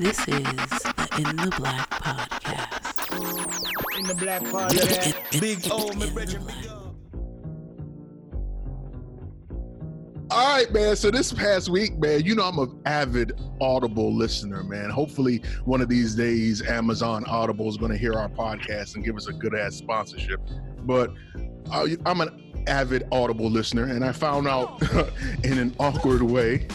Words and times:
This 0.00 0.18
is 0.20 0.26
the 0.26 1.08
In 1.18 1.36
the 1.36 1.54
Black 1.58 1.90
podcast. 1.90 3.18
In 3.98 4.04
the 4.04 4.14
black 4.14 4.40
podcast. 4.44 5.38
Big 5.38 5.58
O, 5.70 5.92
my 5.92 6.08
brethren, 6.08 6.42
big 6.46 6.70
up. 6.70 6.94
All 10.30 10.56
right, 10.56 10.72
man. 10.72 10.96
So 10.96 11.10
this 11.10 11.34
past 11.34 11.68
week, 11.68 11.98
man, 11.98 12.24
you 12.24 12.34
know 12.34 12.44
I'm 12.44 12.58
an 12.58 12.80
avid 12.86 13.38
Audible 13.60 14.16
listener, 14.16 14.64
man. 14.64 14.88
Hopefully, 14.88 15.42
one 15.66 15.82
of 15.82 15.90
these 15.90 16.14
days, 16.14 16.62
Amazon 16.62 17.22
Audible 17.26 17.68
is 17.68 17.76
going 17.76 17.92
to 17.92 17.98
hear 17.98 18.14
our 18.14 18.30
podcast 18.30 18.94
and 18.94 19.04
give 19.04 19.18
us 19.18 19.28
a 19.28 19.34
good 19.34 19.54
ass 19.54 19.74
sponsorship. 19.74 20.40
But 20.78 21.10
uh, 21.70 21.88
I'm 22.06 22.22
an 22.22 22.49
avid 22.66 23.06
Audible 23.12 23.50
listener, 23.50 23.84
and 23.84 24.04
I 24.04 24.12
found 24.12 24.46
out 24.46 24.82
in 25.44 25.58
an 25.58 25.74
awkward 25.78 26.22
way 26.22 26.66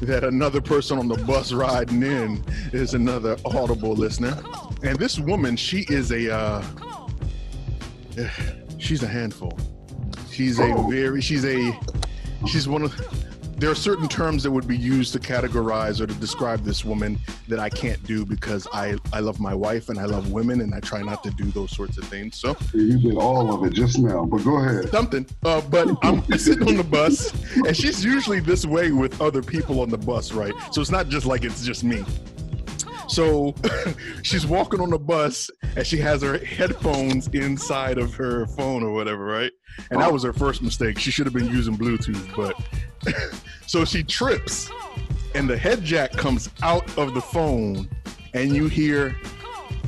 that 0.00 0.24
another 0.24 0.60
person 0.60 0.98
on 0.98 1.08
the 1.08 1.16
bus 1.24 1.52
riding 1.52 2.02
in 2.02 2.44
is 2.72 2.94
another 2.94 3.36
Audible 3.44 3.92
listener. 3.92 4.36
And 4.82 4.98
this 4.98 5.18
woman, 5.18 5.56
she 5.56 5.86
is 5.88 6.10
a, 6.10 6.34
uh, 6.34 6.62
she's 8.78 9.02
a 9.02 9.08
handful. 9.08 9.56
She's 10.30 10.58
a 10.58 10.74
very, 10.88 11.20
she's 11.20 11.44
a, 11.44 11.78
she's 12.46 12.66
one 12.66 12.82
of 12.82 13.21
there 13.62 13.70
are 13.70 13.76
certain 13.76 14.08
terms 14.08 14.42
that 14.42 14.50
would 14.50 14.66
be 14.66 14.76
used 14.76 15.12
to 15.12 15.20
categorize 15.20 16.00
or 16.00 16.06
to 16.08 16.14
describe 16.14 16.64
this 16.64 16.84
woman 16.84 17.16
that 17.46 17.60
I 17.60 17.68
can't 17.68 18.02
do 18.02 18.26
because 18.26 18.66
I 18.72 18.96
I 19.12 19.20
love 19.20 19.38
my 19.38 19.54
wife 19.54 19.88
and 19.88 20.00
I 20.00 20.04
love 20.04 20.32
women 20.32 20.62
and 20.62 20.74
I 20.74 20.80
try 20.80 21.00
not 21.00 21.22
to 21.22 21.30
do 21.30 21.44
those 21.44 21.70
sorts 21.70 21.96
of 21.96 22.02
things. 22.08 22.36
So 22.36 22.56
You 22.74 22.98
did 22.98 23.16
all 23.16 23.54
of 23.54 23.64
it 23.64 23.72
just 23.72 24.00
now, 24.00 24.24
but 24.24 24.42
go 24.42 24.56
ahead. 24.56 24.88
something. 24.90 25.24
Uh, 25.44 25.60
but 25.60 25.86
I'm 26.02 26.24
sitting 26.38 26.66
on 26.66 26.76
the 26.76 26.82
bus 26.82 27.32
and 27.54 27.76
she's 27.76 28.04
usually 28.04 28.40
this 28.40 28.66
way 28.66 28.90
with 28.90 29.20
other 29.22 29.44
people 29.44 29.80
on 29.80 29.90
the 29.90 29.98
bus, 29.98 30.32
right? 30.32 30.54
So 30.72 30.80
it's 30.80 30.90
not 30.90 31.08
just 31.08 31.24
like 31.24 31.44
it's 31.44 31.64
just 31.64 31.84
me. 31.84 32.04
So 33.12 33.54
she's 34.22 34.46
walking 34.46 34.80
on 34.80 34.88
the 34.88 34.98
bus 34.98 35.50
and 35.76 35.86
she 35.86 35.98
has 35.98 36.22
her 36.22 36.38
headphones 36.38 37.28
inside 37.28 37.98
of 37.98 38.14
her 38.14 38.46
phone 38.46 38.82
or 38.82 38.90
whatever, 38.90 39.26
right? 39.26 39.52
And 39.90 40.00
that 40.00 40.08
oh. 40.08 40.12
was 40.14 40.22
her 40.22 40.32
first 40.32 40.62
mistake. 40.62 40.98
She 40.98 41.10
should 41.10 41.26
have 41.26 41.34
been 41.34 41.48
using 41.48 41.76
Bluetooth, 41.76 42.34
but 42.34 42.56
so 43.66 43.84
she 43.84 44.02
trips 44.02 44.70
and 45.34 45.48
the 45.48 45.58
head 45.58 45.84
jack 45.84 46.12
comes 46.12 46.48
out 46.62 46.86
of 46.96 47.12
the 47.12 47.20
phone 47.20 47.86
and 48.32 48.56
you 48.56 48.66
hear 48.68 49.14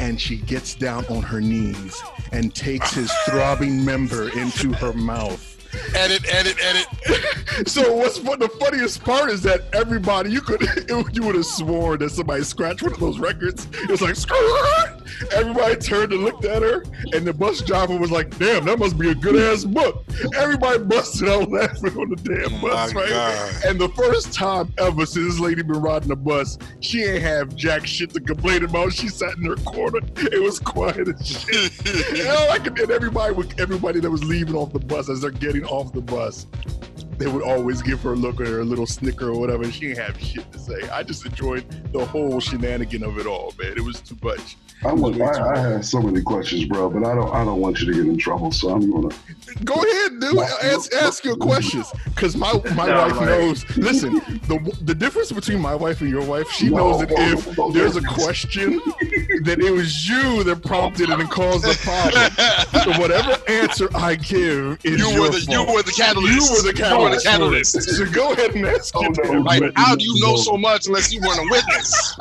and 0.00 0.20
she 0.20 0.36
gets 0.36 0.74
down 0.74 1.06
on 1.06 1.22
her 1.22 1.40
knees 1.40 2.02
and 2.32 2.54
takes 2.54 2.92
his 2.92 3.10
throbbing 3.26 3.82
member 3.82 4.28
into 4.38 4.70
her 4.74 4.92
mouth. 4.92 5.53
Edit, 5.94 6.24
edit, 6.32 6.56
edit. 6.62 6.86
So 7.68 7.94
what's 7.94 8.18
fu- 8.18 8.36
the 8.36 8.48
funniest 8.48 9.04
part 9.04 9.30
is 9.30 9.40
that 9.42 9.62
everybody 9.72 10.28
you 10.30 10.40
could 10.40 10.60
you 11.12 11.22
would 11.22 11.36
have 11.36 11.46
sworn 11.46 12.00
that 12.00 12.10
somebody 12.10 12.42
scratched 12.42 12.82
one 12.82 12.92
of 12.92 12.98
those 12.98 13.20
records. 13.20 13.68
It 13.72 13.88
was 13.90 14.00
like 14.02 14.14
"Skrrr!" 14.14 15.00
everybody 15.32 15.76
turned 15.76 16.12
and 16.12 16.24
looked 16.24 16.44
at 16.44 16.62
her, 16.62 16.82
and 17.12 17.24
the 17.24 17.32
bus 17.32 17.60
driver 17.60 17.96
was 17.96 18.10
like, 18.10 18.36
"Damn, 18.38 18.64
that 18.64 18.78
must 18.80 18.98
be 18.98 19.10
a 19.10 19.14
good 19.14 19.36
ass 19.36 19.64
book." 19.64 20.04
Everybody 20.36 20.80
busted 20.80 21.28
out 21.28 21.48
laughing 21.48 21.96
on 21.96 22.10
the 22.10 22.16
damn 22.16 22.54
Oh 22.58 22.60
bus, 22.60 22.92
right? 22.94 23.08
God. 23.08 23.64
And 23.66 23.80
the 23.80 23.88
first 23.90 24.32
time 24.32 24.72
ever 24.78 25.06
since 25.06 25.34
this 25.34 25.38
lady 25.38 25.62
been 25.62 25.80
riding 25.80 26.08
the 26.08 26.16
bus, 26.16 26.58
she 26.80 27.04
ain't 27.04 27.22
have 27.22 27.54
jack 27.54 27.86
shit 27.86 28.10
to 28.14 28.20
complain 28.20 28.64
about. 28.64 28.92
She 28.92 29.06
sat 29.08 29.36
in 29.36 29.44
her 29.44 29.56
corner. 29.56 30.00
It 30.16 30.42
was 30.42 30.58
quiet 30.58 31.06
as 31.08 31.24
shit. 31.26 32.16
You 32.16 32.24
know, 32.24 32.46
like, 32.48 32.66
and 32.66 32.90
everybody, 32.90 33.34
everybody 33.58 34.00
that 34.00 34.10
was 34.10 34.24
leaving 34.24 34.56
off 34.56 34.72
the 34.72 34.80
bus 34.80 35.08
as 35.08 35.20
they're 35.20 35.30
getting 35.30 35.63
off 35.64 35.92
the 35.92 36.00
bus, 36.00 36.46
they 37.18 37.26
would 37.26 37.42
always 37.42 37.82
give 37.82 38.00
her 38.02 38.12
a 38.12 38.16
look 38.16 38.40
or 38.40 38.60
a 38.60 38.64
little 38.64 38.86
snicker 38.86 39.28
or 39.30 39.38
whatever. 39.38 39.70
She 39.70 39.88
didn't 39.88 39.98
have 40.04 40.20
shit 40.20 40.50
to 40.52 40.58
say. 40.58 40.88
I 40.90 41.02
just 41.02 41.24
enjoyed 41.26 41.64
the 41.92 42.04
whole 42.04 42.40
shenanigan 42.40 43.02
of 43.04 43.18
it 43.18 43.26
all, 43.26 43.52
man. 43.58 43.74
It 43.76 43.84
was 43.84 44.00
too 44.00 44.16
much. 44.22 44.56
I, 44.84 44.92
want, 44.92 45.18
I, 45.20 45.54
I 45.54 45.58
have 45.58 45.86
so 45.86 46.00
many 46.02 46.20
questions, 46.20 46.66
bro, 46.66 46.90
but 46.90 47.04
I 47.06 47.14
don't 47.14 47.32
I 47.32 47.42
don't 47.44 47.58
want 47.60 47.80
you 47.80 47.86
to 47.86 47.92
get 47.94 48.06
in 48.06 48.18
trouble, 48.18 48.52
so 48.52 48.70
I'm 48.70 48.90
gonna 48.90 49.14
Go 49.64 49.74
ahead, 49.74 50.20
dude. 50.20 50.36
Ask, 50.62 50.92
ask 50.92 51.24
your 51.24 51.36
questions, 51.36 51.90
because 52.06 52.36
my 52.36 52.52
my 52.74 52.86
No, 52.88 52.96
wife 52.98 53.16
right. 53.16 53.26
knows. 53.28 53.76
Listen, 53.78 54.14
the 54.46 54.76
the 54.82 54.94
difference 54.94 55.32
between 55.32 55.60
my 55.60 55.74
wife 55.74 56.02
and 56.02 56.10
your 56.10 56.24
wife, 56.24 56.50
she 56.50 56.68
knows 56.68 56.98
that 57.00 57.10
if 57.12 57.56
No, 57.56 57.70
there's 57.70 57.96
a 57.96 58.02
question, 58.02 58.80
that 59.44 59.56
it 59.58 59.70
was 59.70 60.06
you 60.08 60.42
that 60.44 60.62
prompted 60.62 61.08
it 61.08 61.18
and 61.18 61.30
caused 61.30 61.64
the 61.64 61.78
problem. 61.82 62.30
So 62.84 62.92
whatever 63.00 63.38
answer 63.48 63.88
I 63.94 64.16
give 64.16 64.78
is 64.84 64.98
you 65.00 65.08
your 65.10 65.20
were 65.22 65.28
the 65.30 65.46
you 65.48 65.64
were 65.64 65.82
the 65.82 65.92
catalyst. 65.92 66.34
You 66.34 66.56
were 66.56 66.62
the 66.62 66.76
You 66.76 66.84
were 67.04 67.16
the 67.16 67.22
catalyst. 67.22 67.74
catalyst. 67.74 67.96
So 67.98 68.06
go 68.12 68.32
ahead 68.32 68.54
and 68.54 68.66
ask 68.66 68.94
Oh, 68.96 69.02
your 69.02 69.34
no. 69.34 69.40
Like, 69.42 69.58
question. 69.60 69.72
how 69.76 69.94
do 69.96 70.04
you 70.04 70.20
know 70.20 70.36
so 70.36 70.56
much 70.56 70.86
unless 70.86 71.12
you 71.12 71.20
weren't 71.20 71.38
a 71.40 71.46
witness? 71.50 72.16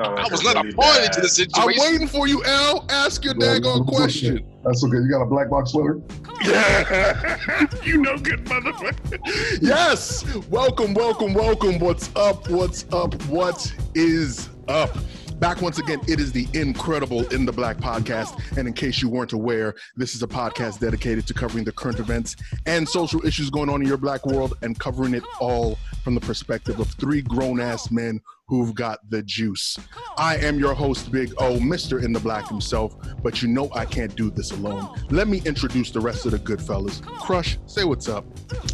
Oh, 0.00 0.12
I 0.12 0.26
was 0.28 0.42
not 0.42 0.56
a 0.56 0.72
party 0.72 1.08
to 1.12 1.20
the 1.20 1.28
situation. 1.28 1.80
I'm 1.80 1.92
waiting 1.92 2.08
for 2.08 2.26
you, 2.26 2.42
Al. 2.44 2.84
Ask 2.90 3.24
your 3.24 3.34
daggone 3.34 3.86
question. 3.86 4.44
That's 4.64 4.82
okay. 4.84 4.96
You 4.96 5.08
got 5.08 5.22
a 5.22 5.26
black 5.26 5.48
box 5.48 5.72
letter? 5.72 6.00
Yeah, 6.44 7.66
you 7.84 7.98
know 7.98 8.18
good 8.18 8.44
motherfucker. 8.44 9.18
Yes, 9.62 10.24
welcome, 10.48 10.94
welcome, 10.94 11.32
welcome. 11.32 11.78
What's 11.78 12.10
up? 12.16 12.50
What's 12.50 12.86
up? 12.92 13.14
What 13.26 13.72
is 13.94 14.48
up? 14.66 14.96
Back 15.38 15.60
once 15.60 15.78
again, 15.78 16.00
it 16.06 16.20
is 16.20 16.32
the 16.32 16.46
incredible 16.54 17.26
In 17.32 17.44
the 17.44 17.52
Black 17.52 17.76
podcast. 17.76 18.56
And 18.56 18.68
in 18.68 18.72
case 18.72 19.02
you 19.02 19.08
weren't 19.08 19.32
aware, 19.32 19.74
this 19.96 20.14
is 20.14 20.22
a 20.22 20.26
podcast 20.26 20.78
dedicated 20.78 21.26
to 21.26 21.34
covering 21.34 21.64
the 21.64 21.72
current 21.72 21.98
events 21.98 22.36
and 22.66 22.88
social 22.88 23.24
issues 23.26 23.50
going 23.50 23.68
on 23.68 23.82
in 23.82 23.88
your 23.88 23.96
black 23.96 24.24
world 24.26 24.54
and 24.62 24.78
covering 24.78 25.12
it 25.12 25.24
all 25.40 25.76
from 26.02 26.14
the 26.14 26.20
perspective 26.20 26.78
of 26.78 26.88
three 26.94 27.20
grown 27.20 27.60
ass 27.60 27.90
men 27.90 28.20
who've 28.46 28.74
got 28.74 28.98
the 29.10 29.22
juice. 29.22 29.78
I 30.16 30.36
am 30.36 30.58
your 30.58 30.74
host, 30.74 31.10
Big 31.10 31.32
O, 31.38 31.56
Mr. 31.58 32.02
In 32.02 32.12
the 32.12 32.20
Black 32.20 32.48
himself, 32.48 32.96
but 33.22 33.42
you 33.42 33.48
know 33.48 33.70
I 33.74 33.86
can't 33.86 34.14
do 34.14 34.30
this 34.30 34.52
alone. 34.52 34.88
Let 35.10 35.28
me 35.28 35.42
introduce 35.44 35.90
the 35.90 36.00
rest 36.00 36.26
of 36.26 36.32
the 36.32 36.38
good 36.38 36.60
fellas. 36.60 37.00
Crush, 37.00 37.58
say 37.66 37.84
what's 37.84 38.08
up. 38.08 38.24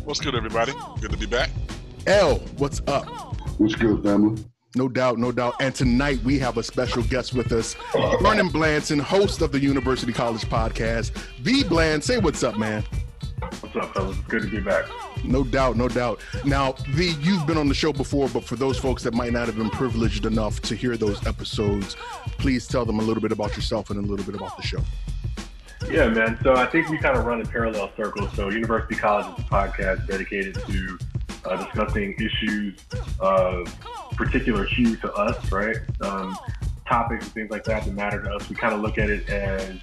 What's 0.04 0.20
good, 0.20 0.34
everybody? 0.34 0.72
Good 1.00 1.12
to 1.12 1.16
be 1.16 1.26
back. 1.26 1.50
L, 2.06 2.36
what's 2.58 2.82
up? 2.86 3.06
What's 3.58 3.74
good, 3.76 4.02
family? 4.02 4.42
No 4.76 4.88
doubt, 4.88 5.18
no 5.18 5.32
doubt. 5.32 5.54
And 5.60 5.74
tonight 5.74 6.22
we 6.22 6.38
have 6.38 6.56
a 6.56 6.62
special 6.62 7.02
guest 7.02 7.34
with 7.34 7.50
us, 7.50 7.74
Vernon 8.22 8.48
Blanson, 8.48 9.00
host 9.00 9.42
of 9.42 9.50
the 9.50 9.58
University 9.58 10.12
College 10.12 10.42
podcast. 10.42 11.10
V 11.40 11.64
Bland, 11.64 12.04
say 12.04 12.18
what's 12.18 12.44
up, 12.44 12.56
man. 12.56 12.84
What's 13.60 13.74
up, 13.74 13.92
fellas? 13.94 14.16
It's 14.16 14.28
good 14.28 14.42
to 14.42 14.48
be 14.48 14.60
back. 14.60 14.84
No 15.24 15.42
doubt, 15.42 15.76
no 15.76 15.88
doubt. 15.88 16.20
Now, 16.44 16.72
V, 16.90 17.16
you've 17.20 17.46
been 17.48 17.56
on 17.56 17.66
the 17.66 17.74
show 17.74 17.92
before, 17.92 18.28
but 18.28 18.44
for 18.44 18.54
those 18.54 18.78
folks 18.78 19.02
that 19.02 19.12
might 19.12 19.32
not 19.32 19.46
have 19.46 19.56
been 19.56 19.70
privileged 19.70 20.24
enough 20.24 20.60
to 20.62 20.76
hear 20.76 20.96
those 20.96 21.26
episodes, 21.26 21.96
please 22.38 22.68
tell 22.68 22.84
them 22.84 23.00
a 23.00 23.02
little 23.02 23.20
bit 23.20 23.32
about 23.32 23.56
yourself 23.56 23.90
and 23.90 23.98
a 23.98 24.02
little 24.02 24.24
bit 24.24 24.36
about 24.36 24.56
the 24.56 24.62
show. 24.62 24.80
Yeah, 25.90 26.08
man. 26.10 26.38
So 26.44 26.54
I 26.54 26.66
think 26.66 26.90
we 26.90 26.98
kind 26.98 27.16
of 27.16 27.24
run 27.24 27.40
in 27.40 27.46
parallel 27.46 27.90
circles. 27.96 28.32
So 28.34 28.50
University 28.50 28.94
College 28.94 29.26
is 29.36 29.44
a 29.44 29.48
podcast 29.48 30.06
dedicated 30.06 30.54
to 30.54 30.98
uh, 31.44 31.64
discussing 31.64 32.14
issues 32.14 32.78
of 33.18 33.66
particular 34.20 34.64
hue 34.66 34.96
to 34.96 35.10
us, 35.14 35.50
right? 35.50 35.78
Um, 36.02 36.38
topics 36.86 37.24
and 37.24 37.32
things 37.32 37.50
like 37.50 37.64
that 37.64 37.84
that 37.84 37.94
matter 37.94 38.22
to 38.22 38.34
us. 38.34 38.48
We 38.50 38.56
kind 38.56 38.74
of 38.74 38.80
look 38.80 38.98
at 38.98 39.08
it 39.08 39.28
as 39.30 39.78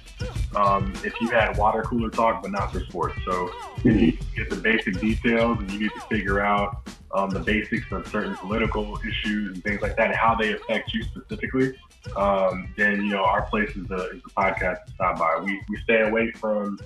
um, 0.54 0.92
if 1.04 1.20
you 1.20 1.28
had 1.30 1.56
water 1.56 1.82
cooler 1.82 2.08
talk, 2.08 2.42
but 2.42 2.52
not 2.52 2.72
for 2.72 2.80
sports. 2.84 3.18
So 3.26 3.50
if 3.78 4.00
you 4.00 4.12
get 4.36 4.48
the 4.48 4.56
basic 4.56 5.00
details 5.00 5.58
and 5.58 5.70
you 5.72 5.80
need 5.80 5.90
to 5.90 6.00
figure 6.02 6.40
out 6.40 6.88
um, 7.12 7.30
the 7.30 7.40
basics 7.40 7.90
of 7.90 8.06
certain 8.06 8.36
political 8.36 8.96
issues 8.98 9.54
and 9.54 9.64
things 9.64 9.82
like 9.82 9.96
that 9.96 10.08
and 10.08 10.14
how 10.14 10.36
they 10.36 10.52
affect 10.52 10.94
you 10.94 11.02
specifically, 11.02 11.74
um, 12.14 12.72
then 12.76 13.02
you 13.02 13.10
know 13.10 13.24
our 13.24 13.42
place 13.46 13.70
is 13.74 13.88
the 13.88 14.10
is 14.10 14.22
the 14.22 14.30
podcast 14.36 14.84
to 14.86 14.92
stop 14.94 15.18
by. 15.18 15.40
We 15.42 15.60
we 15.68 15.78
stay 15.82 16.02
away 16.02 16.30
from 16.32 16.78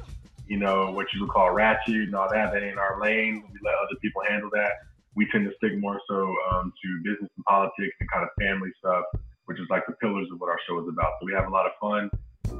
you 0.46 0.56
know 0.56 0.90
what 0.90 1.12
you 1.12 1.20
would 1.20 1.30
call 1.30 1.50
ratchet 1.50 1.94
and 1.94 2.14
all 2.14 2.30
that. 2.30 2.52
That 2.54 2.62
ain't 2.62 2.78
our 2.78 2.98
lane. 2.98 3.44
We 3.52 3.58
let 3.62 3.74
other 3.74 3.98
people 4.00 4.22
handle 4.26 4.48
that. 4.54 4.72
We 5.14 5.26
tend 5.30 5.48
to 5.48 5.54
stick 5.56 5.78
more 5.78 6.00
so 6.08 6.34
um, 6.50 6.72
to 6.82 7.02
business 7.04 7.30
and 7.36 7.44
politics 7.44 7.94
and 8.00 8.10
kind 8.10 8.24
of 8.24 8.30
family 8.40 8.70
stuff, 8.78 9.04
which 9.46 9.58
is 9.58 9.66
like 9.70 9.86
the 9.86 9.94
pillars 9.94 10.28
of 10.32 10.40
what 10.40 10.48
our 10.48 10.58
show 10.66 10.80
is 10.80 10.88
about. 10.88 11.12
So 11.20 11.26
we 11.26 11.32
have 11.32 11.46
a 11.46 11.50
lot 11.50 11.66
of 11.66 11.72
fun. 11.80 12.10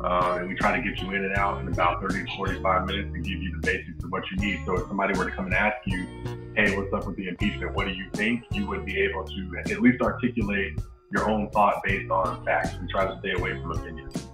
Uh, 0.03 0.39
and 0.41 0.49
we 0.49 0.55
try 0.55 0.75
to 0.77 0.83
get 0.83 1.01
you 1.01 1.11
in 1.11 1.25
and 1.25 1.35
out 1.37 1.61
in 1.61 1.69
about 1.69 2.01
30 2.01 2.25
to 2.25 2.37
45 2.37 2.87
minutes 2.87 3.11
and 3.15 3.25
give 3.25 3.43
you 3.43 3.53
the 3.53 3.67
basics 3.67 4.03
of 4.03 4.11
what 4.11 4.23
you 4.31 4.37
need. 4.39 4.61
So 4.65 4.77
if 4.77 4.89
somebody 4.89 5.17
were 5.17 5.27
to 5.27 5.31
come 5.31 5.47
and 5.47 5.55
ask 5.55 5.77
you, 5.87 6.07
hey, 6.57 6.77
what's 6.77 6.93
up 6.93 7.07
with 7.07 7.17
the 7.17 7.29
impeachment? 7.29 7.75
What 7.75 7.87
do 7.87 7.93
you 7.93 8.09
think? 8.13 8.45
You 8.53 8.67
would 8.69 8.85
be 8.85 8.99
able 9.01 9.25
to 9.25 9.51
at 9.59 9.81
least 9.81 10.01
articulate 10.01 10.81
your 11.11 11.29
own 11.29 11.51
thought 11.51 11.83
based 11.85 12.11
on 12.11 12.45
facts 12.45 12.75
and 12.75 12.89
try 12.89 13.07
to 13.07 13.19
stay 13.21 13.33
away 13.33 13.53
from 13.61 13.73
opinions. 13.73 14.32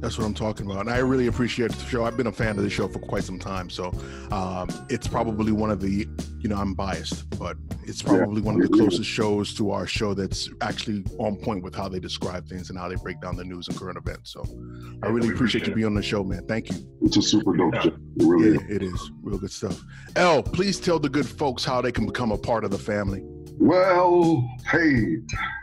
That's 0.00 0.16
what 0.16 0.26
I'm 0.26 0.34
talking 0.34 0.66
about. 0.66 0.82
And 0.82 0.90
I 0.90 0.98
really 0.98 1.26
appreciate 1.26 1.72
the 1.72 1.84
show. 1.84 2.04
I've 2.04 2.16
been 2.16 2.28
a 2.28 2.32
fan 2.32 2.56
of 2.56 2.62
the 2.62 2.70
show 2.70 2.86
for 2.86 3.00
quite 3.00 3.24
some 3.24 3.38
time. 3.38 3.68
So 3.68 3.92
um, 4.30 4.68
it's 4.88 5.08
probably 5.08 5.50
one 5.50 5.70
of 5.70 5.80
the, 5.80 6.06
you 6.38 6.48
know, 6.48 6.56
I'm 6.56 6.74
biased, 6.74 7.28
but 7.38 7.56
it's 7.82 8.00
probably 8.02 8.40
one 8.40 8.54
of 8.54 8.62
the 8.62 8.68
closest 8.68 9.08
shows 9.08 9.54
to 9.54 9.72
our 9.72 9.86
show 9.86 10.14
that's 10.14 10.48
actually 10.60 11.04
on 11.18 11.36
point 11.36 11.64
with 11.64 11.74
how 11.74 11.88
they 11.88 11.98
describe 11.98 12.46
things 12.48 12.70
and 12.70 12.78
how 12.78 12.88
they 12.88 12.94
break 12.96 13.20
down 13.20 13.36
the 13.36 13.44
news 13.44 13.66
and 13.66 13.76
current 13.76 13.98
events. 13.98 14.32
So 14.32 14.44
I 15.02 15.08
really 15.08 15.30
appreciate 15.30 15.66
you 15.66 15.74
being 15.74 15.86
on 15.86 15.94
the 15.94 16.02
show, 16.02 16.22
man. 16.22 16.46
Thank 16.46 16.70
you. 16.70 16.76
It's 17.02 17.16
a 17.16 17.22
super 17.22 17.56
dope 17.56 17.74
show. 17.82 17.88
It 17.88 17.96
really 18.18 18.52
Yeah, 18.52 18.76
it 18.76 18.82
is 18.82 19.10
real 19.22 19.38
good 19.38 19.50
stuff. 19.50 19.82
L, 20.14 20.42
please 20.42 20.78
tell 20.78 20.98
the 20.98 21.08
good 21.08 21.26
folks 21.26 21.64
how 21.64 21.80
they 21.80 21.90
can 21.90 22.06
become 22.06 22.30
a 22.30 22.38
part 22.38 22.64
of 22.64 22.70
the 22.70 22.78
family. 22.78 23.24
Well, 23.60 24.48
hey, 24.70 25.18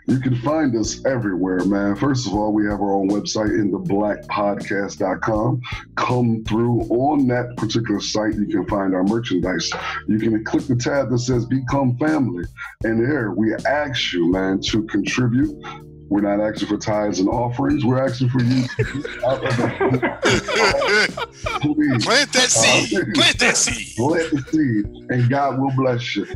You 0.08 0.20
can 0.20 0.36
find 0.42 0.76
us 0.76 1.04
everywhere, 1.06 1.66
man. 1.66 1.96
First 1.96 2.28
of 2.28 2.36
all, 2.36 2.54
we 2.54 2.66
have 2.66 2.80
our 2.80 2.94
own 2.94 3.10
website 3.10 3.60
in 3.60 3.72
the 3.72 3.80
blackpodcast.com. 3.80 5.62
Come 5.96 6.44
through 6.44 6.82
on 6.82 7.26
that 7.28 7.58
particular 7.58 8.00
site. 8.00 8.36
You 8.36 8.46
can 8.46 8.68
find 8.68 8.94
our 8.94 9.04
merchandise. 9.04 9.72
You 10.08 10.20
can 10.20 10.44
click 10.44 10.68
the 10.68 10.76
tab 10.76 11.10
that 11.10 11.20
says 11.20 11.48
Become 11.48 11.98
Family. 11.98 12.44
And 12.84 13.04
there 13.04 13.32
we 13.32 13.56
ask 13.66 14.14
you, 14.14 14.32
man, 14.32 14.62
to 14.66 14.84
contribute 14.84 15.56
we're 16.10 16.22
not 16.22 16.40
asking 16.40 16.68
for 16.68 16.78
tithes 16.78 17.19
and 17.19 17.28
offerings. 17.30 17.84
We're 17.84 18.04
asking 18.06 18.30
for 18.30 18.42
you. 18.42 18.66
Please. 21.62 22.06
Plant 22.06 22.31
that 22.34 22.46
Uh, 22.46 22.48
seed. 22.48 23.13
Plant 23.16 23.40
that 23.40 23.57
seed. 23.57 23.96
Plant 23.98 24.31
the 24.31 24.42
seed, 24.52 24.86
and 25.10 25.30
God 25.30 25.60
will 25.60 25.72
bless 25.75 26.16
you. 26.16 26.25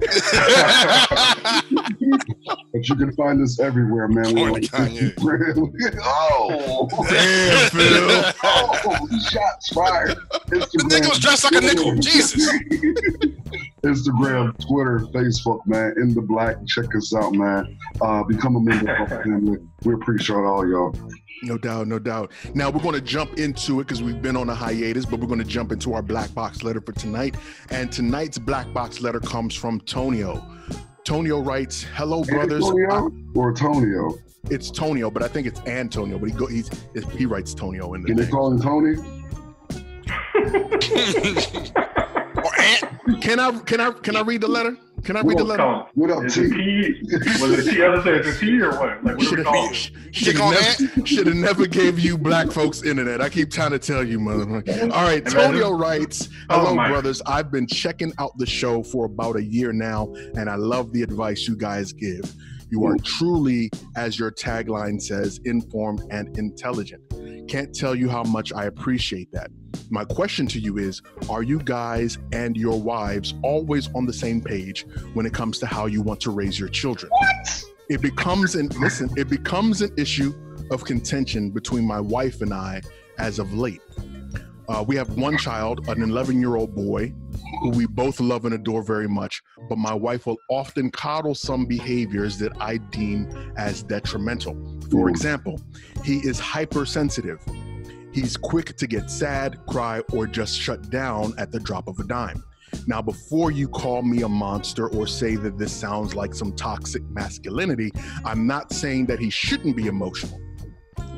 but 2.74 2.88
you 2.88 2.95
can 2.95 3.12
find 3.16 3.42
us 3.42 3.60
everywhere, 3.60 4.07
man. 4.07 4.33
We're 4.36 4.50
Point 4.51 4.74
on. 4.74 4.88
Instagram. 4.89 5.72
oh, 6.04 6.88
Damn, 7.10 7.69
Phil. 7.69 8.33
oh, 8.44 9.07
shots 9.30 9.69
fired. 9.74 10.18
Instagram. 10.48 10.89
Nigga 10.89 11.10
was 11.10 11.19
dressed 11.19 11.44
like 11.44 11.54
a 11.56 11.62
nickel. 11.62 11.95
Jesus. 11.95 12.48
Instagram, 13.84 14.58
Twitter, 14.68 15.00
Facebook, 15.14 15.66
man. 15.66 15.94
In 15.98 16.14
the 16.14 16.22
black. 16.22 16.58
Check 16.68 16.96
us 16.96 17.14
out, 17.14 17.34
man. 17.34 17.78
Uh, 18.02 18.24
become 18.24 18.56
a 18.56 18.60
member 18.60 18.94
of 18.94 19.12
our 19.12 19.24
family. 19.24 19.58
We 19.84 19.94
appreciate 19.94 20.36
all 20.36 20.68
y'all. 20.68 20.94
No 21.42 21.58
doubt, 21.58 21.88
no 21.88 22.00
doubt. 22.00 22.31
Now 22.54 22.70
we're 22.70 22.81
going 22.81 22.96
to 22.96 23.02
jump 23.02 23.40
into 23.40 23.80
it 23.80 23.86
because 23.88 24.04
we've 24.04 24.22
been 24.22 24.36
on 24.36 24.50
a 24.50 24.56
hiatus, 24.56 25.06
but 25.06 25.22
we're 25.22 25.28
going 25.28 25.40
to 25.40 25.46
jump 25.46 25.72
into 25.72 25.94
our 25.94 26.02
black 26.02 26.34
box 26.34 26.64
letter 26.64 26.81
for 26.81 26.92
tonight. 26.92 27.36
And 27.70 27.92
tonight's 27.92 28.38
black 28.38 28.72
box 28.74 29.00
letter 29.00 29.22
comes 29.22 29.56
from 29.56 29.80
Tonio. 29.82 30.46
Tonio 31.06 31.40
writes, 31.40 31.84
"Hello, 31.96 32.24
brothers. 32.24 32.66
Antonio 32.66 33.12
or 33.36 33.54
Tonio? 33.54 34.18
It's 34.50 34.70
Tonio, 34.70 35.10
but 35.10 35.24
I 35.24 35.28
think 35.28 35.48
it's 35.48 35.62
Antonio. 35.62 36.18
But 36.18 36.30
he 36.30 36.36
go, 36.36 36.46
he's 36.48 36.70
he 37.18 37.25
writes 37.25 37.54
Tonio 37.54 37.94
in 37.94 38.02
the 38.02 38.08
Can 38.08 38.18
they 38.18 38.28
call 38.28 38.52
him 38.52 38.62
Tony? 38.62 38.98
or 42.44 42.59
ant. 42.62 43.21
Can 43.21 43.39
I 43.39 43.57
can 43.59 43.80
I 43.81 43.91
can 43.91 44.15
I 44.15 44.21
read 44.21 44.41
the 44.41 44.47
letter? 44.47 44.77
Can 45.03 45.15
I 45.15 45.21
read 45.21 45.38
the 45.38 45.44
letter? 45.45 45.63
come 45.63 45.69
on. 45.75 45.86
What 45.94 46.12
up, 46.12 46.25
Is 46.25 46.33
T? 46.36 46.41
it 46.44 47.41
Was 47.41 47.65
it 47.68 47.71
T? 47.71 47.81
I 47.83 47.88
was 47.88 48.03
saying, 48.03 48.19
is 48.19 48.36
it 48.36 48.39
T 48.39 48.62
or 48.62 48.71
what? 48.71 49.01
Like, 49.01 49.03
what 49.03 49.18
do 49.18 49.18
we 49.18 49.25
Should 49.25 49.45
call 49.45 49.63
have 49.63 49.71
it? 49.71 50.15
should 50.15 50.36
never, 50.36 51.06
shoulda 51.07 51.33
never 51.33 51.68
gave 51.68 52.00
you 52.00 52.18
black 52.18 52.51
folks 52.51 52.83
internet. 52.83 53.21
I 53.21 53.30
keep 53.30 53.50
trying 53.50 53.71
to 53.71 53.80
tell 53.80 54.03
you, 54.06 54.19
motherfucker. 54.19 54.91
All 54.91 55.03
right, 55.03 55.21
Imagine. 55.21 55.39
Tonio 55.39 55.71
writes, 55.71 56.27
Oh, 56.50 56.59
"Hello, 56.59 56.75
my. 56.75 56.89
brothers. 56.89 57.21
I've 57.25 57.50
been 57.50 57.65
checking 57.65 58.12
out 58.19 58.38
the 58.38 58.45
show 58.45 58.83
for 58.83 59.06
about 59.06 59.38
a 59.38 59.44
year 59.44 59.71
now, 59.71 60.13
and 60.36 60.50
I 60.50 60.56
love 60.56 60.91
the 60.91 61.01
advice 61.01 61.47
you 61.47 61.56
guys 61.56 61.94
give. 61.94 62.33
You 62.69 62.86
are 62.86 62.98
truly, 62.98 63.71
as 63.95 64.19
your 64.19 64.31
tagline 64.31 65.01
says, 65.01 65.39
informed 65.45 66.01
and 66.12 66.38
intelligent. 66.38 67.01
Can't 67.50 67.74
tell 67.74 67.95
you 67.95 68.10
how 68.10 68.24
much 68.24 68.54
I 68.54 68.66
appreciate 68.66 69.31
that. 69.31 69.50
My 69.89 70.06
question 70.06 70.45
to 70.48 70.60
you 70.60 70.77
is 70.77 71.01
Are 71.30 71.42
you 71.42 71.60
guys 71.60 72.19
and 72.31 72.56
your 72.56 72.80
wives 72.80 73.33
always 73.44 73.89
on 73.95 74.06
the 74.06 74.13
same 74.13 74.39
page 74.39 74.86
when 75.13 75.25
it 75.25 75.33
comes 75.33 75.57
to 75.60 75.66
how 75.66 75.88
you 75.88 76.04
want 76.04 76.21
to 76.21 76.31
raise 76.31 76.60
your 76.60 76.69
children? 76.69 77.12
What? 77.12 77.63
It 77.89 78.01
becomes 78.01 78.54
an 78.54 78.69
listen, 78.80 79.10
it 79.18 79.30
becomes 79.30 79.81
an 79.81 79.92
issue 79.98 80.31
of 80.69 80.86
contention 80.86 81.50
between 81.50 81.88
my 81.88 82.00
wife 82.00 82.42
and 82.42 82.54
I 82.54 82.81
as 83.18 83.39
of 83.39 83.51
late. 83.54 83.81
Uh, 84.68 84.86
we 84.88 84.95
have 84.95 85.10
one 85.18 85.36
child, 85.39 85.88
an 85.89 86.04
11 86.04 86.39
year 86.39 86.56
old 86.56 86.75
boy, 86.75 87.12
who 87.62 87.69
we 87.69 87.88
both 87.88 88.19
love 88.19 88.46
and 88.46 88.54
adore 88.54 88.84
very 88.84 89.07
much, 89.07 89.42
but 89.68 89.78
my 89.78 89.94
wife 89.94 90.25
will 90.25 90.38
often 90.50 90.92
coddle 90.92 91.36
some 91.36 91.66
behaviors 91.66 92.38
that 92.40 92.51
I 92.60 92.78
deem 92.78 93.54
as 93.57 93.84
detrimental. 93.84 94.56
For 94.92 95.10
example, 95.10 95.60
he 96.04 96.18
is 96.18 96.40
hypersensitive. 96.40 97.40
He's 98.12 98.38
quick 98.38 98.75
to 98.78 98.88
get 98.88 99.10
sad, 99.10 99.66
cry, 99.68 100.01
or 100.13 100.25
just 100.25 100.57
shut 100.60 100.90
down 100.90 101.34
at 101.38 101.51
the 101.51 101.60
drop 101.60 101.88
of 101.88 102.00
a 102.00 102.04
dime. 102.04 102.44
Now, 102.88 103.01
before 103.01 103.51
you 103.51 103.68
call 103.68 104.01
me 104.01 104.22
a 104.22 104.30
monster 104.30 104.90
or 104.90 105.07
say 105.07 105.36
that 105.38 105.57
this 105.57 105.72
sounds 105.72 106.16
like 106.16 106.34
some 106.34 106.54
toxic 106.54 107.04
masculinity, 107.10 107.92
I'm 108.25 108.48
not 108.48 108.72
saying 108.74 109.07
that 109.07 109.19
he 109.19 109.30
shouldn't 109.30 109.75
be 109.75 109.88
emotional. 109.88 110.40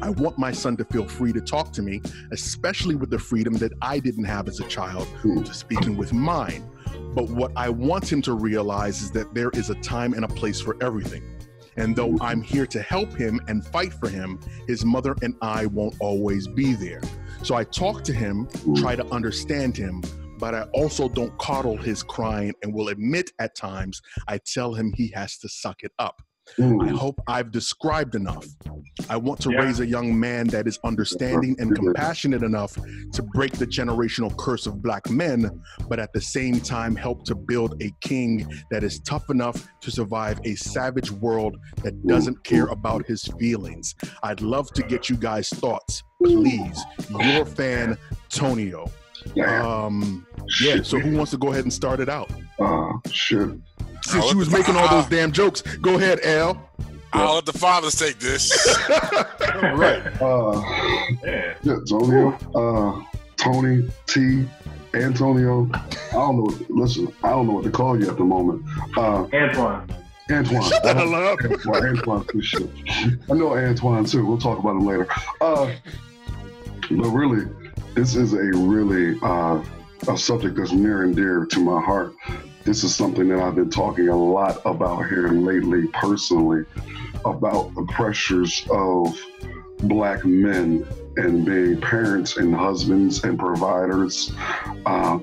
I 0.01 0.09
want 0.09 0.37
my 0.37 0.51
son 0.51 0.77
to 0.77 0.85
feel 0.85 1.07
free 1.07 1.31
to 1.33 1.41
talk 1.41 1.71
to 1.73 1.81
me, 1.81 2.01
especially 2.31 2.95
with 2.95 3.09
the 3.11 3.19
freedom 3.19 3.53
that 3.55 3.71
I 3.81 3.99
didn't 3.99 4.23
have 4.23 4.47
as 4.47 4.59
a 4.59 4.67
child 4.67 5.07
to 5.23 5.53
speaking 5.53 5.95
with 5.95 6.11
mine. 6.11 6.69
But 7.13 7.29
what 7.29 7.51
I 7.55 7.69
want 7.69 8.11
him 8.11 8.21
to 8.23 8.33
realize 8.33 9.01
is 9.01 9.11
that 9.11 9.33
there 9.33 9.51
is 9.53 9.69
a 9.69 9.75
time 9.75 10.13
and 10.13 10.25
a 10.25 10.27
place 10.27 10.59
for 10.59 10.75
everything. 10.81 11.23
And 11.77 11.95
though 11.95 12.17
I'm 12.19 12.41
here 12.41 12.65
to 12.67 12.81
help 12.81 13.13
him 13.13 13.39
and 13.47 13.65
fight 13.65 13.93
for 13.93 14.09
him, 14.09 14.39
his 14.67 14.83
mother 14.83 15.15
and 15.21 15.35
I 15.41 15.67
won't 15.67 15.95
always 15.99 16.47
be 16.47 16.73
there. 16.73 17.01
So 17.43 17.55
I 17.55 17.63
talk 17.63 18.03
to 18.05 18.13
him, 18.13 18.47
try 18.77 18.95
to 18.95 19.05
understand 19.07 19.77
him, 19.77 20.01
but 20.37 20.55
I 20.55 20.63
also 20.73 21.07
don't 21.07 21.37
coddle 21.37 21.77
his 21.77 22.01
crying 22.01 22.53
and 22.63 22.73
will 22.73 22.89
admit 22.89 23.31
at 23.39 23.55
times 23.55 24.01
I 24.27 24.39
tell 24.39 24.73
him 24.73 24.91
he 24.95 25.11
has 25.15 25.37
to 25.37 25.47
suck 25.47 25.83
it 25.83 25.91
up. 25.99 26.21
I 26.57 26.61
Mm. 26.63 26.91
hope 26.97 27.21
I've 27.27 27.51
described 27.51 28.13
enough. 28.15 28.45
I 29.09 29.15
want 29.15 29.39
to 29.41 29.51
Yeah. 29.51 29.59
raise 29.59 29.79
a 29.79 29.85
young 29.85 30.19
man 30.19 30.47
that 30.47 30.67
is 30.67 30.79
understanding 30.83 31.55
and 31.59 31.73
compassionate 31.75 32.43
enough 32.43 32.73
to 33.13 33.23
break 33.23 33.53
the 33.53 33.65
generational 33.65 34.35
curse 34.37 34.67
of 34.67 34.81
black 34.81 35.09
men, 35.09 35.49
but 35.87 35.97
at 35.99 36.11
the 36.13 36.19
same 36.21 36.59
time 36.59 36.95
help 36.95 37.23
to 37.25 37.35
build 37.35 37.81
a 37.81 37.91
king 38.01 38.45
that 38.69 38.83
is 38.83 38.99
tough 38.99 39.29
enough 39.29 39.67
to 39.79 39.91
survive 39.91 40.39
a 40.43 40.55
savage 40.55 41.09
world 41.11 41.57
that 41.83 42.05
doesn't 42.05 42.43
care 42.43 42.65
about 42.67 43.05
his 43.05 43.23
feelings. 43.39 43.95
I'd 44.23 44.41
love 44.41 44.71
to 44.73 44.83
get 44.83 45.09
you 45.09 45.15
guys' 45.15 45.49
thoughts. 45.49 46.03
Please, 46.23 46.83
your 47.09 47.45
fan, 47.45 47.97
Tonio. 48.29 48.85
Damn. 49.35 49.65
Um, 49.65 50.25
yeah, 50.61 50.81
so 50.83 50.99
who 50.99 51.15
wants 51.15 51.31
to 51.31 51.37
go 51.37 51.51
ahead 51.51 51.63
and 51.63 51.71
start 51.73 51.99
it 51.99 52.09
out? 52.09 52.31
Uh, 52.59 52.93
shit. 53.09 53.49
Since 54.11 54.23
I'll 54.25 54.31
you 54.31 54.37
was 54.37 54.49
the- 54.49 54.57
making 54.57 54.75
all 54.75 54.87
those 54.89 55.05
damn 55.07 55.31
jokes, 55.31 55.61
go 55.81 55.95
ahead, 55.95 56.19
Al. 56.21 56.69
I'll 57.13 57.35
let 57.35 57.45
the 57.45 57.53
fathers 57.53 57.95
take 57.95 58.19
this. 58.19 58.51
right. 58.89 60.01
Uh, 60.21 60.61
Yeah. 61.23 61.53
yeah, 61.63 62.37
uh, 62.55 63.01
Tony, 63.37 63.89
T, 64.07 64.45
Antonio. 64.93 65.69
I 65.73 65.79
don't 66.13 66.37
know. 66.37 66.43
What, 66.43 66.69
listen, 66.71 67.13
I 67.23 67.29
don't 67.31 67.47
know 67.47 67.53
what 67.53 67.63
to 67.65 67.71
call 67.71 67.99
you 68.01 68.09
at 68.09 68.17
the 68.17 68.23
moment. 68.23 68.63
Uh, 68.95 69.25
Antoine. 69.33 69.89
Antoine. 70.29 70.61
Shut 70.63 70.83
the 70.83 70.93
hell 70.93 71.13
up. 71.15 71.39
Antoine, 71.43 71.85
Antoine, 71.97 72.23
good 72.23 72.45
shit. 72.45 72.69
I 73.29 73.33
know 73.33 73.55
Antoine 73.57 74.05
too. 74.05 74.25
We'll 74.25 74.37
talk 74.37 74.59
about 74.59 74.71
him 74.77 74.85
later. 74.85 75.07
Uh, 75.41 75.73
but 76.89 77.09
really, 77.09 77.45
this 77.93 78.15
is 78.15 78.33
a 78.33 78.37
really 78.37 79.17
uh, 79.21 79.61
a 80.07 80.17
subject 80.17 80.55
that's 80.55 80.71
near 80.71 81.03
and 81.03 81.13
dear 81.15 81.45
to 81.45 81.59
my 81.59 81.81
heart. 81.81 82.13
This 82.63 82.83
is 82.83 82.95
something 82.95 83.27
that 83.29 83.39
I've 83.39 83.55
been 83.55 83.71
talking 83.71 84.09
a 84.09 84.15
lot 84.15 84.61
about 84.65 85.09
here 85.09 85.29
lately, 85.29 85.87
personally, 85.87 86.65
about 87.25 87.73
the 87.73 87.85
pressures 87.91 88.65
of 88.69 89.19
black 89.79 90.23
men 90.23 90.85
and 91.17 91.43
being 91.43 91.81
parents 91.81 92.37
and 92.37 92.53
husbands 92.53 93.23
and 93.23 93.37
providers, 93.37 94.31
uh, 94.85 95.17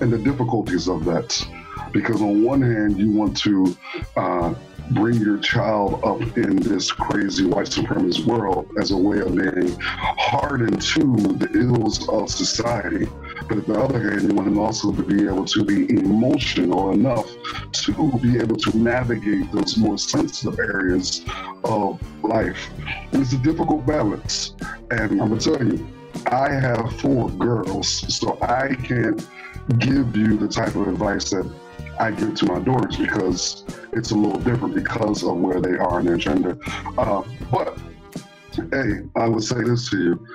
and 0.00 0.12
the 0.12 0.18
difficulties 0.18 0.88
of 0.88 1.04
that. 1.04 1.46
Because 1.92 2.20
on 2.20 2.42
one 2.42 2.60
hand, 2.60 2.98
you 2.98 3.12
want 3.12 3.36
to 3.38 3.76
uh, 4.16 4.54
bring 4.90 5.20
your 5.20 5.38
child 5.38 6.02
up 6.04 6.20
in 6.36 6.56
this 6.56 6.90
crazy 6.90 7.46
white 7.46 7.66
supremacist 7.66 8.26
world 8.26 8.68
as 8.80 8.90
a 8.90 8.96
way 8.96 9.20
of 9.20 9.34
being 9.34 9.76
hardened 9.78 10.82
to 10.82 10.98
the 11.38 11.48
ills 11.54 12.08
of 12.08 12.28
society. 12.28 13.06
But 13.48 13.58
at 13.58 13.66
the 13.66 13.80
other 13.80 14.10
hand, 14.10 14.22
you 14.22 14.34
want 14.34 14.48
them 14.48 14.58
also 14.58 14.92
to 14.92 15.02
be 15.02 15.24
able 15.26 15.44
to 15.44 15.64
be 15.64 15.90
emotional 15.90 16.92
enough 16.92 17.30
to 17.72 18.18
be 18.18 18.38
able 18.38 18.56
to 18.56 18.76
navigate 18.76 19.50
those 19.52 19.76
more 19.76 19.98
sensitive 19.98 20.58
areas 20.58 21.22
of 21.64 22.00
life. 22.22 22.70
And 23.12 23.22
it's 23.22 23.32
a 23.32 23.38
difficult 23.38 23.86
balance. 23.86 24.54
And 24.90 25.20
I'm 25.20 25.28
going 25.28 25.38
to 25.38 25.56
tell 25.56 25.66
you, 25.66 25.86
I 26.26 26.50
have 26.50 26.98
four 27.00 27.28
girls, 27.30 27.88
so 27.88 28.38
I 28.40 28.74
can't 28.74 29.26
give 29.78 30.16
you 30.16 30.36
the 30.36 30.48
type 30.48 30.74
of 30.74 30.88
advice 30.88 31.30
that 31.30 31.50
I 31.98 32.10
give 32.10 32.34
to 32.36 32.46
my 32.46 32.58
daughters 32.60 32.96
because 32.96 33.64
it's 33.92 34.10
a 34.10 34.14
little 34.14 34.40
different 34.40 34.74
because 34.74 35.22
of 35.22 35.36
where 35.36 35.60
they 35.60 35.76
are 35.76 36.00
in 36.00 36.06
their 36.06 36.16
gender. 36.16 36.58
Uh, 36.98 37.22
but 37.50 37.78
hey, 38.72 39.02
I 39.16 39.28
would 39.28 39.44
say 39.44 39.62
this 39.62 39.90
to 39.90 39.98
you. 39.98 40.26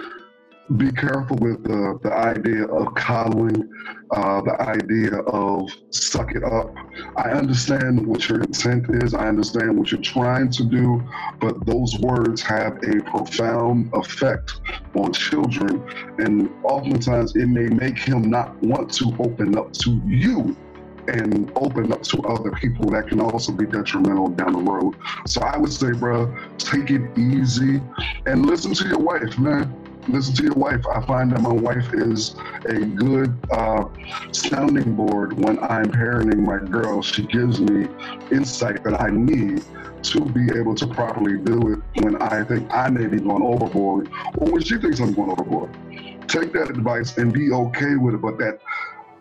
Be 0.78 0.92
careful 0.92 1.36
with 1.38 1.64
the, 1.64 2.00
the 2.04 2.14
idea 2.14 2.66
of 2.66 2.94
coddling, 2.94 3.68
uh, 4.12 4.42
the 4.42 4.62
idea 4.62 5.16
of 5.22 5.68
suck 5.90 6.36
it 6.36 6.44
up. 6.44 6.76
I 7.18 7.32
understand 7.32 8.06
what 8.06 8.30
your 8.30 8.42
intent 8.42 8.86
is. 9.04 9.16
I 9.16 9.28
understand 9.28 9.80
what 9.80 9.92
you're 9.92 10.02
trying 10.02 10.52
to 10.52 10.64
do, 10.64 11.04
but 11.40 11.66
those 11.66 11.98
words 12.00 12.44
have 12.44 12.78
a 12.84 13.02
profound 13.02 13.90
effect 13.96 14.62
on 14.94 15.12
children. 15.12 15.84
And 16.20 16.52
oftentimes 16.64 17.36
it 17.36 17.48
may 17.48 17.68
make 17.68 17.98
him 17.98 18.30
not 18.30 18.56
want 18.62 18.94
to 18.96 19.06
open 19.20 19.58
up 19.58 19.74
to 19.74 20.00
you 20.06 20.56
and 21.08 21.52
open 21.56 21.92
up 21.92 22.04
to 22.04 22.22
other 22.28 22.52
people 22.52 22.92
that 22.92 23.08
can 23.08 23.20
also 23.20 23.52
be 23.52 23.66
detrimental 23.66 24.28
down 24.28 24.54
the 24.54 24.72
road. 24.72 24.96
So 25.26 25.42
I 25.42 25.58
would 25.58 25.74
say, 25.74 25.94
bro, 25.94 26.32
take 26.60 26.92
it 26.92 27.18
easy 27.18 27.82
and 28.28 28.46
listen 28.46 28.76
to 28.76 28.88
your 28.88 29.00
wife, 29.00 29.36
man. 29.40 29.89
Listen 30.10 30.34
to 30.36 30.44
your 30.44 30.56
wife. 30.56 30.82
I 30.92 31.06
find 31.06 31.32
that 31.32 31.42
my 31.42 31.54
wife 31.54 31.94
is 31.94 32.34
a 32.66 32.80
good 32.80 33.32
uh, 33.52 33.86
sounding 34.32 34.96
board 34.96 35.38
when 35.40 35.60
I'm 35.60 35.86
parenting 35.86 36.40
my 36.40 36.58
girl. 36.68 37.04
She 37.04 37.28
gives 37.28 37.62
me 37.62 37.88
insight 38.32 38.84
that 38.86 39.00
I 39.00 39.10
need 39.12 39.64
to 40.02 40.22
be 40.22 40.50
able 40.58 40.74
to 40.76 40.88
properly 40.88 41.38
do 41.38 41.74
it 41.74 42.04
when 42.04 42.16
I 42.16 42.44
think 42.44 42.74
I 42.74 42.90
may 42.90 43.06
be 43.06 43.20
going 43.20 43.44
overboard 43.44 44.10
or 44.40 44.52
when 44.52 44.64
she 44.64 44.80
thinks 44.80 45.00
I'm 45.00 45.14
going 45.14 45.30
overboard. 45.30 45.72
Take 46.28 46.54
that 46.54 46.72
advice 46.72 47.16
and 47.18 47.32
be 47.32 47.52
okay 47.52 47.96
with 47.96 48.16
it, 48.16 48.22
but 48.22 48.40
that 48.40 48.60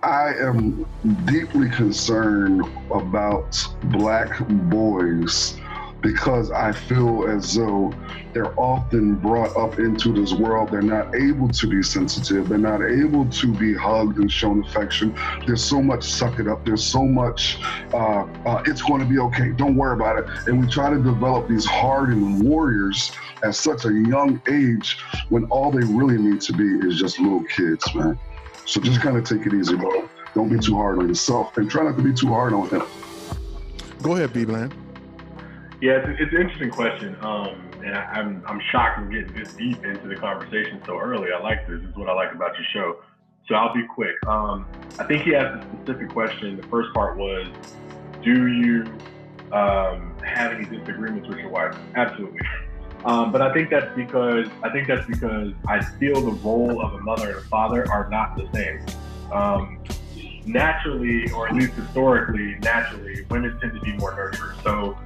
I 0.02 0.33
am 0.40 0.87
deeply 1.26 1.68
concerned 1.68 2.62
about 2.95 3.54
black 3.90 4.38
boys 4.49 5.59
because 6.00 6.50
I 6.50 6.73
feel 6.73 7.26
as 7.28 7.55
though 7.55 7.93
they're 8.33 8.59
often 8.59 9.17
brought 9.17 9.57
up 9.57 9.78
into 9.78 10.12
this 10.12 10.33
world. 10.33 10.71
They're 10.71 10.83
not 10.83 11.14
able 11.14 11.49
to 11.49 11.67
be 11.67 11.83
sensitive. 11.83 12.49
They're 12.49 12.59
not 12.59 12.83
able 12.83 13.26
to 13.26 13.55
be 13.55 13.75
hugged 13.75 14.19
and 14.19 14.31
shown 14.31 14.64
affection. 14.64 15.19
There's 15.47 15.64
so 15.64 15.83
much 15.83 16.05
suck 16.05 16.38
it 16.38 16.47
up. 16.47 16.64
There's 16.64 16.85
so 16.85 17.05
much, 17.05 17.59
uh, 17.93 18.26
uh, 18.47 18.62
it's 18.67 18.83
going 18.83 19.00
to 19.00 19.07
be 19.07 19.19
okay. 19.19 19.50
Don't 19.50 19.75
worry 19.75 19.95
about 19.95 20.19
it. 20.19 20.26
And 20.47 20.61
we 20.61 20.71
try 20.71 20.90
to 20.90 21.02
develop 21.02 21.49
these 21.49 21.67
hardened 21.67 22.43
warriors 22.43 23.11
at 23.43 23.55
such 23.55 23.85
a 23.85 23.93
young 23.93 24.40
age 24.49 24.99
when 25.31 25.45
all 25.47 25.71
they 25.71 25.85
really 25.85 26.19
need 26.19 26.40
to 26.43 26.52
be 26.52 26.87
is 26.87 26.99
just 26.99 27.19
little 27.19 27.45
kids, 27.45 27.93
man. 27.95 28.19
So 28.67 28.81
just 28.81 29.00
kind 29.00 29.17
of 29.17 29.25
take 29.25 29.47
it 29.47 29.55
easy, 29.55 29.75
bro. 29.75 30.09
Don't 30.35 30.49
be 30.49 30.59
too 30.59 30.76
hard 30.76 30.99
on 30.99 31.09
yourself 31.09 31.57
and 31.57 31.71
try 31.71 31.85
not 31.85 31.97
to 31.97 32.02
be 32.02 32.12
too 32.12 32.28
hard 32.28 32.52
on 32.52 32.69
him. 32.69 32.83
Go 34.02 34.14
ahead, 34.14 34.31
V 34.31 34.45
Bland. 34.45 34.75
Yeah, 35.80 35.92
it's, 35.92 36.20
it's 36.20 36.32
an 36.32 36.40
interesting 36.40 36.70
question. 36.70 37.16
Um, 37.20 37.70
and 37.85 37.94
I, 37.94 38.18
am 38.18 38.42
I'm, 38.47 38.47
I'm 38.47 38.61
shocked 38.70 39.00
we're 39.00 39.08
getting 39.08 39.32
this 39.32 39.52
deep 39.54 39.85
into 39.85 40.08
the 40.08 40.16
conversation 40.16 40.82
so 40.85 40.99
early. 40.99 41.28
I 41.32 41.40
like 41.40 41.68
this. 41.68 41.80
This 41.80 41.90
is 41.90 41.97
what 41.97 42.08
I 42.08 42.14
like 42.14 42.32
about 42.32 42.56
your 42.56 42.66
show. 42.73 43.00
So 43.47 43.54
I'll 43.54 43.73
be 43.73 43.85
quick. 43.87 44.16
Um, 44.26 44.66
I 44.99 45.04
think 45.04 45.23
he 45.23 45.35
asked 45.35 45.64
a 45.64 45.76
specific 45.76 46.11
question. 46.11 46.56
The 46.56 46.66
first 46.66 46.92
part 46.92 47.16
was, 47.16 47.47
do 48.23 48.49
you 48.49 48.85
um, 49.52 50.14
have 50.23 50.52
any 50.52 50.64
disagreements 50.64 51.28
with 51.28 51.38
your 51.38 51.49
wife? 51.49 51.76
Absolutely. 51.94 52.40
Um, 53.04 53.30
but 53.30 53.40
I 53.40 53.52
think 53.54 53.70
that's 53.70 53.94
because 53.94 54.49
I 54.64 54.70
think 54.70 54.88
that's 54.88 55.06
because 55.06 55.52
I 55.68 55.80
feel 55.80 56.20
the 56.20 56.32
role 56.32 56.85
of 56.85 56.94
a 56.94 56.99
mother 56.99 57.28
and 57.28 57.38
a 57.38 57.42
father 57.42 57.88
are 57.90 58.11
not 58.11 58.37
the 58.37 58.49
same. 58.52 58.85
Um, 59.32 59.82
naturally, 60.44 61.30
or 61.30 61.49
at 61.49 61.54
least 61.54 61.75
historically, 61.75 62.56
naturally, 62.62 63.25
women 63.30 63.56
tend 63.61 63.75
to 63.75 63.80
be 63.80 63.92
more 63.94 64.12
nurturers. 64.12 64.61
So 64.64 64.99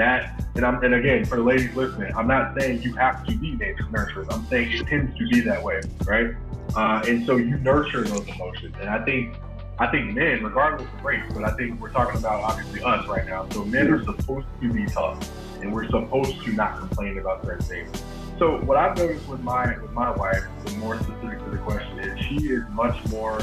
that, 0.00 0.42
and 0.54 0.64
I'm, 0.64 0.82
and 0.82 0.94
again, 0.94 1.26
for 1.26 1.36
the 1.36 1.42
ladies 1.42 1.74
listening, 1.76 2.12
I'm 2.16 2.26
not 2.26 2.58
saying 2.58 2.82
you 2.82 2.94
have 2.94 3.24
to 3.26 3.36
be 3.36 3.52
nature 3.52 3.84
nurturers. 3.84 4.32
I'm 4.32 4.46
saying 4.46 4.72
it 4.72 4.86
tends 4.86 5.16
to 5.18 5.28
be 5.28 5.40
that 5.42 5.62
way, 5.62 5.80
right? 6.06 6.34
Uh, 6.74 7.02
and 7.06 7.26
so 7.26 7.36
you 7.36 7.58
nurture 7.58 8.02
those 8.04 8.26
emotions. 8.28 8.74
And 8.80 8.88
I 8.88 9.04
think, 9.04 9.36
I 9.78 9.86
think 9.88 10.14
men, 10.14 10.42
regardless 10.42 10.88
of 10.92 11.04
race, 11.04 11.22
but 11.34 11.44
I 11.44 11.54
think 11.56 11.80
we're 11.80 11.90
talking 11.90 12.18
about 12.18 12.42
obviously 12.42 12.82
us 12.82 13.06
right 13.08 13.26
now. 13.26 13.46
So 13.50 13.64
men 13.64 13.90
are 13.90 14.02
supposed 14.02 14.46
to 14.62 14.72
be 14.72 14.86
tough, 14.86 15.18
and 15.60 15.72
we're 15.72 15.88
supposed 15.88 16.42
to 16.44 16.52
not 16.52 16.78
complain 16.78 17.18
about 17.18 17.44
certain 17.44 17.66
things. 17.66 18.02
So 18.38 18.58
what 18.62 18.78
I've 18.78 18.96
noticed 18.96 19.28
with 19.28 19.40
my 19.40 19.76
with 19.82 19.92
my 19.92 20.10
wife, 20.10 20.44
the 20.64 20.72
more 20.78 20.96
specific 20.96 21.44
to 21.44 21.50
the 21.50 21.58
question 21.58 21.98
is, 21.98 22.18
she 22.24 22.36
is 22.48 22.64
much 22.70 22.96
more 23.08 23.38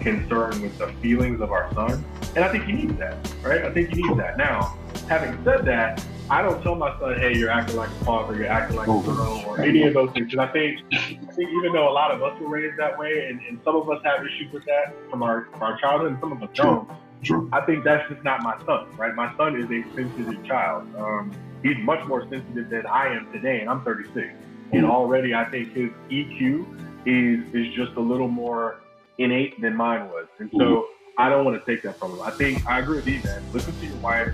concerned 0.00 0.60
with 0.60 0.76
the 0.76 0.88
feelings 0.94 1.40
of 1.40 1.52
our 1.52 1.72
son, 1.72 2.04
and 2.34 2.44
I 2.44 2.48
think 2.50 2.64
he 2.64 2.72
needs 2.72 2.98
that, 2.98 3.16
right? 3.44 3.64
I 3.64 3.70
think 3.72 3.90
he 3.90 4.02
needs 4.02 4.16
that. 4.16 4.36
Now, 4.36 4.76
having 5.08 5.42
said 5.44 5.64
that, 5.64 6.04
I 6.30 6.42
don't 6.42 6.62
tell 6.62 6.76
my 6.76 6.96
son, 7.00 7.18
"Hey, 7.18 7.36
you're 7.36 7.50
acting 7.50 7.76
like 7.76 7.88
a 7.88 8.04
father, 8.04 8.36
you're 8.36 8.46
acting 8.46 8.76
like 8.76 8.86
a 8.86 9.02
girl," 9.02 9.44
or 9.46 9.60
any 9.60 9.82
of 9.82 9.94
those 9.94 10.10
things. 10.12 10.30
Because 10.30 10.48
I 10.48 10.52
think, 10.52 10.80
I 10.92 11.32
think 11.32 11.50
even 11.50 11.72
though 11.72 11.88
a 11.88 11.92
lot 11.92 12.12
of 12.12 12.22
us 12.22 12.40
were 12.40 12.48
raised 12.48 12.78
that 12.78 12.96
way, 12.96 13.28
and, 13.28 13.40
and 13.48 13.58
some 13.64 13.74
of 13.74 13.90
us 13.90 14.00
have 14.04 14.24
issues 14.24 14.52
with 14.52 14.64
that 14.66 14.94
from 15.10 15.22
our 15.22 15.48
from 15.52 15.62
our 15.62 15.78
childhood, 15.78 16.12
and 16.12 16.20
some 16.20 16.32
of 16.32 16.42
us 16.42 16.50
don't. 16.54 16.88
Sure. 17.22 17.46
I 17.52 17.60
think 17.62 17.84
that's 17.84 18.08
just 18.08 18.24
not 18.24 18.42
my 18.42 18.56
son, 18.64 18.86
right? 18.96 19.14
My 19.14 19.36
son 19.36 19.54
is 19.60 19.70
a 19.70 19.94
sensitive 19.94 20.42
child. 20.44 20.88
Um, 20.96 21.32
he's 21.62 21.76
much 21.78 22.06
more 22.06 22.22
sensitive 22.30 22.70
than 22.70 22.86
I 22.86 23.08
am 23.08 23.30
today, 23.30 23.60
and 23.60 23.68
I'm 23.68 23.84
36. 23.84 24.28
And 24.72 24.82
mm-hmm. 24.82 24.90
already, 24.90 25.34
I 25.34 25.44
think 25.44 25.74
his 25.74 25.90
EQ 26.10 27.06
is 27.06 27.54
is 27.54 27.74
just 27.74 27.96
a 27.96 28.00
little 28.00 28.28
more 28.28 28.80
innate 29.18 29.60
than 29.60 29.74
mine 29.74 30.08
was, 30.08 30.28
and 30.38 30.48
so 30.52 30.58
mm-hmm. 30.58 31.20
I 31.20 31.28
don't 31.28 31.44
want 31.44 31.62
to 31.62 31.70
take 31.70 31.82
that 31.82 31.98
from 31.98 32.12
him. 32.12 32.22
I 32.22 32.30
think 32.30 32.64
I 32.66 32.78
agree 32.78 32.96
with 32.96 33.08
you, 33.08 33.20
man. 33.24 33.42
Listen 33.52 33.74
to 33.80 33.86
your 33.86 33.96
wife 33.96 34.32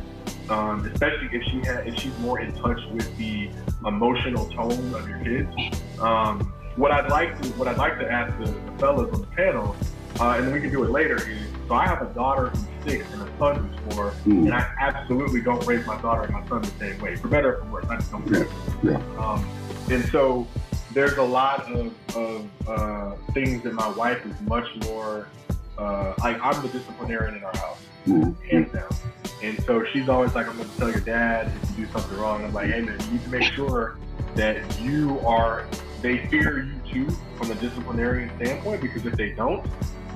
um, 0.51 0.87
especially 0.87 1.29
if 1.33 1.43
she 1.45 1.59
had 1.61 1.87
if 1.87 1.99
she's 1.99 2.17
more 2.19 2.41
in 2.41 2.53
touch 2.57 2.81
with 2.93 3.17
the 3.17 3.51
emotional 3.85 4.47
tone 4.51 4.95
of 4.95 5.09
your 5.09 5.19
kids. 5.21 5.81
Um, 6.01 6.53
what 6.77 6.93
I'd 6.93 7.11
like 7.11 7.41
to 7.43 7.49
what 7.51 7.69
I'd 7.69 7.79
like 7.79 7.99
to 7.99 8.11
ask 8.11 8.37
the, 8.39 8.51
the 8.51 8.79
fellas 8.79 9.13
on 9.13 9.21
the 9.23 9.27
panel, 9.29 9.75
uh, 10.21 10.35
and 10.37 10.47
then 10.47 10.53
we 10.53 10.61
can 10.61 10.71
do 10.71 10.85
it 10.85 10.91
later. 10.91 11.17
Is 11.17 11.49
so 11.69 11.75
I 11.75 11.87
have 11.87 12.03
a 12.03 12.13
daughter 12.15 12.49
who's 12.49 12.93
six 12.93 13.13
and 13.13 13.23
a 13.23 13.39
son 13.39 13.69
who's 13.69 13.95
four, 13.95 14.11
mm. 14.27 14.45
and 14.45 14.55
I 14.55 14.71
absolutely 14.81 15.41
don't 15.41 15.65
raise 15.67 15.87
my 15.87 16.01
daughter 16.01 16.23
and 16.23 16.33
my 16.33 16.47
son 16.49 16.63
the 16.63 16.69
same 16.79 16.99
way, 17.01 17.17
for 17.17 17.29
better 17.29 17.57
or 17.57 17.65
for 17.65 17.71
worse. 17.71 17.87
I 17.89 17.97
just 17.97 18.13
don't. 18.13 18.27
Yeah. 18.29 18.45
yeah. 18.83 19.25
Um, 19.25 19.49
and 19.91 20.05
so 20.07 20.47
there's 20.93 21.17
a 21.19 21.23
lot 21.23 21.71
of, 21.71 21.93
of 22.17 22.69
uh, 22.69 23.15
things 23.33 23.63
that 23.63 23.75
my 23.75 23.89
wife 23.89 24.25
is 24.25 24.41
much 24.43 24.67
more 24.85 25.29
uh, 25.79 26.15
like 26.19 26.39
I'm 26.43 26.61
the 26.63 26.69
disciplinarian 26.69 27.37
in 27.37 27.45
our 27.45 27.57
house, 27.57 27.79
mm. 28.07 28.35
hands 28.47 28.73
down. 28.73 28.89
And 29.43 29.63
so 29.65 29.85
she's 29.93 30.09
always 30.09 30.35
like, 30.35 30.49
I'm 30.49 30.57
going 30.57 30.69
to 30.69 30.77
tell 30.77 30.91
your 30.91 31.01
dad 31.01 31.53
if 31.63 31.79
you 31.79 31.87
do 31.87 31.93
something 31.93 32.19
wrong. 32.19 32.45
I'm 32.45 32.53
like, 32.53 32.71
hey, 32.71 32.81
man, 32.81 32.99
you 33.05 33.13
need 33.13 33.25
to 33.25 33.29
make 33.31 33.53
sure 33.53 33.97
that 34.35 34.81
you 34.81 35.19
are, 35.21 35.67
they 36.03 36.27
fear 36.29 36.63
you 36.65 36.81
too 36.91 37.11
from 37.37 37.51
a 37.51 37.55
disciplinarian 37.57 38.31
standpoint, 38.37 38.81
because 38.81 39.05
if 39.05 39.15
they 39.15 39.31
don't, 39.31 39.67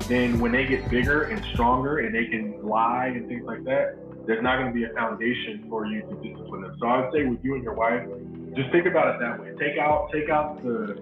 then 0.07 0.39
when 0.39 0.51
they 0.51 0.65
get 0.65 0.89
bigger 0.89 1.23
and 1.23 1.43
stronger 1.53 1.99
and 1.99 2.13
they 2.13 2.25
can 2.25 2.67
lie 2.67 3.07
and 3.07 3.27
things 3.27 3.45
like 3.45 3.63
that, 3.63 3.97
there's 4.25 4.41
not 4.43 4.57
going 4.57 4.67
to 4.67 4.73
be 4.73 4.83
a 4.83 4.93
foundation 4.93 5.65
for 5.69 5.85
you 5.85 6.01
to 6.01 6.15
discipline 6.15 6.61
them. 6.61 6.75
So 6.79 6.87
I 6.87 7.01
would 7.01 7.13
say 7.13 7.25
with 7.25 7.43
you 7.43 7.55
and 7.55 7.63
your 7.63 7.73
wife, 7.73 8.07
just 8.55 8.71
think 8.71 8.85
about 8.85 9.15
it 9.15 9.19
that 9.19 9.39
way. 9.39 9.53
Take 9.59 9.77
out, 9.77 10.09
take 10.11 10.29
out 10.29 10.61
the 10.63 10.99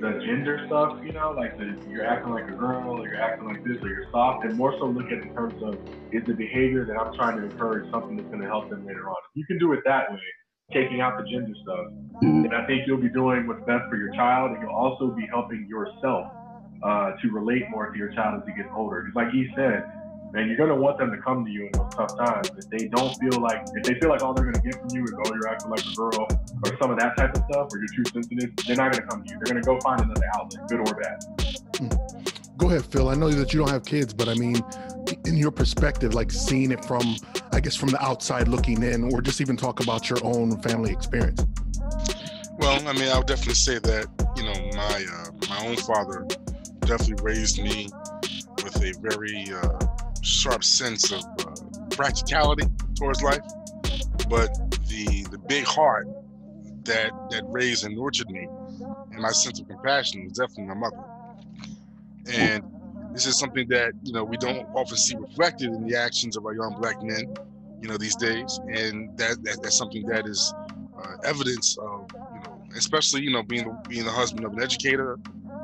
the 0.00 0.20
gender 0.24 0.60
stuff, 0.66 0.98
you 1.04 1.12
know, 1.12 1.34
like 1.36 1.56
the, 1.58 1.74
you're 1.90 2.06
acting 2.06 2.32
like 2.32 2.46
a 2.48 2.56
girl, 2.56 3.00
or 3.00 3.06
you're 3.06 3.20
acting 3.20 3.46
like 3.46 3.62
this, 3.64 3.76
or 3.82 3.88
you're 3.88 4.06
soft, 4.10 4.44
and 4.44 4.56
more 4.56 4.74
so 4.78 4.86
look 4.86 5.06
at 5.06 5.18
in 5.18 5.30
terms 5.36 5.58
of 5.62 5.78
is 6.12 6.22
the 6.26 6.34
behavior 6.34 6.86
that 6.86 6.96
I'm 6.96 7.10
trying 7.16 7.36
to 7.36 7.44
encourage 7.44 7.84
something 7.90 8.16
that's 8.16 8.28
going 8.30 8.42
to 8.42 8.48
help 8.48 8.70
them 8.70 8.84
later 8.86 9.08
on. 9.08 9.16
You 9.34 9.44
can 9.46 9.58
do 9.58 9.72
it 9.72 9.80
that 9.84 10.10
way, 10.10 10.24
taking 10.72 11.00
out 11.00 11.18
the 11.18 11.24
gender 11.28 11.52
stuff, 11.62 11.86
and 12.22 12.54
I 12.54 12.64
think 12.66 12.86
you'll 12.86 13.02
be 13.02 13.10
doing 13.10 13.46
what's 13.46 13.64
best 13.66 13.84
for 13.90 13.96
your 13.96 14.12
child, 14.14 14.52
and 14.52 14.62
you'll 14.62 14.74
also 14.74 15.10
be 15.14 15.26
helping 15.30 15.66
yourself 15.68 16.26
uh, 16.82 17.12
to 17.20 17.30
relate 17.30 17.64
more 17.70 17.90
to 17.90 17.98
your 17.98 18.12
child 18.14 18.40
as 18.40 18.46
he 18.46 18.54
gets 18.54 18.72
older. 18.74 19.02
Because, 19.02 19.16
like 19.16 19.32
he 19.34 19.48
said, 19.54 19.82
man, 20.32 20.48
you're 20.48 20.56
gonna 20.56 20.74
want 20.74 20.98
them 20.98 21.10
to 21.10 21.18
come 21.18 21.44
to 21.44 21.50
you 21.50 21.66
in 21.66 21.72
those 21.72 21.94
tough 21.94 22.16
times. 22.16 22.50
If 22.56 22.68
they 22.70 22.88
don't 22.88 23.14
feel 23.20 23.40
like, 23.40 23.62
if 23.74 23.84
they 23.84 23.98
feel 24.00 24.08
like 24.08 24.22
all 24.22 24.34
they're 24.34 24.44
gonna 24.44 24.62
get 24.64 24.74
from 24.74 24.88
you 24.92 25.04
is, 25.04 25.12
oh, 25.12 25.34
you're 25.34 25.48
acting 25.48 25.70
like 25.70 25.84
a 25.84 25.94
girl, 25.94 26.26
or 26.64 26.78
some 26.80 26.90
of 26.90 26.98
that 26.98 27.16
type 27.16 27.36
of 27.36 27.44
stuff, 27.50 27.68
or 27.72 27.78
you're 27.78 28.04
too 28.04 28.10
sensitive, 28.12 28.50
they're 28.66 28.76
not 28.76 28.92
gonna 28.92 29.06
come 29.06 29.24
to 29.24 29.30
you. 29.30 29.38
They're 29.42 29.54
gonna 29.54 29.62
go 29.62 29.80
find 29.80 30.00
another 30.00 30.26
outlet, 30.36 30.68
good 30.68 30.80
or 30.80 30.94
bad. 30.94 32.28
Go 32.56 32.68
ahead, 32.68 32.84
Phil. 32.84 33.08
I 33.08 33.14
know 33.14 33.30
that 33.30 33.52
you 33.52 33.60
don't 33.60 33.70
have 33.70 33.84
kids, 33.84 34.12
but 34.12 34.28
I 34.28 34.34
mean, 34.34 34.62
in 35.24 35.36
your 35.36 35.52
perspective, 35.52 36.14
like 36.14 36.30
seeing 36.30 36.72
it 36.72 36.84
from, 36.84 37.16
I 37.52 37.60
guess, 37.60 37.76
from 37.76 37.90
the 37.90 38.02
outside 38.02 38.48
looking 38.48 38.82
in, 38.82 39.12
or 39.12 39.22
just 39.22 39.40
even 39.40 39.56
talk 39.56 39.80
about 39.80 40.10
your 40.10 40.18
own 40.24 40.60
family 40.62 40.90
experience. 40.90 41.46
Well, 42.58 42.86
I 42.86 42.92
mean, 42.94 43.08
I'll 43.08 43.22
definitely 43.22 43.54
say 43.54 43.78
that 43.78 44.06
you 44.36 44.42
know 44.42 44.76
my 44.76 45.06
uh, 45.12 45.30
my 45.48 45.68
own 45.68 45.76
father 45.76 46.26
definitely 46.80 47.22
raised 47.22 47.62
me 47.62 47.88
with 48.64 48.76
a 48.82 48.92
very 49.00 49.46
uh, 49.52 49.78
sharp 50.22 50.64
sense 50.64 51.12
of 51.12 51.22
uh, 51.22 51.54
practicality 51.90 52.66
towards 52.94 53.22
life, 53.22 53.40
but 54.28 54.54
the 54.88 55.26
the 55.30 55.38
big 55.48 55.64
heart 55.64 56.08
that 56.84 57.12
that 57.30 57.42
raised 57.46 57.84
and 57.84 57.96
nurtured 57.96 58.30
me, 58.30 58.48
and 59.12 59.20
my 59.20 59.30
sense 59.30 59.60
of 59.60 59.68
compassion 59.68 60.24
was 60.24 60.32
definitely 60.32 60.64
my 60.64 60.74
mother. 60.74 61.04
And 62.30 62.62
this 63.12 63.26
is 63.26 63.38
something 63.38 63.68
that 63.68 63.92
you 64.02 64.12
know 64.12 64.24
we 64.24 64.36
don't 64.36 64.66
often 64.74 64.96
see 64.96 65.16
reflected 65.16 65.72
in 65.72 65.86
the 65.86 65.96
actions 65.96 66.36
of 66.36 66.44
our 66.46 66.54
young 66.54 66.76
black 66.80 67.02
men, 67.02 67.34
you 67.80 67.88
know, 67.88 67.96
these 67.96 68.16
days, 68.16 68.60
and 68.68 69.16
that, 69.18 69.42
that 69.44 69.62
that's 69.62 69.76
something 69.76 70.06
that 70.06 70.26
is 70.26 70.54
uh, 70.98 71.16
evidence 71.24 71.76
of 71.78 72.08
you 72.12 72.40
know, 72.40 72.62
especially 72.76 73.22
you 73.22 73.30
know 73.30 73.42
being 73.42 73.76
being 73.88 74.04
the 74.04 74.10
husband 74.10 74.44
of 74.44 74.52
an 74.52 74.62
educator 74.62 75.18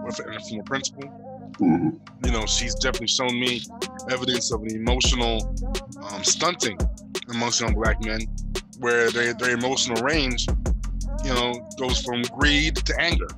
or 0.05 0.13
from 0.13 0.33
a 0.33 0.63
principal 0.65 1.24
Mm-hmm. 1.61 2.25
You 2.25 2.33
know, 2.33 2.47
she's 2.47 2.75
definitely 2.75 3.09
shown 3.09 3.39
me 3.39 3.63
evidence 4.11 4.53
of 4.53 4.63
an 4.63 4.75
emotional 4.75 5.55
um, 6.11 6.25
stunting 6.25 6.79
amongst 7.31 7.61
young 7.61 7.75
black 7.75 8.03
men, 8.05 8.21
where 8.79 9.11
their 9.11 9.35
their 9.35 9.51
emotional 9.51 10.03
range, 10.03 10.47
you 11.25 11.33
know, 11.33 11.53
goes 11.79 12.01
from 12.01 12.23
greed 12.39 12.77
to 12.77 13.01
anger. 13.01 13.29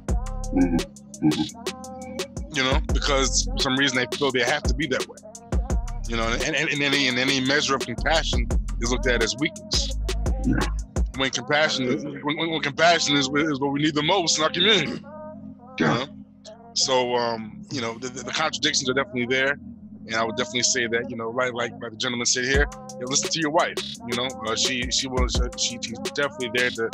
Mm-hmm. 0.55 0.77
Mm-hmm. 1.29 2.55
You 2.55 2.63
know, 2.65 2.81
because 2.93 3.45
for 3.53 3.59
some 3.59 3.77
reason 3.77 3.99
they 3.99 4.07
feel 4.17 4.33
they 4.33 4.41
have 4.41 4.63
to 4.65 4.75
be 4.75 4.87
that 4.87 5.07
way. 5.07 5.19
You 6.09 6.17
know, 6.17 6.29
and, 6.29 6.57
and, 6.57 6.69
and 6.71 6.83
any 6.83 7.09
and 7.09 7.19
any 7.19 7.41
measure 7.41 7.75
of 7.75 7.83
compassion 7.83 8.49
is 8.81 8.91
looked 8.91 9.07
at 9.07 9.23
as 9.23 9.37
weakness. 9.39 9.93
When 11.17 11.31
compassion, 11.31 11.89
is, 11.89 12.05
when, 12.05 12.23
when, 12.25 12.51
when 12.51 12.61
compassion 12.61 13.17
is, 13.17 13.29
is 13.29 13.59
what 13.59 13.73
we 13.73 13.83
need 13.83 13.95
the 13.95 14.03
most 14.03 14.39
in 14.39 14.45
our 14.45 14.51
community. 14.51 14.93
You 14.93 15.01
Yeah. 15.81 15.95
know? 15.95 16.07
So, 16.87 17.17
um, 17.17 17.63
you 17.73 17.81
know, 17.81 17.99
the, 17.99 18.09
the 18.09 18.31
contradictions 18.31 18.89
are 18.89 18.95
definitely 18.95 19.27
there. 19.27 19.59
And 20.07 20.15
I 20.15 20.23
would 20.23 20.37
definitely 20.37 20.63
say 20.63 20.87
that, 20.87 21.11
you 21.11 21.17
know, 21.17 21.33
right, 21.33 21.53
like, 21.53 21.73
like 21.83 21.91
the 21.91 21.97
gentleman 21.97 22.27
said 22.27 22.45
here, 22.45 22.69
yeah, 22.71 23.07
listen 23.07 23.29
to 23.29 23.41
your 23.41 23.51
wife. 23.51 23.77
You 24.07 24.17
know, 24.17 24.29
uh, 24.47 24.55
she 24.55 24.89
she 24.93 25.09
was 25.09 25.35
uh, 25.35 25.49
she, 25.59 25.81
she's 25.83 25.99
definitely 26.15 26.53
there 26.55 26.71
to, 26.71 26.89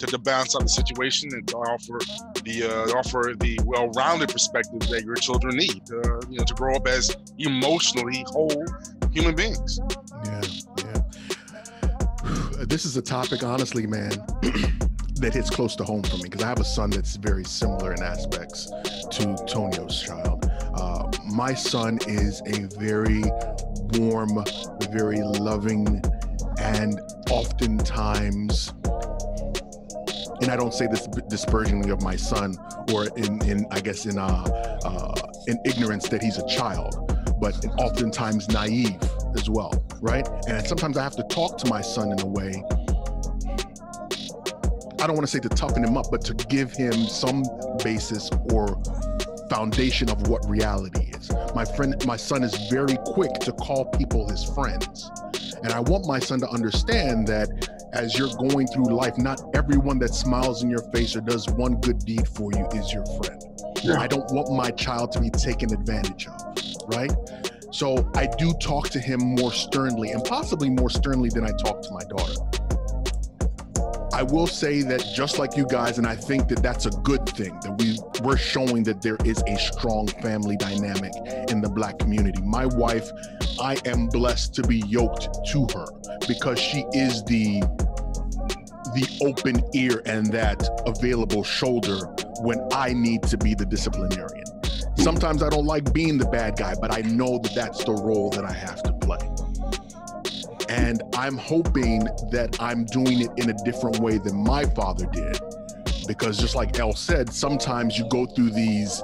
to 0.00 0.06
to 0.06 0.18
balance 0.18 0.54
out 0.54 0.64
the 0.64 0.68
situation 0.68 1.30
and 1.32 1.48
to 1.48 1.56
offer 1.56 1.98
the 2.44 2.64
uh, 2.64 2.98
offer 2.98 3.32
the 3.40 3.58
well-rounded 3.64 4.28
perspective 4.28 4.80
that 4.90 5.02
your 5.02 5.14
children 5.14 5.56
need. 5.56 5.80
Uh, 5.90 6.20
you 6.28 6.36
know, 6.38 6.44
to 6.44 6.52
grow 6.52 6.74
up 6.74 6.86
as 6.86 7.16
emotionally 7.38 8.26
whole 8.28 8.66
human 9.10 9.34
beings. 9.34 9.80
Yeah, 10.26 10.42
yeah. 10.84 12.66
This 12.66 12.84
is 12.84 12.98
a 12.98 13.02
topic, 13.02 13.42
honestly, 13.42 13.86
man, 13.86 14.12
that 15.20 15.34
hits 15.34 15.50
close 15.50 15.74
to 15.76 15.84
home 15.84 16.02
for 16.02 16.16
me 16.16 16.24
because 16.24 16.42
I 16.42 16.48
have 16.48 16.60
a 16.60 16.64
son 16.64 16.90
that's 16.90 17.16
very 17.16 17.44
similar 17.44 17.92
in 17.92 18.02
aspects 18.02 18.70
to 19.10 19.36
Tonio's 19.46 20.02
child. 20.02 20.50
Uh, 20.74 21.10
my 21.32 21.54
son 21.54 21.98
is 22.06 22.40
a 22.46 22.68
very 22.78 23.22
warm, 23.98 24.44
very 24.90 25.20
loving, 25.20 26.02
and 26.60 27.00
oftentimes, 27.30 28.72
and 30.40 30.50
I 30.50 30.56
don't 30.56 30.74
say 30.74 30.86
this 30.86 31.06
disparagingly 31.28 31.90
of 31.90 32.02
my 32.02 32.16
son 32.16 32.56
or 32.92 33.06
in, 33.16 33.42
in 33.44 33.66
I 33.70 33.80
guess, 33.80 34.06
in 34.06 34.18
uh, 34.18 34.44
uh, 34.84 35.14
in 35.46 35.58
ignorance 35.64 36.08
that 36.08 36.22
he's 36.22 36.38
a 36.38 36.46
child, 36.46 36.94
but 37.40 37.64
oftentimes 37.78 38.48
naive 38.50 38.98
as 39.34 39.50
well, 39.50 39.72
right? 40.00 40.28
And 40.48 40.66
sometimes 40.66 40.96
I 40.96 41.02
have 41.02 41.16
to 41.16 41.24
talk 41.24 41.58
to 41.58 41.68
my 41.68 41.80
son 41.80 42.12
in 42.12 42.20
a 42.20 42.26
way. 42.26 42.62
I 45.00 45.06
don't 45.06 45.14
want 45.14 45.26
to 45.26 45.30
say 45.30 45.38
to 45.40 45.48
toughen 45.48 45.84
him 45.84 45.96
up, 45.96 46.06
but 46.10 46.22
to 46.24 46.34
give 46.34 46.72
him 46.72 46.92
some 46.92 47.44
basis 47.84 48.30
or 48.52 48.82
foundation 49.48 50.10
of 50.10 50.28
what 50.28 50.48
reality 50.48 51.10
is. 51.16 51.30
My 51.54 51.64
friend, 51.64 51.94
my 52.06 52.16
son 52.16 52.42
is 52.42 52.68
very 52.68 52.96
quick 53.04 53.32
to 53.40 53.52
call 53.52 53.86
people 53.86 54.28
his 54.28 54.44
friends. 54.44 55.10
And 55.62 55.72
I 55.72 55.80
want 55.80 56.06
my 56.06 56.18
son 56.18 56.40
to 56.40 56.48
understand 56.48 57.26
that 57.28 57.48
as 57.92 58.18
you're 58.18 58.34
going 58.48 58.66
through 58.66 58.86
life, 58.86 59.16
not 59.18 59.40
everyone 59.54 59.98
that 60.00 60.14
smiles 60.14 60.62
in 60.62 60.70
your 60.70 60.82
face 60.92 61.16
or 61.16 61.20
does 61.20 61.48
one 61.48 61.80
good 61.80 62.04
deed 62.04 62.26
for 62.28 62.52
you 62.52 62.66
is 62.74 62.92
your 62.92 63.06
friend. 63.22 63.42
Yeah. 63.82 64.00
I 64.00 64.06
don't 64.06 64.30
want 64.32 64.52
my 64.52 64.70
child 64.70 65.12
to 65.12 65.20
be 65.20 65.30
taken 65.30 65.72
advantage 65.72 66.26
of, 66.26 66.56
right? 66.86 67.12
So 67.70 68.10
I 68.14 68.26
do 68.38 68.52
talk 68.54 68.88
to 68.90 68.98
him 68.98 69.20
more 69.20 69.52
sternly 69.52 70.10
and 70.10 70.24
possibly 70.24 70.70
more 70.70 70.90
sternly 70.90 71.28
than 71.28 71.44
I 71.44 71.50
talk 71.52 71.82
to 71.82 71.90
my 71.92 72.02
daughter. 72.04 72.34
I 74.18 74.22
will 74.24 74.48
say 74.48 74.82
that 74.82 75.12
just 75.14 75.38
like 75.38 75.56
you 75.56 75.64
guys, 75.64 75.98
and 75.98 76.04
I 76.04 76.16
think 76.16 76.48
that 76.48 76.60
that's 76.60 76.86
a 76.86 76.90
good 76.90 77.24
thing 77.28 77.56
that 77.62 77.78
we 77.78 78.00
we're 78.26 78.36
showing 78.36 78.82
that 78.82 79.00
there 79.00 79.16
is 79.24 79.40
a 79.46 79.56
strong 79.56 80.08
family 80.08 80.56
dynamic 80.56 81.12
in 81.48 81.60
the 81.60 81.70
black 81.72 82.00
community. 82.00 82.42
My 82.42 82.66
wife, 82.66 83.08
I 83.60 83.76
am 83.84 84.08
blessed 84.08 84.54
to 84.54 84.62
be 84.62 84.78
yoked 84.88 85.28
to 85.52 85.68
her 85.72 85.86
because 86.26 86.58
she 86.58 86.84
is 86.92 87.22
the 87.26 87.60
the 88.96 89.18
open 89.24 89.62
ear 89.72 90.02
and 90.04 90.26
that 90.32 90.68
available 90.84 91.44
shoulder 91.44 91.98
when 92.40 92.58
I 92.72 92.94
need 92.94 93.22
to 93.22 93.38
be 93.38 93.54
the 93.54 93.66
disciplinarian. 93.66 94.46
Sometimes 94.96 95.44
I 95.44 95.48
don't 95.48 95.66
like 95.66 95.92
being 95.92 96.18
the 96.18 96.26
bad 96.26 96.56
guy, 96.56 96.74
but 96.80 96.92
I 96.92 97.02
know 97.02 97.38
that 97.38 97.54
that's 97.54 97.84
the 97.84 97.92
role 97.92 98.30
that 98.30 98.44
I 98.44 98.52
have 98.52 98.82
to 98.82 98.92
play. 98.94 99.20
And 100.68 101.02
I'm 101.14 101.36
hoping 101.36 102.04
that 102.30 102.56
I'm 102.60 102.84
doing 102.86 103.22
it 103.22 103.30
in 103.36 103.50
a 103.50 103.54
different 103.64 104.00
way 104.00 104.18
than 104.18 104.36
my 104.36 104.64
father 104.64 105.06
did. 105.06 105.38
Because 106.06 106.38
just 106.38 106.54
like 106.54 106.78
El 106.78 106.94
said, 106.94 107.32
sometimes 107.32 107.98
you 107.98 108.08
go 108.08 108.26
through 108.26 108.50
these 108.50 109.02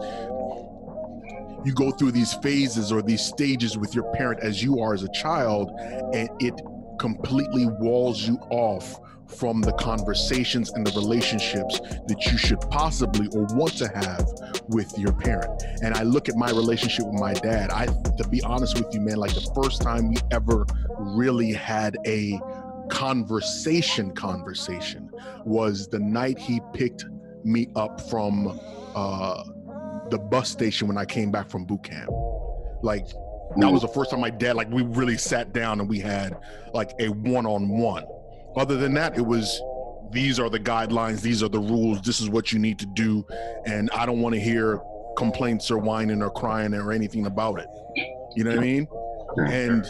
you 1.65 1.73
go 1.73 1.91
through 1.91 2.13
these 2.13 2.35
phases 2.35 2.93
or 2.93 3.01
these 3.01 3.23
stages 3.23 3.79
with 3.79 3.95
your 3.95 4.05
parent 4.13 4.39
as 4.43 4.63
you 4.63 4.81
are 4.81 4.93
as 4.93 5.03
a 5.03 5.09
child, 5.13 5.71
and 6.13 6.29
it 6.39 6.55
completely 6.99 7.67
walls 7.67 8.21
you 8.29 8.37
off 8.51 9.01
from 9.39 9.61
the 9.61 9.73
conversations 9.73 10.71
and 10.73 10.87
the 10.87 10.93
relationships 10.93 11.81
that 12.07 12.27
you 12.31 12.39
should 12.39 12.61
possibly 12.71 13.27
or 13.29 13.45
want 13.55 13.77
to 13.79 13.89
have 13.89 14.27
with 14.69 14.97
your 14.99 15.13
parent. 15.13 15.63
And 15.83 15.95
I 15.95 16.03
look 16.03 16.29
at 16.29 16.37
my 16.37 16.51
relationship 16.51 17.07
with 17.07 17.21
my 17.21 17.35
dad. 17.35 17.71
I, 17.71 17.87
to 17.87 18.29
be 18.29 18.43
honest 18.43 18.79
with 18.79 18.93
you, 18.95 19.01
man, 19.01 19.17
like 19.17 19.35
the 19.35 19.51
first 19.55 19.83
time 19.83 20.09
we 20.09 20.17
ever 20.31 20.67
really 20.99 21.53
had 21.53 21.97
a 22.07 22.41
conversation 22.89 24.13
conversation 24.13 25.11
was 25.45 25.89
the 25.89 25.99
night 25.99 26.39
he 26.39 26.61
picked 26.73 27.05
me 27.45 27.69
up 27.77 28.01
from 28.09 28.59
uh, 28.95 29.45
the 30.11 30.19
bus 30.19 30.51
station 30.51 30.89
when 30.89 30.99
I 30.99 31.05
came 31.05 31.31
back 31.31 31.49
from 31.49 31.65
boot 31.65 31.85
camp. 31.85 32.11
Like 32.83 33.07
that 33.57 33.71
was 33.71 33.83
the 33.83 33.89
first 33.89 34.11
time 34.11 34.21
my 34.21 34.31
dad 34.31 34.57
like 34.57 34.69
we 34.71 34.83
really 34.83 35.17
sat 35.17 35.53
down 35.53 35.81
and 35.81 35.89
we 35.89 36.01
had 36.01 36.37
like 36.73 36.93
a 36.99 37.09
one-on-one. 37.09 38.05
Other 38.57 38.77
than 38.77 38.95
that, 38.95 39.17
it 39.17 39.27
was 39.27 39.61
these 40.11 40.39
are 40.39 40.49
the 40.49 40.61
guidelines, 40.61 41.21
these 41.21 41.43
are 41.43 41.49
the 41.49 41.59
rules, 41.59 42.01
this 42.03 42.21
is 42.21 42.29
what 42.29 42.53
you 42.53 42.59
need 42.59 42.79
to 42.79 42.87
do, 42.87 43.27
and 43.67 43.91
I 43.91 44.07
don't 44.07 44.21
want 44.21 44.35
to 44.35 44.41
hear 44.41 44.81
complaints 45.17 45.71
or 45.71 45.79
whining 45.79 46.23
or 46.23 46.31
crying 46.31 46.75
or 46.75 46.93
anything 46.93 47.27
about 47.27 47.61
it. 47.61 47.67
You 48.37 48.45
know 48.45 48.51
what 48.51 48.59
I 48.59 48.63
mean? 48.63 48.89
And 49.49 49.85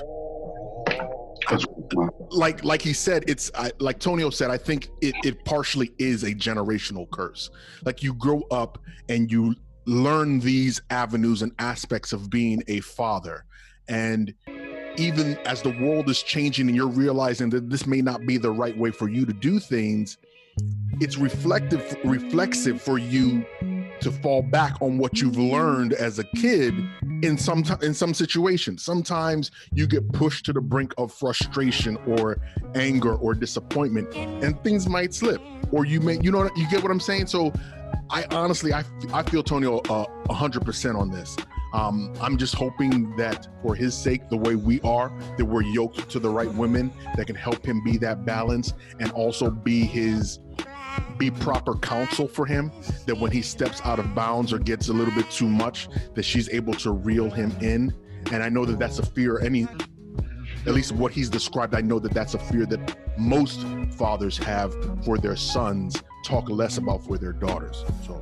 like 2.31 2.64
like 2.64 2.83
he 2.83 2.92
said, 2.92 3.24
it's 3.29 3.50
I, 3.55 3.72
like 3.79 3.98
Tonio 3.98 4.31
said. 4.31 4.50
I 4.50 4.57
think 4.57 4.88
it, 5.00 5.14
it 5.24 5.44
partially 5.44 5.92
is 5.98 6.22
a 6.22 6.35
generational 6.35 7.11
curse. 7.11 7.50
Like 7.85 8.03
you 8.03 8.14
grow 8.14 8.42
up 8.50 8.79
and 9.09 9.31
you 9.31 9.55
learn 9.87 10.40
these 10.40 10.81
avenues 10.90 11.42
and 11.42 11.53
aspects 11.59 12.12
of 12.12 12.31
being 12.31 12.62
a 12.68 12.81
father, 12.81 13.44
and 13.88 14.33
even 14.96 15.37
as 15.44 15.62
the 15.62 15.70
world 15.70 16.09
is 16.09 16.22
changing 16.22 16.68
and 16.68 16.76
you're 16.76 16.87
realizing 16.87 17.50
that 17.50 17.70
this 17.70 17.87
may 17.87 18.00
not 18.00 18.26
be 18.26 18.38
the 18.38 18.50
right 18.50 18.76
way 18.76 18.90
for 18.90 19.09
you 19.09 19.26
to 19.26 19.33
do 19.33 19.59
things, 19.59 20.18
it's 21.00 21.16
reflective 21.16 21.96
reflexive 22.04 22.80
for 22.80 22.98
you 22.98 23.44
to 24.00 24.11
fall 24.11 24.42
back 24.42 24.80
on 24.80 24.98
what 24.98 25.20
you've 25.20 25.38
learned 25.38 25.92
as 25.94 26.18
a 26.18 26.24
kid 26.37 26.74
in 27.22 27.38
some 27.38 27.62
ti- 27.62 27.85
in 27.85 27.94
some 27.94 28.14
situations. 28.14 28.83
Sometimes 28.83 29.50
you 29.72 29.87
get 29.87 30.12
pushed 30.12 30.44
to 30.46 30.52
the 30.52 30.61
brink 30.61 30.94
of 30.98 31.12
frustration 31.12 31.96
or 32.07 32.38
anger 32.74 33.14
or 33.14 33.35
disappointment, 33.35 34.14
and 34.14 34.62
things 34.62 34.88
might 34.88 35.14
slip. 35.14 35.40
Or 35.72 35.85
you 35.85 36.00
may, 36.00 36.20
you 36.20 36.30
know, 36.30 36.48
you 36.54 36.68
get 36.70 36.83
what 36.83 36.92
I'm 36.92 37.00
saying. 37.00 37.26
So, 37.26 37.52
I 38.11 38.24
honestly, 38.30 38.72
I 38.72 38.85
I 39.12 39.22
feel 39.22 39.42
uh, 39.90 40.04
a 40.28 40.35
hundred 40.35 40.64
percent 40.64 40.96
on 40.96 41.11
this. 41.11 41.37
Um, 41.74 42.14
I'm 42.20 42.38
just 42.38 42.54
hoping 42.54 43.16
that 43.16 43.48
for 43.60 43.74
his 43.74 43.96
sake, 43.96 44.28
the 44.30 44.37
way 44.37 44.54
we 44.54 44.80
are, 44.82 45.12
that 45.37 45.44
we're 45.44 45.64
yoked 45.64 46.08
to 46.08 46.20
the 46.20 46.30
right 46.30 46.52
women 46.54 46.92
that 47.16 47.26
can 47.26 47.34
help 47.34 47.66
him 47.66 47.82
be 47.82 47.96
that 47.98 48.24
balance 48.24 48.74
and 49.00 49.10
also 49.10 49.50
be 49.50 49.80
his 49.84 50.38
be 51.18 51.28
proper 51.28 51.74
counsel 51.74 52.28
for 52.28 52.46
him 52.46 52.70
that 53.06 53.18
when 53.18 53.32
he 53.32 53.42
steps 53.42 53.80
out 53.84 53.98
of 53.98 54.14
bounds 54.14 54.52
or 54.52 54.60
gets 54.60 54.88
a 54.88 54.92
little 54.92 55.12
bit 55.14 55.28
too 55.32 55.48
much 55.48 55.88
that 56.14 56.22
she's 56.22 56.48
able 56.50 56.72
to 56.74 56.92
reel 56.92 57.28
him 57.28 57.50
in. 57.60 57.92
And 58.30 58.42
i 58.42 58.48
know 58.48 58.64
that 58.64 58.78
that's 58.78 59.00
a 59.00 59.04
fear 59.06 59.40
any 59.40 59.66
at 60.66 60.72
least 60.72 60.92
what 60.92 61.12
he's 61.12 61.28
described 61.28 61.74
i 61.74 61.82
know 61.82 61.98
that 61.98 62.14
that's 62.14 62.32
a 62.32 62.38
fear 62.38 62.64
that 62.64 62.96
most 63.18 63.66
fathers 63.90 64.38
have 64.38 64.72
for 65.04 65.18
their 65.18 65.37
sons 65.37 66.02
talk 66.24 66.48
less 66.48 66.78
about 66.78 67.04
for 67.04 67.18
their 67.18 67.32
daughters 67.32 67.84
so 68.06 68.18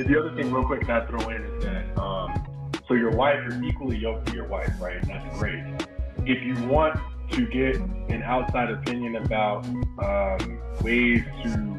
Yeah, 0.00 0.06
the 0.06 0.18
other 0.18 0.34
thing, 0.34 0.50
real 0.50 0.64
quick, 0.64 0.86
that 0.86 1.02
I 1.02 1.06
throw 1.06 1.28
in 1.28 1.44
is 1.44 1.64
that 1.64 1.98
um, 1.98 2.42
so 2.88 2.94
your 2.94 3.10
wife, 3.10 3.38
you're 3.46 3.62
equally 3.62 3.98
yoked 3.98 4.28
to 4.28 4.34
your 4.34 4.48
wife, 4.48 4.72
right? 4.80 4.98
That's 5.06 5.38
great. 5.38 5.62
If 6.24 6.42
you 6.42 6.54
want 6.68 6.98
to 7.32 7.46
get 7.46 7.76
an 8.08 8.22
outside 8.22 8.70
opinion 8.70 9.16
about 9.16 9.66
um, 10.02 10.58
ways 10.80 11.22
to 11.42 11.78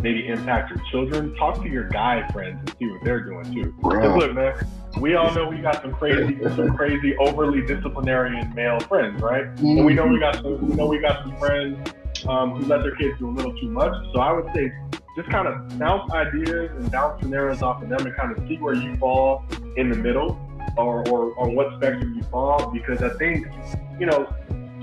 maybe 0.00 0.28
impact 0.28 0.70
your 0.70 0.80
children, 0.90 1.36
talk 1.36 1.62
to 1.62 1.68
your 1.68 1.90
guy 1.90 2.26
friends 2.28 2.58
and 2.60 2.74
see 2.78 2.86
what 2.86 3.04
they're 3.04 3.22
doing 3.22 3.44
too. 3.52 3.74
Because 3.82 4.16
look, 4.16 4.34
man, 4.34 4.66
we 4.98 5.14
all 5.16 5.34
know 5.34 5.46
we 5.46 5.58
got 5.58 5.82
some 5.82 5.92
crazy, 5.92 6.38
some 6.56 6.74
crazy, 6.74 7.18
overly 7.18 7.66
disciplinarian 7.66 8.54
male 8.54 8.80
friends, 8.80 9.20
right? 9.20 9.44
And 9.58 9.84
we 9.84 9.92
know 9.92 10.06
we 10.06 10.18
got 10.18 10.36
some, 10.36 10.66
we 10.70 10.74
know 10.74 10.86
we 10.86 11.00
got 11.00 11.22
some 11.22 11.36
friends 11.36 11.92
um, 12.26 12.52
who 12.52 12.64
let 12.64 12.80
their 12.80 12.96
kids 12.96 13.18
do 13.18 13.28
a 13.28 13.30
little 13.30 13.54
too 13.60 13.68
much. 13.68 13.92
So 14.14 14.20
I 14.20 14.32
would 14.32 14.46
say 14.54 14.72
just 15.18 15.30
kind 15.30 15.48
of 15.48 15.78
bounce 15.80 16.08
ideas 16.12 16.70
and 16.76 16.92
bounce 16.92 17.20
scenarios 17.20 17.60
off 17.60 17.82
of 17.82 17.88
them 17.88 18.06
and 18.06 18.14
kind 18.14 18.30
of 18.30 18.46
see 18.46 18.54
where 18.56 18.74
you 18.74 18.96
fall 18.98 19.44
in 19.76 19.90
the 19.90 19.96
middle 19.96 20.38
or, 20.76 21.06
or 21.08 21.36
on 21.40 21.56
what 21.56 21.74
spectrum 21.74 22.14
you 22.14 22.22
fall. 22.24 22.70
Because 22.70 23.02
I 23.02 23.08
think, 23.18 23.48
you 23.98 24.06
know, 24.06 24.32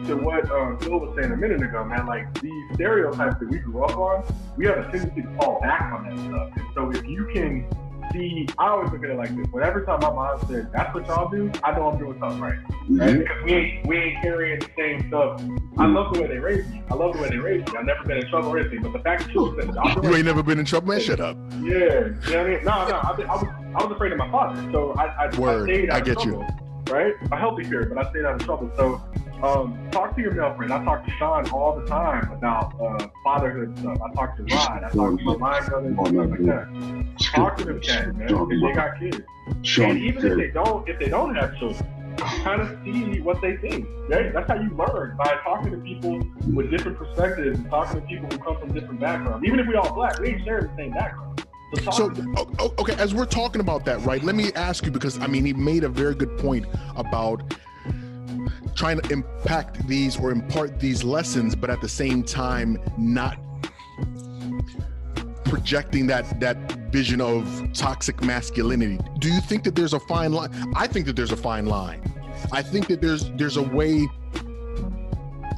to 0.07 0.15
what 0.17 0.51
um, 0.51 0.77
Phil 0.79 0.99
was 0.99 1.15
saying 1.17 1.31
a 1.31 1.37
minute 1.37 1.61
ago, 1.61 1.85
man, 1.85 2.05
like 2.05 2.41
these 2.41 2.51
stereotypes 2.73 3.39
that 3.39 3.49
we 3.49 3.59
grew 3.59 3.85
up 3.85 3.95
on, 3.95 4.25
we 4.57 4.65
have 4.65 4.77
a 4.77 4.91
tendency 4.91 5.21
to 5.21 5.35
fall 5.37 5.61
back 5.61 5.93
on 5.93 6.03
that 6.03 6.19
stuff. 6.27 6.51
And 6.57 6.67
so 6.75 6.91
if 6.91 7.07
you 7.07 7.29
can 7.31 7.65
see, 8.11 8.47
I 8.57 8.69
always 8.69 8.91
look 8.91 9.03
at 9.03 9.09
it 9.09 9.17
like 9.17 9.35
this. 9.35 9.47
When 9.51 9.63
every 9.63 9.85
time 9.85 9.99
my 10.01 10.11
mom 10.11 10.39
says, 10.47 10.65
"That's 10.73 10.93
what 10.93 11.07
y'all 11.07 11.29
do," 11.29 11.51
I 11.63 11.71
know 11.71 11.89
I'm 11.89 11.97
doing 11.97 12.19
something 12.19 12.39
right. 12.41 12.59
Right? 12.89 13.15
Mhm. 13.15 13.19
Because 13.19 13.43
we 13.43 13.53
ain't 13.53 13.87
we 13.87 13.97
ain't 13.97 14.21
carrying 14.21 14.59
the 14.59 14.69
same 14.77 15.07
stuff. 15.07 15.41
I 15.77 15.85
love 15.87 16.13
the 16.13 16.21
way 16.21 16.27
they 16.27 16.37
raised 16.39 16.69
me. 16.71 16.81
I 16.89 16.93
love 16.95 17.13
the 17.15 17.21
way 17.21 17.29
they 17.29 17.37
raised 17.37 17.71
me. 17.71 17.77
I've 17.77 17.85
never 17.85 18.03
been 18.03 18.17
in 18.17 18.29
trouble 18.29 18.49
or 18.49 18.59
anything. 18.59 18.81
But 18.81 18.93
the 18.93 18.99
fact 18.99 19.25
that 19.25 19.33
you 19.33 19.55
said, 19.59 19.75
"I'm 19.77 20.03
You 20.03 20.15
ain't 20.15 20.25
never 20.25 20.43
been 20.43 20.59
in 20.59 20.65
trouble, 20.65 20.89
man. 20.89 20.99
Shut 21.01 21.19
up. 21.19 21.37
Yeah, 21.53 21.59
you 21.61 21.63
know 21.65 22.15
what 22.21 22.35
I 22.35 22.43
mean? 22.43 22.63
No, 22.63 22.87
no, 22.87 22.95
I, 22.95 23.09
I 23.09 23.35
was 23.35 23.47
I 23.75 23.83
was 23.83 23.91
afraid 23.91 24.11
of 24.11 24.17
my 24.17 24.31
father, 24.31 24.61
so 24.71 24.93
I 24.97 25.05
I, 25.25 25.39
Word. 25.39 25.69
I 25.69 25.73
stayed 25.73 25.89
out 25.89 25.97
I 25.97 26.01
get 26.01 26.25
you. 26.25 26.45
Right, 26.91 27.15
a 27.31 27.35
healthy 27.35 27.63
fear, 27.63 27.85
but 27.91 28.05
I 28.05 28.09
stayed 28.11 28.25
out 28.25 28.35
of 28.35 28.45
trouble. 28.45 28.71
So, 28.77 29.01
um, 29.43 29.89
talk 29.91 30.15
to 30.15 30.21
your 30.21 30.31
male 30.33 30.55
friend. 30.55 30.71
I 30.73 30.83
talk 30.83 31.05
to 31.05 31.11
Sean 31.11 31.49
all 31.49 31.79
the 31.79 31.85
time 31.85 32.31
about 32.31 32.73
uh, 32.79 33.07
fatherhood 33.23 33.77
stuff. 33.77 33.97
I 34.01 34.13
talk 34.13 34.37
to 34.37 34.43
Rod. 34.43 34.83
I 34.83 34.89
talk 34.89 35.17
to 35.17 35.23
my 35.23 35.33
line 35.33 35.65
brothers, 35.65 35.95
Oh, 35.97 36.05
stuff 36.05 36.29
like 36.29 36.39
that. 36.43 37.15
Talk 37.33 37.57
to 37.57 37.63
them 37.65 37.79
cats, 37.81 38.15
man, 38.17 38.27
if 38.29 38.61
they 38.61 38.73
got 38.73 38.99
kids. 38.99 39.21
Sean, 39.61 39.91
and 39.91 39.99
even 39.99 40.25
if 40.25 40.37
they 40.37 40.47
don't, 40.51 40.87
if 40.89 40.99
they 40.99 41.07
don't 41.09 41.35
have 41.35 41.57
children, 41.57 41.85
kind 42.43 42.61
of 42.61 42.77
see 42.83 43.19
what 43.21 43.41
they 43.41 43.57
think. 43.57 43.85
Right? 44.07 44.33
That's 44.33 44.49
how 44.49 44.59
you 44.59 44.69
learn 44.75 45.15
by 45.17 45.35
talking 45.43 45.71
to 45.71 45.77
people 45.77 46.19
with 46.53 46.71
different 46.71 46.97
perspectives, 46.97 47.59
and 47.59 47.69
talking 47.69 48.01
to 48.01 48.07
people 48.07 48.29
who 48.29 48.37
come 48.43 48.57
from 48.59 48.73
different 48.73 48.99
backgrounds. 48.99 49.45
Even 49.45 49.59
if 49.59 49.67
we 49.67 49.75
all 49.75 49.93
black, 49.93 50.19
we 50.19 50.29
ain't 50.29 50.43
sharing 50.45 50.67
the 50.67 50.75
same 50.77 50.93
background. 50.93 51.45
So, 51.83 51.91
So, 51.91 52.09
to 52.09 52.15
them. 52.21 52.35
o- 52.37 52.49
o- 52.59 52.73
okay, 52.79 52.95
as 52.97 53.13
we're 53.13 53.25
talking 53.25 53.59
about 53.59 53.85
that, 53.85 53.99
right? 54.05 54.23
Let 54.23 54.35
me 54.35 54.51
ask 54.53 54.85
you 54.85 54.91
because 54.91 55.19
I 55.19 55.27
mean, 55.27 55.45
he 55.45 55.53
made 55.53 55.83
a 55.83 55.89
very 55.89 56.15
good 56.15 56.37
point 56.37 56.65
about 56.95 57.41
trying 58.75 58.99
to 58.99 59.11
impact 59.11 59.87
these 59.87 60.19
or 60.19 60.31
impart 60.31 60.79
these 60.79 61.03
lessons, 61.03 61.55
but 61.55 61.69
at 61.69 61.81
the 61.81 61.89
same 61.89 62.23
time, 62.23 62.77
not 62.97 63.37
projecting 65.45 66.07
that 66.07 66.39
that 66.39 66.57
vision 66.91 67.21
of 67.21 67.71
toxic 67.73 68.23
masculinity. 68.23 68.99
Do 69.19 69.31
you 69.31 69.41
think 69.41 69.63
that 69.63 69.75
there's 69.75 69.93
a 69.93 69.99
fine 69.99 70.33
line? 70.33 70.51
I 70.75 70.87
think 70.87 71.05
that 71.05 71.15
there's 71.15 71.31
a 71.31 71.37
fine 71.37 71.65
line. 71.65 72.01
I 72.51 72.61
think 72.61 72.87
that 72.87 73.01
there's 73.01 73.29
there's 73.31 73.57
a 73.57 73.63
way 73.63 74.05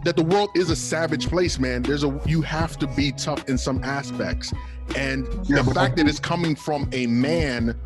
that 0.03 0.15
the 0.15 0.23
world 0.23 0.49
is 0.55 0.69
a 0.69 0.75
savage 0.75 1.27
place, 1.27 1.59
man. 1.59 1.81
There's 1.81 2.03
a 2.03 2.19
you 2.25 2.41
have 2.41 2.77
to 2.79 2.87
be 2.87 3.11
tough 3.11 3.47
in 3.49 3.57
some 3.57 3.83
aspects. 3.83 4.53
And 4.95 5.27
Yeah, 5.43 5.61
the 5.61 5.73
fact 5.73 5.97
that 5.97 6.07
it's 6.07 6.19
coming 6.19 6.55
from 6.55 6.89
a 6.93 7.07
man, 7.07 7.77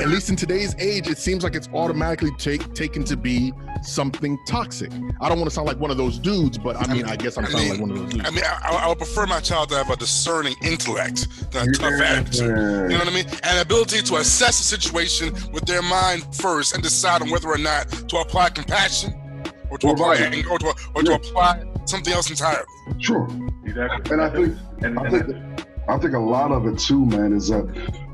at 0.00 0.08
least 0.08 0.28
in 0.30 0.36
today's 0.36 0.74
age, 0.78 1.08
it 1.08 1.18
seems 1.18 1.44
like 1.44 1.54
it's 1.54 1.68
automatically 1.72 2.30
take, 2.38 2.74
taken 2.74 3.04
to 3.04 3.16
be 3.16 3.52
something 3.82 4.38
toxic. 4.46 4.90
I 5.20 5.28
don't 5.28 5.38
want 5.38 5.44
to 5.44 5.50
sound 5.54 5.66
like 5.68 5.78
one 5.78 5.90
of 5.90 5.96
those 5.96 6.18
dudes, 6.18 6.58
but 6.58 6.76
I 6.76 6.92
mean, 6.92 7.04
I 7.04 7.16
guess 7.16 7.36
I'm 7.36 7.44
I 7.44 7.48
sounding 7.48 7.68
mean- 7.70 7.70
like 7.72 7.80
one 7.80 7.90
of 7.90 7.98
those 7.98 8.12
dudes. 8.12 8.28
I 8.28 8.30
mean, 8.30 8.44
I, 8.44 8.68
I 8.84 8.88
would 8.88 8.98
prefer 8.98 9.26
my 9.26 9.40
child 9.40 9.68
to 9.70 9.76
have 9.76 9.90
a 9.90 9.96
discerning 9.96 10.54
intellect 10.62 11.50
than 11.52 11.68
a 11.68 11.72
tough 11.72 12.00
attitude. 12.00 12.40
You 12.40 12.88
know 12.88 12.98
what 12.98 13.08
I 13.08 13.14
mean? 13.14 13.26
And 13.42 13.58
ability 13.60 14.02
to 14.02 14.16
assess 14.16 14.60
a 14.60 14.64
situation 14.64 15.32
with 15.52 15.64
their 15.66 15.82
mind 15.82 16.34
first 16.34 16.74
and 16.74 16.82
decide 16.82 17.22
on 17.22 17.30
whether 17.30 17.48
or 17.48 17.58
not 17.58 17.88
to 17.90 18.16
apply 18.18 18.50
compassion 18.50 19.14
or 19.70 19.78
to 19.78 19.88
Or 19.88 19.92
apply 19.94 20.16
violence. 20.16 20.36
anger 20.36 20.50
or 20.50 20.58
to, 20.58 20.74
or 20.94 21.02
to 21.02 21.10
Yeah. 21.10 21.16
apply 21.16 21.64
something 21.86 22.12
else 22.12 22.30
entirely. 22.30 22.64
Sure. 22.98 23.28
Exactly. 23.64 24.12
And 24.12 24.22
I 24.22 24.30
think 24.30 24.56
and, 24.82 24.98
I 24.98 25.02
and 25.04 25.10
think 25.12 25.26
that's- 25.28 25.63
I 25.86 25.98
think 25.98 26.14
a 26.14 26.18
lot 26.18 26.50
of 26.50 26.66
it 26.66 26.78
too, 26.78 27.04
man, 27.04 27.32
is 27.32 27.48
that 27.48 27.64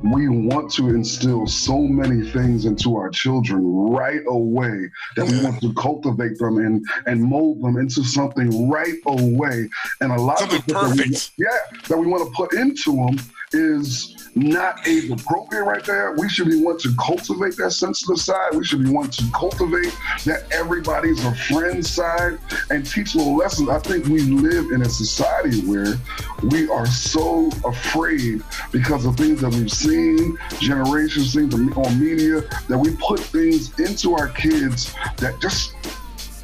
we 0.03 0.29
want 0.29 0.73
to 0.73 0.89
instill 0.89 1.47
so 1.47 1.79
many 1.79 2.29
things 2.31 2.65
into 2.65 2.97
our 2.97 3.11
children 3.11 3.63
right 3.65 4.23
away 4.27 4.91
that 5.17 5.29
we 5.29 5.45
want 5.45 5.61
to 5.61 5.73
cultivate 5.75 6.37
them 6.39 6.59
and 6.59 6.85
and 7.07 7.23
mold 7.23 7.63
them 7.63 7.77
into 7.77 8.03
something 8.03 8.69
right 8.69 8.97
away. 9.07 9.69
And 10.01 10.11
a 10.13 10.17
lot 10.21 10.39
Something 10.41 10.59
of 10.59 10.69
it 10.69 10.73
that 10.73 11.11
we- 11.37 11.45
yeah, 11.45 11.79
that 11.89 11.97
we 11.99 12.07
want 12.07 12.25
to 12.27 12.33
put 12.35 12.55
into 12.55 12.93
them 12.93 13.19
is 13.53 14.20
not 14.35 14.87
age 14.87 15.11
appropriate 15.11 15.65
right 15.65 15.85
there. 15.85 16.15
We 16.17 16.29
should 16.29 16.49
be 16.49 16.63
want 16.63 16.81
to 16.81 16.95
cultivate 16.99 17.57
that 17.57 17.73
sensitive 17.73 18.19
side. 18.19 18.55
We 18.55 18.65
should 18.65 18.85
be 18.85 18.91
want 18.91 19.13
to 19.15 19.25
cultivate 19.35 19.93
that 20.25 20.45
everybody's 20.53 21.25
a 21.25 21.35
friend 21.35 21.85
side 21.85 22.39
and 22.71 22.87
teach 22.87 23.15
little 23.15 23.37
lessons. 23.37 23.69
I 23.69 23.79
think 23.81 24.07
we 24.07 24.21
live 24.21 24.71
in 24.73 24.83
a 24.83 24.89
society 24.89 25.61
where 25.63 25.95
we 26.43 26.69
are 26.69 26.87
so 26.87 27.51
afraid 27.65 28.43
because 28.73 29.05
of 29.05 29.17
things 29.17 29.41
that 29.41 29.51
we've 29.51 29.71
seen, 29.71 30.39
generations, 30.59 31.35
things 31.35 31.55
on 31.55 32.01
media, 32.01 32.43
that 32.69 32.79
we 32.79 32.95
put 32.97 33.21
things 33.21 33.79
into 33.79 34.15
our 34.15 34.29
kids 34.29 34.95
that 35.19 35.39
just 35.41 35.75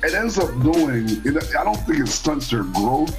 it 0.03 0.15
ends 0.15 0.39
up 0.39 0.51
doing 0.63 1.07
it, 1.09 1.57
i 1.57 1.65
don't 1.65 1.77
think 1.87 2.01
it 2.01 2.09
stunts 2.09 2.51
their 2.51 2.65
growth 2.65 3.17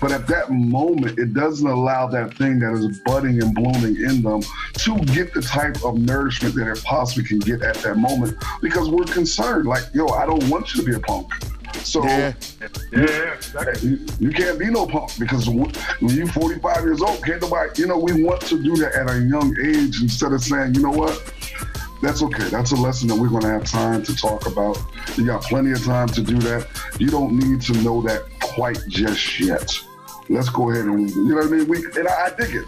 but 0.00 0.12
at 0.12 0.26
that 0.26 0.50
moment 0.50 1.18
it 1.18 1.34
doesn't 1.34 1.68
allow 1.68 2.06
that 2.06 2.34
thing 2.34 2.58
that 2.58 2.72
is 2.72 3.00
budding 3.04 3.42
and 3.42 3.54
blooming 3.54 3.96
in 3.96 4.22
them 4.22 4.40
to 4.74 4.96
get 5.12 5.32
the 5.34 5.42
type 5.42 5.82
of 5.84 5.98
nourishment 5.98 6.54
that 6.54 6.68
it 6.68 6.82
possibly 6.84 7.24
can 7.24 7.38
get 7.38 7.62
at 7.62 7.76
that 7.76 7.96
moment 7.96 8.36
because 8.62 8.88
we're 8.88 9.04
concerned 9.04 9.66
like 9.66 9.84
yo 9.92 10.06
i 10.08 10.24
don't 10.24 10.48
want 10.48 10.74
you 10.74 10.80
to 10.80 10.86
be 10.86 10.94
a 10.94 11.00
punk. 11.00 11.32
So 11.82 12.04
yeah, 12.04 12.32
yeah, 12.60 12.68
yeah, 12.92 13.34
exactly. 13.34 13.88
you, 13.88 14.06
you 14.18 14.30
can't 14.30 14.58
be 14.58 14.66
no 14.70 14.86
punk 14.86 15.12
because 15.18 15.48
when 15.48 15.70
you're 16.00 16.26
45 16.26 16.82
years 16.82 17.00
old 17.00 17.24
can't 17.24 17.40
nobody 17.40 17.80
you 17.80 17.86
know 17.86 17.98
we 17.98 18.22
want 18.22 18.40
to 18.42 18.62
do 18.62 18.76
that 18.76 18.94
at 18.94 19.08
a 19.08 19.20
young 19.20 19.56
age 19.64 20.02
instead 20.02 20.32
of 20.32 20.42
saying 20.42 20.74
you 20.74 20.82
know 20.82 20.90
what 20.90 21.32
that's 22.02 22.22
okay. 22.22 22.48
That's 22.48 22.72
a 22.72 22.76
lesson 22.76 23.08
that 23.08 23.16
we're 23.16 23.28
going 23.28 23.42
to 23.42 23.48
have 23.48 23.64
time 23.64 24.02
to 24.04 24.16
talk 24.16 24.46
about. 24.46 24.78
You 25.16 25.26
got 25.26 25.42
plenty 25.42 25.72
of 25.72 25.84
time 25.84 26.08
to 26.08 26.22
do 26.22 26.38
that. 26.40 26.68
You 26.98 27.08
don't 27.08 27.32
need 27.32 27.60
to 27.62 27.72
know 27.82 28.02
that 28.02 28.24
quite 28.40 28.80
just 28.88 29.38
yet. 29.38 29.78
Let's 30.28 30.48
go 30.48 30.70
ahead 30.70 30.84
and, 30.84 31.10
you 31.10 31.24
know 31.24 31.36
what 31.36 31.46
I 31.46 31.50
mean? 31.50 31.68
We, 31.68 31.84
and 31.84 32.08
I, 32.08 32.26
I 32.26 32.30
dig 32.30 32.54
it. 32.54 32.66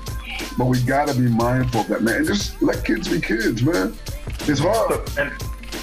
But 0.58 0.66
we 0.66 0.82
got 0.82 1.08
to 1.08 1.14
be 1.14 1.28
mindful 1.28 1.82
of 1.82 1.88
that, 1.88 2.02
man. 2.02 2.16
And 2.16 2.26
just 2.26 2.60
let 2.60 2.84
kids 2.84 3.08
be 3.08 3.20
kids, 3.20 3.62
man. 3.62 3.96
It's 4.40 4.60
hard. 4.60 5.00
And 5.18 5.32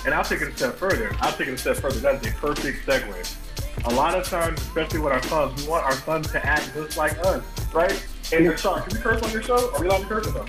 and 0.05 0.13
I'll 0.13 0.23
take 0.23 0.41
it 0.41 0.47
a 0.47 0.55
step 0.55 0.75
further. 0.75 1.15
I'll 1.19 1.33
take 1.33 1.47
it 1.47 1.53
a 1.53 1.57
step 1.57 1.77
further. 1.77 1.99
That 1.99 2.25
is 2.25 2.31
a 2.31 2.35
perfect 2.37 2.85
segue. 2.85 3.37
A 3.85 3.93
lot 3.93 4.15
of 4.15 4.25
times, 4.25 4.61
especially 4.61 4.99
with 4.99 5.13
our 5.13 5.23
sons, 5.23 5.61
we 5.61 5.69
want 5.69 5.85
our 5.85 5.93
sons 5.93 6.31
to 6.31 6.45
act 6.45 6.73
just 6.73 6.97
like 6.97 7.17
us, 7.25 7.43
right? 7.73 8.07
And 8.31 8.57
Sean, 8.59 8.81
can 8.83 8.97
we 8.97 9.01
curse 9.01 9.21
on 9.21 9.31
your 9.31 9.41
show? 9.41 9.73
Are 9.73 9.81
we 9.81 9.87
allowed 9.87 9.99
to 9.99 10.05
curse 10.05 10.27
or 10.27 10.33
no? 10.33 10.45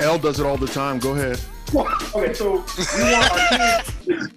L 0.00 0.18
does 0.18 0.40
it 0.40 0.46
all 0.46 0.56
the 0.56 0.66
time. 0.66 0.98
Go 0.98 1.12
ahead. 1.12 1.40
Okay, 1.74 2.32
so 2.32 2.64
we 2.96 3.02
want 3.02 3.32
our 3.32 3.48
kids. 3.48 4.32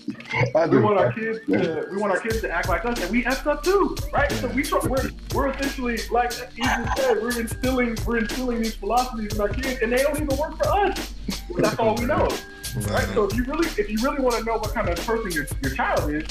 I 0.56 0.66
We 0.66 0.80
want 0.80 0.98
our 0.98 1.14
kids 1.14 1.40
to 1.46 1.88
we 1.92 1.98
want 1.98 2.12
our 2.12 2.20
kids 2.20 2.42
to 2.42 2.50
act 2.50 2.70
like 2.70 2.86
us, 2.86 3.00
and 3.02 3.12
we 3.12 3.24
effed 3.24 3.46
up 3.46 3.64
too, 3.64 3.96
right? 4.12 4.32
So 4.32 4.48
we 4.48 4.64
try, 4.64 4.80
we're 4.80 5.12
we're 5.34 5.50
essentially 5.50 5.98
like 6.12 6.32
Ethan 6.58 6.88
said, 6.98 7.22
we're 7.22 7.40
instilling 7.40 7.98
we're 8.06 8.18
instilling 8.18 8.62
these 8.62 8.76
philosophies 8.76 9.34
in 9.34 9.42
our 9.42 9.50
kids, 9.50 9.80
and 9.82 9.92
they 9.92 9.98
don't 10.02 10.20
even 10.20 10.36
work 10.38 10.58
for 10.58 10.68
us. 10.70 11.14
That's 11.56 11.78
all 11.78 11.96
we 11.96 12.06
know, 12.06 12.28
right? 12.88 13.08
So 13.14 13.26
if 13.26 13.36
you 13.36 13.44
really 13.44 13.68
if 13.78 13.90
you 13.90 13.98
really 14.02 14.22
want 14.22 14.38
to 14.38 14.44
know 14.44 14.58
what 14.58 14.74
kind 14.74 14.90
of 14.90 14.98
person 15.06 15.32
your, 15.32 15.46
your 15.62 15.74
child 15.76 16.12
is, 16.12 16.26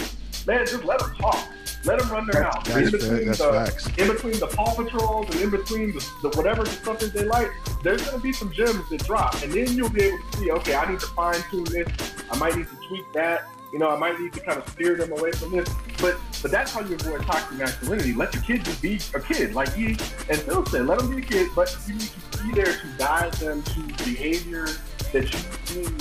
man, 0.46 0.66
just 0.66 0.84
let 0.84 0.98
them 0.98 1.14
talk, 1.14 1.46
let 1.84 1.98
them 1.98 2.10
run 2.10 2.26
their 2.30 2.42
house. 2.42 2.66
That's 2.66 2.76
in 2.76 2.90
fair. 2.90 3.10
between 3.10 3.26
That's 3.26 3.38
the 3.38 3.52
facts. 3.52 3.86
in 3.98 4.08
between 4.08 4.38
the 4.38 4.46
Paw 4.48 4.74
Patrols 4.74 5.30
and 5.30 5.40
in 5.40 5.50
between 5.50 5.92
the, 5.92 6.12
the 6.22 6.28
whatever 6.36 6.64
the 6.64 6.70
stuff 6.70 6.98
that 7.00 7.12
they 7.12 7.24
like, 7.24 7.50
there's 7.82 8.02
gonna 8.02 8.22
be 8.22 8.32
some 8.32 8.52
gems 8.52 8.88
that 8.90 9.04
drop, 9.04 9.40
and 9.42 9.52
then 9.52 9.68
you'll 9.76 9.88
be 9.90 10.02
able 10.02 10.18
to 10.18 10.38
see, 10.38 10.50
okay, 10.50 10.74
I 10.74 10.90
need 10.90 11.00
to 11.00 11.06
fine 11.08 11.40
tune 11.50 11.64
this. 11.64 11.88
I 12.30 12.36
might 12.38 12.56
need 12.56 12.66
to 12.68 12.76
tweak 12.88 13.10
that. 13.12 13.48
You 13.72 13.78
know, 13.78 13.90
I 13.90 13.98
might 13.98 14.18
need 14.18 14.32
to 14.32 14.40
kind 14.40 14.58
of 14.58 14.66
steer 14.70 14.96
them 14.96 15.12
away 15.12 15.30
from 15.32 15.52
this. 15.52 15.68
But 16.00 16.16
but 16.40 16.50
that's 16.50 16.72
how 16.72 16.80
you 16.80 16.94
avoid 16.94 17.22
toxic 17.22 17.58
masculinity. 17.58 18.14
Let 18.14 18.32
your 18.34 18.42
kid 18.42 18.64
just 18.64 18.80
be 18.80 18.98
a 19.14 19.20
kid, 19.20 19.54
like 19.54 19.72
he 19.74 19.88
and 19.88 20.38
Phil 20.38 20.64
said. 20.66 20.86
Let 20.86 20.98
them 20.98 21.14
be 21.14 21.22
a 21.22 21.24
kid, 21.24 21.48
but 21.54 21.76
you 21.86 21.94
need 21.94 22.10
to 22.32 22.42
be 22.44 22.52
there 22.52 22.72
to 22.72 22.86
guide 22.96 23.32
them 23.34 23.62
to 23.62 23.80
behaviors 24.04 24.78
that 25.12 25.32
you 25.32 25.84
deem 25.84 25.96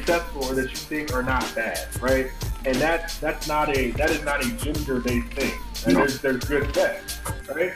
successful 0.00 0.44
or 0.44 0.54
that 0.54 0.70
you 0.70 0.76
think 0.76 1.12
are 1.12 1.22
not 1.22 1.44
bad, 1.54 1.88
right? 2.00 2.30
And 2.64 2.76
that's 2.76 3.18
that's 3.18 3.48
not 3.48 3.76
a 3.76 3.90
that 3.92 4.10
is 4.10 4.22
not 4.24 4.44
a 4.44 4.48
gender 4.52 5.00
based 5.00 5.28
thing. 5.34 5.52
And 5.86 5.94
No. 5.94 6.00
there's 6.00 6.20
there's 6.20 6.44
good 6.44 6.72
sex, 6.74 7.18
right? 7.54 7.72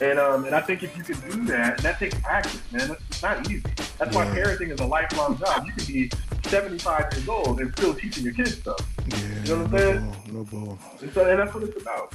And 0.00 0.18
um 0.18 0.44
and 0.46 0.54
I 0.54 0.60
think 0.62 0.82
if 0.82 0.96
you 0.96 1.02
can 1.04 1.20
do 1.28 1.44
that, 1.52 1.74
and 1.76 1.80
that 1.84 1.98
takes 1.98 2.18
practice, 2.20 2.60
man. 2.72 2.88
That's 2.88 3.02
it's 3.10 3.22
not 3.22 3.50
easy. 3.50 3.62
That's 3.98 4.14
why 4.16 4.24
Yeah. 4.26 4.34
parenting 4.36 4.70
is 4.70 4.80
a 4.80 4.86
lifelong 4.86 5.36
job. 5.38 5.66
You 5.66 5.72
can 5.74 5.84
be 5.84 6.10
75 6.48 7.12
years 7.12 7.28
old 7.28 7.60
and 7.60 7.70
still 7.76 7.92
teaching 7.94 8.24
your 8.24 8.32
kids 8.32 8.56
stuff. 8.56 8.80
Yeah, 9.06 9.16
You 9.18 9.24
know 9.26 9.40
what 9.40 9.50
I'm 9.66 9.70
no 9.72 9.78
saying? 9.78 10.00
bull, 10.00 10.34
no 10.34 10.44
bull. 10.44 10.78
And, 11.02 11.12
so, 11.12 11.24
and 11.28 11.38
that's 11.38 11.54
what 11.54 11.62
it's 11.64 11.82
about. 11.82 12.14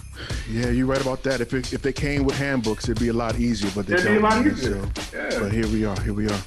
Yeah, 0.50 0.70
you're 0.70 0.88
right 0.88 1.00
about 1.02 1.22
that. 1.24 1.42
If 1.42 1.54
it, 1.54 1.74
if 1.74 1.82
they 1.84 1.94
came 1.94 2.24
with 2.24 2.36
handbooks, 2.38 2.86
it'd 2.86 3.00
be 3.00 3.10
a 3.10 3.14
lot 3.14 3.40
easier, 3.40 3.70
but 3.76 3.86
they 3.86 3.94
It'd 3.94 4.06
be 4.06 4.12
a 4.12 4.20
don't. 4.20 4.24
lot 4.24 4.48
easier. 4.48 4.82
so- 4.82 5.18
Yeah. 5.18 5.40
But 5.40 5.52
here 5.52 5.68
we 5.68 5.86
are. 5.86 6.00
Here 6.02 6.14
we 6.14 6.26
are. 6.28 6.42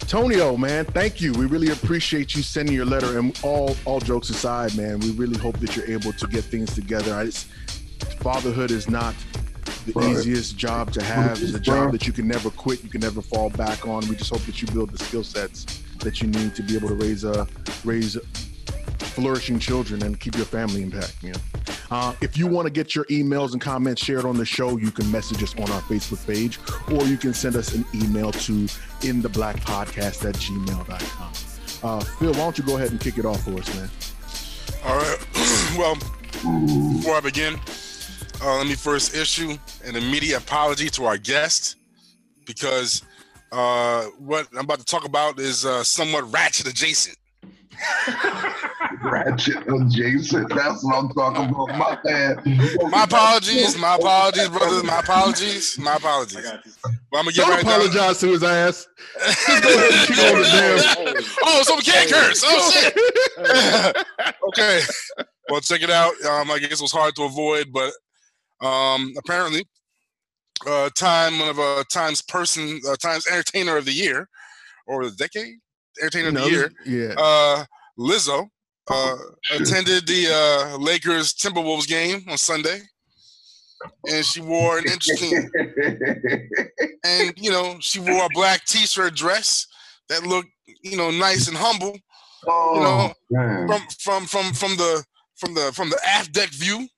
Tonio, 0.00 0.56
man, 0.56 0.84
thank 0.84 1.20
you. 1.20 1.32
We 1.32 1.46
really 1.46 1.70
appreciate 1.70 2.34
you 2.34 2.42
sending 2.42 2.74
your 2.74 2.84
letter. 2.84 3.18
And 3.18 3.38
all 3.42 3.76
all 3.84 4.00
jokes 4.00 4.30
aside, 4.30 4.76
man, 4.76 5.00
we 5.00 5.10
really 5.12 5.38
hope 5.38 5.58
that 5.58 5.74
you're 5.74 5.86
able 5.90 6.12
to 6.12 6.26
get 6.28 6.44
things 6.44 6.74
together. 6.74 7.14
I 7.14 7.24
just, 7.24 7.48
fatherhood 8.20 8.70
is 8.70 8.88
not 8.88 9.14
the 9.86 9.98
easiest 10.10 10.56
job 10.56 10.92
to 10.92 11.02
have. 11.02 11.42
It's 11.42 11.54
a 11.54 11.60
job 11.60 11.92
that 11.92 12.06
you 12.06 12.12
can 12.12 12.28
never 12.28 12.50
quit. 12.50 12.84
You 12.84 12.90
can 12.90 13.00
never 13.00 13.22
fall 13.22 13.50
back 13.50 13.86
on. 13.86 14.06
We 14.08 14.16
just 14.16 14.30
hope 14.30 14.42
that 14.42 14.60
you 14.60 14.68
build 14.68 14.90
the 14.90 14.98
skill 15.02 15.24
sets 15.24 15.82
that 16.00 16.20
you 16.20 16.28
need 16.28 16.54
to 16.54 16.62
be 16.62 16.76
able 16.76 16.88
to 16.88 16.94
raise 16.94 17.24
a 17.24 17.46
raise 17.84 18.16
flourishing 19.16 19.58
children 19.58 20.02
and 20.02 20.20
keep 20.20 20.36
your 20.36 20.44
family 20.44 20.82
intact. 20.82 21.16
You 21.22 21.32
know. 21.32 21.38
Uh, 21.90 22.14
if 22.20 22.36
you 22.36 22.46
want 22.46 22.66
to 22.66 22.70
get 22.70 22.94
your 22.94 23.06
emails 23.06 23.52
and 23.52 23.62
comments 23.62 24.04
shared 24.04 24.26
on 24.26 24.36
the 24.36 24.44
show, 24.44 24.76
you 24.76 24.90
can 24.90 25.10
message 25.10 25.42
us 25.42 25.54
on 25.56 25.70
our 25.70 25.80
Facebook 25.82 26.24
page, 26.26 26.58
or 26.92 27.06
you 27.06 27.16
can 27.16 27.32
send 27.32 27.56
us 27.56 27.74
an 27.74 27.84
email 27.94 28.30
to 28.30 28.68
in 29.02 29.22
the 29.22 29.28
black 29.28 29.56
podcast 29.56 30.28
at 30.28 30.34
gmail.com. 30.34 31.32
Uh, 31.82 32.00
Phil, 32.00 32.32
why 32.32 32.38
don't 32.38 32.58
you 32.58 32.64
go 32.64 32.76
ahead 32.76 32.90
and 32.90 33.00
kick 33.00 33.16
it 33.16 33.24
off 33.24 33.42
for 33.42 33.58
us, 33.58 33.74
man? 33.74 33.88
All 34.84 34.96
right. 34.96 35.18
well, 35.78 35.94
before 36.96 37.16
I 37.16 37.20
begin, 37.22 37.58
uh, 38.42 38.58
let 38.58 38.66
me 38.66 38.74
first 38.74 39.16
issue 39.16 39.56
an 39.84 39.96
immediate 39.96 40.42
apology 40.42 40.90
to 40.90 41.06
our 41.06 41.16
guest 41.16 41.76
because 42.44 43.02
uh, 43.50 44.04
what 44.18 44.46
I'm 44.52 44.64
about 44.64 44.80
to 44.80 44.84
talk 44.84 45.06
about 45.06 45.38
is 45.38 45.64
uh, 45.64 45.82
somewhat 45.82 46.30
ratchet 46.30 46.68
adjacent. 46.68 47.16
Ratchet 49.24 49.56
adjacent. 49.68 50.48
That's 50.50 50.84
what 50.84 50.94
I'm 50.96 51.08
talking 51.10 51.48
about. 51.50 51.68
My 51.78 51.98
bad. 52.04 52.44
My 52.90 53.04
apologies, 53.04 53.76
my 53.78 53.94
apologies, 53.96 54.48
brothers. 54.48 54.84
My 54.84 55.00
apologies, 55.00 55.78
my 55.78 55.96
apologies. 55.96 56.42
got 56.42 56.64
you. 56.66 56.72
Well, 57.12 57.20
I'm 57.20 57.24
gonna 57.24 57.32
get 57.32 57.36
Don't 57.42 57.50
right 57.50 57.64
down. 57.64 57.74
apologize 57.80 58.20
to 58.20 58.26
his 58.28 58.42
ass. 58.42 58.86
Just 59.26 59.62
go 59.62 59.74
ahead 59.74 59.92
and 59.92 60.06
keep 60.08 60.18
on 60.18 60.40
the 60.40 61.14
damn. 61.14 61.24
Oh, 61.44 61.62
so 61.62 61.76
we 61.76 61.82
can't 61.82 62.10
curse. 62.12 62.42
Oh 62.44 62.70
shit. 62.72 64.06
okay. 64.48 64.80
Well, 65.48 65.60
check 65.60 65.82
it 65.82 65.90
out. 65.90 66.12
Um, 66.24 66.50
I 66.50 66.58
guess 66.58 66.72
it 66.72 66.80
was 66.82 66.92
hard 66.92 67.14
to 67.16 67.22
avoid, 67.24 67.68
but 67.72 67.92
um, 68.66 69.12
apparently, 69.18 69.64
uh, 70.66 70.90
Time, 70.98 71.38
one 71.38 71.48
of 71.48 71.58
uh, 71.58 71.84
Time's 71.92 72.22
person, 72.22 72.80
uh, 72.88 72.96
Time's 72.96 73.26
Entertainer 73.28 73.76
of 73.76 73.84
the 73.84 73.92
Year, 73.92 74.28
or 74.86 75.04
the 75.04 75.12
decade, 75.16 75.54
Entertainer 76.00 76.28
of 76.28 76.34
No, 76.34 76.44
the 76.44 76.50
Year, 76.50 76.72
yeah. 76.84 77.14
uh, 77.16 77.64
Lizzo, 77.98 78.48
uh, 78.88 79.16
attended 79.52 80.06
the 80.06 80.28
uh, 80.30 80.76
Lakers 80.78 81.34
Timberwolves 81.34 81.86
game 81.88 82.24
on 82.28 82.38
Sunday, 82.38 82.80
and 84.08 84.24
she 84.24 84.40
wore 84.40 84.78
an 84.78 84.84
interesting, 84.84 85.50
and 87.04 87.34
you 87.36 87.50
know, 87.50 87.76
she 87.80 87.98
wore 88.00 88.24
a 88.24 88.28
black 88.34 88.64
T-shirt 88.64 89.14
dress 89.14 89.66
that 90.08 90.24
looked, 90.24 90.48
you 90.82 90.96
know, 90.96 91.10
nice 91.10 91.48
and 91.48 91.56
humble 91.56 91.96
oh, 92.46 93.12
know, 93.30 93.38
man. 93.38 93.66
from 93.68 93.80
from 93.98 94.26
from 94.26 94.52
from 94.54 94.76
the 94.76 95.04
from 95.36 95.54
the 95.54 95.72
from 95.74 95.90
the 95.90 95.98
aft 96.06 96.32
deck 96.32 96.50
view. 96.50 96.88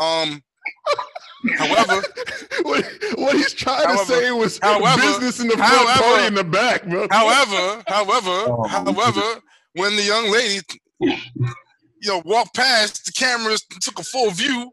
Um. 0.00 0.42
However, 1.56 2.02
what, 2.62 2.84
what 3.14 3.36
he's 3.36 3.52
trying 3.52 3.86
However- 3.86 4.00
to 4.00 4.06
say 4.06 4.32
was 4.32 4.58
however- 4.60 5.00
business 5.00 5.38
in 5.40 5.46
the 5.46 5.56
front, 5.56 5.72
however- 5.72 6.02
party 6.02 6.26
in 6.26 6.34
the 6.34 6.42
back, 6.44 6.84
bro. 6.84 7.06
however, 7.12 7.82
however, 7.86 8.30
Oh, 8.50 8.66
however, 8.66 9.40
when 9.74 9.96
the 9.96 10.02
young 10.02 10.30
lady, 10.30 10.62
you 12.02 12.10
know, 12.10 12.22
walked 12.24 12.54
past 12.54 13.06
the 13.06 13.12
cameras, 13.12 13.62
took 13.80 13.98
a 13.98 14.04
full 14.04 14.30
view 14.30 14.70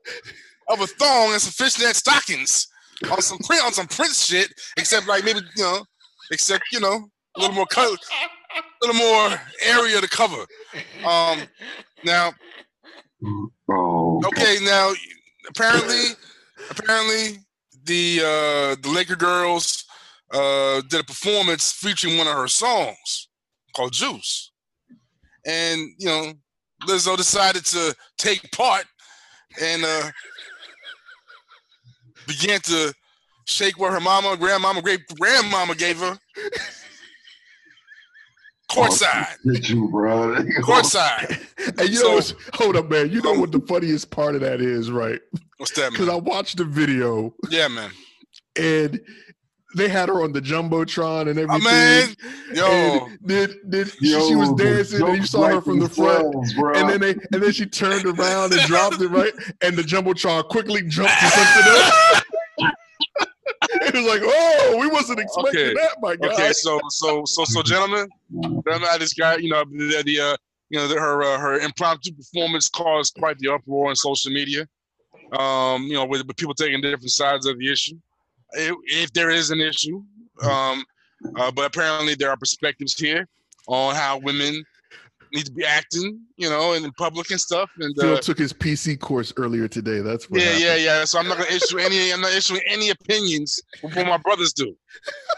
of 0.69 0.81
a 0.81 0.88
thong 0.88 1.34
and 1.34 1.41
some 1.41 1.51
fishnet 1.51 1.95
stockings 1.95 2.67
on 3.12 3.21
some 3.21 3.39
print 3.39 3.63
on 3.65 3.73
some 3.73 3.88
Prince 3.88 4.25
shit, 4.25 4.49
except 4.77 5.08
like 5.08 5.25
maybe 5.25 5.41
you 5.58 5.63
know, 5.63 5.86
except 6.31 6.63
you 6.71 6.79
know, 6.79 7.10
a 7.38 7.39
little 7.41 7.55
more 7.55 7.67
color, 7.67 7.95
a 8.58 8.88
little 8.88 9.01
more 9.01 9.41
area 9.65 10.01
to 10.01 10.10
cover. 10.10 10.45
Um. 11.05 11.39
Now, 12.05 12.34
Okay, 14.25 14.58
now 14.63 14.91
apparently, 15.49 16.05
apparently 16.69 17.39
the 17.86 18.19
uh, 18.21 18.75
the 18.81 18.89
Laker 18.93 19.15
girls 19.15 19.86
uh, 20.34 20.81
did 20.89 21.01
a 21.01 21.03
performance 21.05 21.71
featuring 21.73 22.17
one 22.17 22.27
of 22.27 22.36
her 22.36 22.47
songs 22.49 23.29
called 23.75 23.93
"Juice," 23.93 24.51
and 25.45 25.81
you 25.97 26.08
know 26.08 26.34
Lizzo 26.88 27.15
decided 27.17 27.65
to 27.65 27.95
take 28.17 28.51
part 28.51 28.86
and 29.62 29.84
uh, 29.86 30.10
began 32.27 32.60
to 32.62 32.93
shake 33.45 33.79
what 33.79 33.91
her 33.93 33.99
mama, 33.99 34.36
grandmama, 34.38 34.81
great 34.81 35.01
grandmama 35.19 35.75
gave 35.75 35.99
her. 35.99 36.17
Courtside, 38.71 39.27
Get 39.53 39.69
you, 39.69 39.88
bro. 39.89 40.36
courtside. 40.62 41.41
And 41.79 41.89
you 41.89 41.95
So- 41.95 42.08
know, 42.10 42.15
what's, 42.15 42.34
hold 42.53 42.75
up, 42.75 42.89
man. 42.89 43.10
You 43.12 43.21
know 43.21 43.34
what 43.34 43.51
the 43.51 43.60
funniest 43.62 44.10
part 44.12 44.36
of 44.36 44.41
that 44.41 44.60
is, 44.62 44.91
right? 44.91 45.19
What's 45.58 45.71
that, 45.73 45.91
Because 45.93 46.10
I 46.10 46.15
watched 46.15 46.58
the 46.58 46.65
video 46.65 47.34
Yeah, 47.49 47.67
man. 47.69 47.91
and 48.55 48.99
they 49.75 49.88
had 49.89 50.09
her 50.09 50.23
on 50.23 50.31
the 50.31 50.41
jumbotron 50.41 51.29
and 51.29 51.38
Oh, 51.39 51.43
everything. 51.43 51.61
man, 51.63 52.15
yo. 52.53 52.65
And 53.07 53.19
did 53.27 53.55
did 53.69 53.88
she, 53.91 54.19
she 54.27 54.35
was 54.35 54.51
dancing 54.53 55.05
and 55.05 55.17
you 55.17 55.25
saw 55.25 55.47
her 55.47 55.61
from 55.61 55.79
the 55.79 55.89
front. 55.89 56.33
bro. 56.57 56.73
And 56.79 56.89
then 56.89 56.99
they 57.01 57.11
and 57.33 57.43
then 57.43 57.51
she 57.51 57.65
turned 57.65 58.05
around 58.05 58.53
and 58.53 58.61
dropped 58.63 59.01
it 59.01 59.07
right, 59.09 59.33
and 59.61 59.75
the 59.75 59.81
jumbotron 59.83 60.47
quickly 60.49 60.81
jumped 60.88 61.13
to 61.19 61.27
something 61.27 61.73
else. 61.73 62.21
it 63.81 63.93
was 63.93 64.05
like, 64.05 64.21
oh, 64.23 64.77
we 64.79 64.88
wasn't 64.88 65.19
expecting 65.19 65.61
Okay. 65.61 65.73
that, 65.73 65.95
my 66.01 66.15
guy. 66.15 66.27
Okay, 66.33 66.53
so 66.53 66.79
so 66.89 67.23
so 67.25 67.43
so 67.45 67.61
gentlemen, 67.61 68.07
gentlemen, 68.31 68.88
I 68.91 68.97
just 68.97 69.17
got 69.17 69.41
you 69.43 69.49
know 69.49 69.63
the, 69.65 70.03
the 70.05 70.19
uh, 70.19 70.38
you 70.69 70.79
know 70.79 70.88
the, 70.88 70.95
her 70.99 71.23
uh, 71.23 71.38
her 71.39 71.59
impromptu 71.59 72.11
performance 72.13 72.69
caused 72.69 73.15
quite 73.15 73.38
the 73.39 73.49
uproar 73.53 73.89
on 73.89 73.95
social 73.95 74.31
media. 74.31 74.67
Um, 75.31 75.83
you 75.83 75.93
know, 75.93 76.05
with, 76.05 76.25
with 76.27 76.38
people 76.38 76.53
taking 76.53 76.81
different 76.81 77.09
sides 77.09 77.47
of 77.47 77.57
the 77.57 77.71
issue, 77.71 77.95
if, 78.56 78.76
if 78.86 79.13
there 79.13 79.30
is 79.30 79.52
an 79.52 79.62
issue. 79.62 80.04
Um, 80.44 80.84
uh, 81.38 81.52
but 81.52 81.65
apparently 81.65 82.15
there 82.15 82.30
are 82.30 82.38
perspectives 82.38 82.94
here 82.98 83.28
on 83.68 83.96
how 83.96 84.20
women 84.20 84.63
need 85.32 85.46
to 85.46 85.52
be 85.52 85.65
acting, 85.65 86.20
you 86.38 86.50
know, 86.50 86.74
in 86.74 86.89
public 86.94 87.32
and 87.32 87.39
stuff. 87.39 87.70
And 87.80 87.96
Phil 88.00 88.15
uh, 88.15 88.20
took 88.22 88.38
his 88.38 88.54
PC 88.54 89.00
course 89.00 89.34
earlier 89.38 89.68
today. 89.68 90.00
That's 90.00 90.30
what 90.30 90.39
yeah, 90.39 90.48
happened. 90.48 90.63
yeah, 90.63 90.76
yeah. 90.76 91.06
So 91.06 91.20
I'm 91.20 91.28
not 91.28 91.38
gonna 91.38 91.50
issue 91.50 91.78
any. 91.78 92.12
I'm 92.12 92.22
not 92.22 92.34
issuing 92.34 92.62
any 92.68 92.89
opinions 92.89 93.62
before 93.82 94.06
my 94.06 94.18
brothers 94.18 94.54
do. 94.54 94.76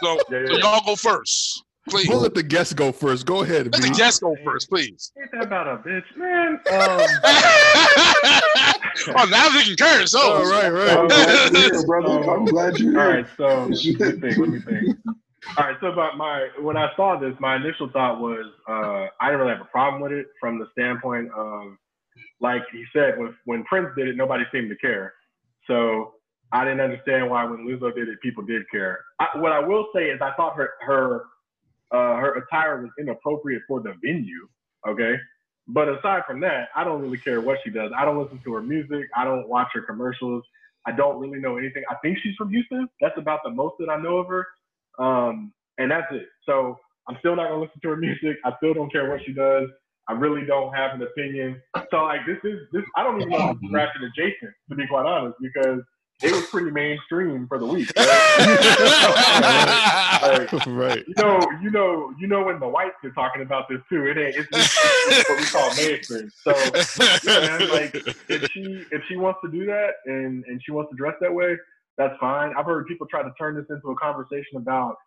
So, 0.02 0.18
Yeah, 0.30 0.46
so 0.48 0.54
yeah. 0.54 0.58
y'all 0.60 0.86
go 0.86 0.96
first, 0.96 1.64
please. 1.88 2.10
We'll 2.10 2.20
let 2.20 2.34
the 2.34 2.44
guests 2.44 2.74
go 2.74 2.92
first. 2.92 3.26
Go 3.26 3.44
ahead, 3.44 3.72
Let 3.72 3.82
the 3.82 3.90
guests 3.90 4.20
go 4.20 4.36
first, 4.44 4.70
please. 4.70 5.12
Ain't 5.20 5.32
that 5.32 5.44
about 5.44 5.68
a 5.68 5.78
bitch, 5.78 6.04
man? 6.16 6.60
Um, 6.72 7.08
oh, 9.18 9.28
now 9.30 9.50
they 9.50 9.64
can 9.64 9.76
curse. 9.78 10.14
Oh, 10.16 10.34
All 10.34 10.50
right, 10.50 10.66
I'm 10.66 10.74
right. 10.74 11.10
glad 11.10 11.52
you're 11.54 11.72
here, 11.72 11.86
brother. 11.86 12.30
I'm 12.32 12.46
glad 12.46 12.78
you're 12.80 12.92
here. 12.92 13.10
right, 13.10 13.28
so 13.38 13.46
let 13.66 13.70
me 13.70 13.96
think. 13.96 14.38
Let 14.38 14.50
me 14.50 14.60
think. 14.60 14.98
All 15.58 15.66
right, 15.66 15.78
so 15.80 15.88
about 15.88 16.18
my 16.18 16.50
when 16.60 16.76
I 16.78 16.90
saw 16.96 17.18
this, 17.20 17.34
my 17.40 17.56
initial 17.56 17.90
thought 17.92 18.20
was 18.20 18.46
uh, 18.68 19.08
I 19.22 19.28
didn't 19.28 19.40
really 19.40 19.54
have 19.54 19.62
a 19.62 19.66
problem 19.66 20.02
with 20.02 20.12
it 20.12 20.28
from 20.40 20.60
the 20.60 20.68
standpoint 20.74 21.32
of, 21.32 21.78
like 22.42 22.64
he 22.72 22.84
said, 22.94 23.18
when 23.18 23.36
when 23.46 23.64
Prince 23.64 23.90
did 23.96 24.08
it, 24.08 24.18
nobody 24.18 24.44
seemed 24.52 24.70
to 24.70 24.76
care. 24.76 25.14
So 25.68 26.14
I 26.52 26.64
didn't 26.64 26.82
understand 26.82 27.30
why 27.30 27.46
when 27.46 27.68
Lizzo 27.68 27.94
did 27.94 28.10
it, 28.10 28.22
people 28.22 28.44
did 28.44 28.64
care. 28.72 29.00
I, 29.20 29.28
what 29.38 29.52
I 29.52 29.60
will 29.60 29.88
say 29.94 30.10
is 30.10 30.20
I 30.22 30.32
thought 30.34 30.56
her 30.56 30.72
her 30.82 31.24
uh, 31.92 32.16
her 32.18 32.36
attire 32.36 32.82
was 32.82 32.92
inappropriate 33.00 33.62
for 33.68 33.82
the 33.82 33.94
venue. 34.04 34.48
Okay. 34.88 35.16
But 35.68 35.90
aside 35.90 36.24
from 36.26 36.40
that, 36.42 36.70
I 36.76 36.84
don't 36.84 37.02
really 37.02 37.18
care 37.18 37.42
what 37.42 37.60
she 37.64 37.70
does. 37.70 37.92
I 37.98 38.06
don't 38.06 38.22
listen 38.22 38.40
to 38.44 38.54
her 38.54 38.62
music. 38.62 39.10
I 39.16 39.26
don't 39.26 39.48
watch 39.50 39.68
her 39.74 39.82
commercials. 39.82 40.44
I 40.86 40.94
don't 40.94 41.20
really 41.20 41.40
know 41.40 41.58
anything. 41.58 41.84
I 41.90 41.96
think 41.96 42.18
she's 42.24 42.36
from 42.36 42.50
Houston. 42.50 42.88
That's 43.02 43.18
about 43.18 43.42
the 43.44 43.50
most 43.50 43.76
that 43.80 43.90
I 43.90 44.02
know 44.02 44.18
of 44.18 44.28
her. 44.28 44.48
Um, 44.98 45.52
and 45.78 45.92
that's 45.92 46.08
it. 46.12 46.28
So 46.46 46.78
I'm 47.10 47.18
still 47.20 47.36
not 47.36 47.50
gonna 47.50 47.62
listen 47.62 47.82
to 47.82 47.90
her 47.90 47.98
music. 47.98 48.38
I 48.46 48.54
still 48.58 48.74
don't 48.74 48.92
care 48.92 49.10
what 49.10 49.20
she 49.26 49.34
does. 49.34 49.68
I 50.08 50.14
really 50.14 50.46
don't 50.46 50.74
have 50.74 50.92
an 50.96 51.02
opinion. 51.02 51.62
So 51.92 52.04
like 52.04 52.22
this 52.26 52.38
is 52.44 52.60
this 52.72 52.84
I 52.96 53.04
don't 53.04 53.22
even 53.22 53.30
know 53.30 53.52
if 53.52 53.58
it's 53.62 53.74
ratchet 53.74 54.02
adjacent 54.04 54.54
to 54.70 54.76
be 54.76 54.88
quite 54.88 55.06
honest 55.06 55.36
because 55.42 55.82
it 56.24 56.32
was 56.32 56.46
pretty 56.48 56.72
mainstream 56.72 57.48
for 57.48 57.60
the 57.60 57.66
week. 57.66 57.92
right? 57.98 58.08
Like, 60.18 60.52
right. 60.68 61.04
you 61.08 61.14
know, 61.18 61.40
you 61.62 61.70
know, 61.72 62.14
you 62.20 62.28
know 62.28 62.44
when 62.44 62.60
the 62.60 62.68
whites 62.68 62.96
are 63.04 63.12
talking 63.12 63.44
about 63.44 63.70
this 63.70 63.80
too. 63.88 64.06
It 64.06 64.18
ain't. 64.18 64.36
It's, 64.36 64.48
it's 64.52 65.30
what 65.30 65.40
we 65.40 65.46
call 65.46 65.70
mainstream. 65.76 66.32
So 66.44 66.52
yeah, 67.24 67.58
man, 67.60 67.70
like 67.70 67.96
if 67.96 68.52
she 68.52 68.84
if 68.92 69.04
she 69.08 69.16
wants 69.16 69.40
to 69.46 69.52
do 69.52 69.66
that 69.68 69.92
and 70.06 70.44
and 70.46 70.62
she 70.66 70.72
wants 70.72 70.90
to 70.92 70.98
dress 70.98 71.14
that 71.22 71.34
way, 71.34 71.56
that's 71.98 72.18
fine. 72.20 72.54
I've 72.58 72.66
heard 72.66 72.88
people 72.88 73.08
try 73.08 73.22
to 73.24 73.32
turn 73.40 73.56
this 73.56 73.66
into 73.70 73.90
a 73.92 73.96
conversation 73.96 74.58
about 74.58 74.98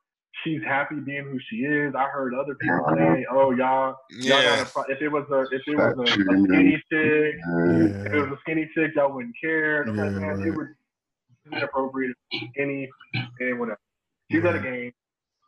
she's 0.45 0.63
happy 0.63 0.97
being 0.97 1.25
who 1.25 1.39
she 1.51 1.57
is. 1.57 1.95
I 1.95 2.05
heard 2.05 2.35
other 2.35 2.55
people 2.55 2.85
say, 2.97 3.27
"Oh, 3.31 3.51
y'all, 3.51 3.97
y'all 4.11 4.43
got 4.43 4.89
a 4.89 4.93
if 4.93 5.03
it 5.03 5.09
was 5.09 5.27
a 5.31 5.43
if 5.55 5.63
it 5.67 5.77
was 5.77 5.99
a, 5.99 6.03
a 6.03 6.45
skinny 6.45 6.83
chick, 6.91 7.35
if 8.07 8.13
it 8.13 8.21
was 8.21 8.31
a 8.31 8.39
skinny 8.43 8.71
chick, 8.75 8.93
y'all 8.97 9.13
wouldn't 9.13 9.35
care." 9.43 9.83
I'm 9.83 9.97
Yeah, 9.97 10.11
man, 10.11 10.39
right. 10.39 10.47
it 10.47 10.57
was 10.57 10.69
inappropriate, 11.53 12.17
any 12.59 12.89
and 13.41 13.59
whatever. 13.59 13.79
She's 14.31 14.45
at 14.45 14.57
a 14.57 14.59
game. 14.61 14.93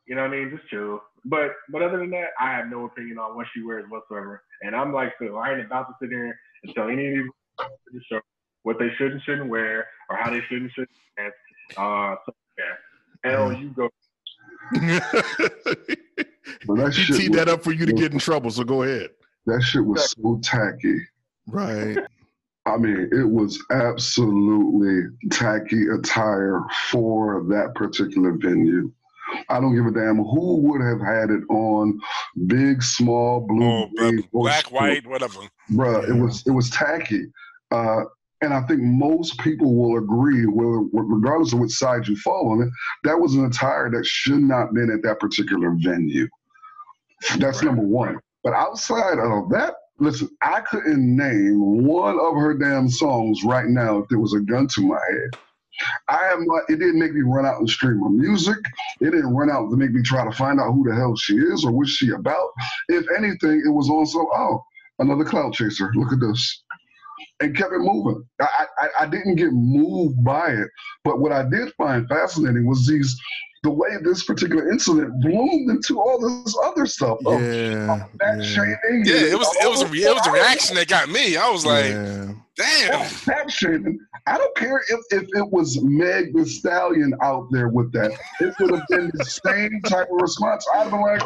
You 0.07 0.17
know 0.17 0.23
what 0.23 0.33
I 0.33 0.37
mean? 0.37 0.51
Just 0.57 0.69
chill. 0.69 1.01
But 1.25 1.51
but 1.71 1.83
other 1.83 1.99
than 1.99 2.11
that, 2.11 2.29
I 2.41 2.51
have 2.53 2.69
no 2.69 2.85
opinion 2.87 3.19
on 3.19 3.37
what 3.37 3.47
she 3.55 3.63
wears 3.63 3.85
whatsoever. 3.89 4.43
And 4.63 4.75
I'm 4.75 4.93
like, 4.93 5.13
Phil, 5.19 5.37
I 5.39 5.53
ain't 5.53 5.65
about 5.65 5.87
to 5.89 5.95
sit 6.01 6.11
here 6.11 6.37
and 6.65 6.75
tell 6.75 6.89
any 6.89 7.07
of 7.09 7.15
these 7.15 7.31
to 7.61 7.67
the 7.93 8.01
show 8.11 8.21
what 8.65 8.79
they 8.79 8.89
should 8.99 9.13
and 9.13 9.23
shouldn't 9.23 9.49
wear 9.49 9.87
or 10.11 10.17
how 10.17 10.31
they 10.31 10.41
should 10.49 10.63
and 10.63 10.71
shouldn't 10.73 10.91
dance. 11.17 11.35
Uh, 11.77 12.15
so 12.27 12.33
yeah, 13.25 13.33
L, 13.33 13.53
you 13.53 13.71
go. 13.71 13.89
But 16.67 16.77
that 16.77 16.95
he 16.95 17.03
shit 17.03 17.17
teed 17.17 17.31
was- 17.31 17.39
that 17.39 17.49
up 17.49 17.63
for 17.65 17.73
you 17.73 17.87
to 17.87 17.93
get 17.93 18.13
in 18.13 18.19
trouble. 18.19 18.51
So 18.51 18.63
go 18.65 18.83
ahead. 18.83 19.11
That 19.47 19.63
shit 19.63 19.85
was 19.85 20.11
so 20.11 20.39
tacky. 20.43 21.01
Right. 21.49 21.99
I 22.65 22.77
mean, 22.77 23.09
it 23.13 23.29
was 23.29 23.61
absolutely 23.71 25.03
tacky 25.31 25.87
attire 25.89 26.61
for 26.91 27.43
that 27.49 27.75
particular 27.75 28.33
venue. 28.33 28.93
I 29.49 29.61
don't 29.61 29.75
give 29.75 29.87
a 29.87 29.91
damn 29.91 30.17
who 30.19 30.57
would 30.59 30.81
have 30.83 31.01
had 31.01 31.31
it 31.31 31.43
on, 31.49 31.99
big, 32.47 32.83
small, 32.83 33.41
blue, 33.41 33.65
Oh, 33.65 33.89
green, 33.97 34.29
black, 34.33 34.71
white, 34.71 35.07
whatever. 35.07 35.41
bruh. 35.71 36.09
It 36.09 36.13
was 36.15 36.45
it 36.47 36.51
was 36.51 36.69
tacky, 36.71 37.33
uh, 37.71 38.03
and 38.43 38.53
I 38.53 38.61
think 38.67 38.83
most 38.83 39.39
people 39.39 39.75
will 39.75 39.99
agree, 39.99 40.45
whether 40.47 40.83
regardless 40.93 41.53
of 41.55 41.61
which 41.61 41.73
side 41.73 42.07
you 42.07 42.17
fall 42.17 42.51
on 42.53 42.63
it, 42.63 42.69
that 43.05 43.19
was 43.19 43.35
an 43.35 43.47
attire 43.47 43.91
that 43.91 44.05
should 44.05 44.43
not 44.43 44.67
have 44.67 44.75
been 44.75 44.91
at 44.91 45.03
that 45.03 45.19
particular 45.19 45.75
venue. 45.79 46.29
That's 47.39 47.63
number 47.63 47.83
one. 47.83 48.19
But 48.45 48.53
outside 48.55 49.19
of 49.19 49.49
that, 49.51 49.75
listen, 49.99 50.29
I 50.43 50.61
couldn't 50.61 51.17
name 51.17 51.85
one 51.85 52.19
of 52.19 52.35
her 52.35 52.55
damn 52.55 52.89
songs 52.89 53.43
right 53.45 53.67
now 53.67 53.99
if 53.99 54.09
there 54.09 54.19
was 54.19 54.35
a 54.35 54.41
gun 54.41 54.69
to 54.75 54.83
my 54.83 55.01
head. 55.11 55.41
I 56.09 56.29
am 56.33 56.45
not. 56.45 56.63
It 56.69 56.79
didn't 56.79 56.99
make 56.99 57.15
me 57.15 57.23
run 57.23 57.47
out 57.47 57.59
and 57.59 57.69
stream 57.69 58.01
her 58.03 58.11
music. 58.11 58.59
It 59.01 59.11
didn't 59.11 59.35
run 59.35 59.51
out 59.51 59.71
to 59.71 59.77
make 59.77 59.93
me 59.93 60.03
try 60.03 60.25
to 60.25 60.33
find 60.33 60.61
out 60.61 60.73
who 60.73 60.89
the 60.89 60.95
hell 60.95 61.17
she 61.17 61.35
is 61.37 61.65
or 61.65 61.73
what's 61.73 61.91
she 61.91 62.11
about. 62.11 62.51
If 62.89 63.07
anything, 63.17 63.63
it 63.65 63.71
was 63.71 63.89
also 63.89 64.19
oh 64.19 64.63
another 64.99 65.25
cloud 65.25 65.55
chaser. 65.55 65.91
Look 65.95 66.13
at 66.13 66.21
this, 66.21 66.63
and 67.41 67.57
kept 67.57 67.73
it 67.73 67.79
moving. 67.79 68.23
I, 68.41 68.67
I 68.79 68.89
I 69.01 69.07
didn't 69.07 69.37
get 69.37 69.53
moved 69.53 70.23
by 70.23 70.51
it, 70.51 70.69
but 71.05 71.21
what 71.21 71.33
I 71.33 71.49
did 71.49 71.73
find 71.75 72.07
fascinating 72.09 72.67
was 72.67 72.87
these 72.87 73.19
the 73.63 73.71
way 73.71 73.91
this 74.03 74.25
particular 74.25 74.71
incident 74.71 75.21
bloomed 75.21 75.71
into 75.71 76.01
all 76.01 76.19
this 76.19 76.57
other 76.65 76.85
stuff. 76.87 77.19
of 77.27 77.41
Yeah. 77.41 78.07
Fat 78.19 78.39
yeah, 78.39 78.43
shaming. 78.43 79.05
Yeah, 79.05 79.33
it 79.33 79.39
was 79.39 79.49
it 79.63 79.71
was 79.71 79.83
a 79.83 79.87
re- 79.87 80.05
it 80.05 80.15
was 80.15 80.27
a 80.27 80.33
reaction 80.33 80.77
that 80.77 80.89
got 80.89 81.09
me. 81.09 81.37
I 81.37 81.49
was 81.49 81.65
like, 81.65 81.87
yeah. 81.87 82.33
damn. 82.57 83.05
Fat 83.09 83.51
shaming. 83.51 84.01
I 84.27 84.37
don't 84.37 84.57
care 84.57 84.83
if, 84.89 85.01
if 85.11 85.29
it 85.35 85.51
was 85.51 85.81
Meg 85.83 86.35
the 86.35 86.45
Stallion 86.45 87.15
out 87.23 87.49
there 87.51 87.69
with 87.69 87.93
that. 87.93 88.13
It 88.41 88.55
would 88.61 88.71
have 88.71 88.87
been 88.89 89.11
the 89.15 89.25
same 89.25 89.81
type 89.83 90.09
of 90.11 90.21
response. 90.21 90.67
I'd 90.75 90.83
have 90.83 90.91
been 90.91 91.01
like, 91.01 91.23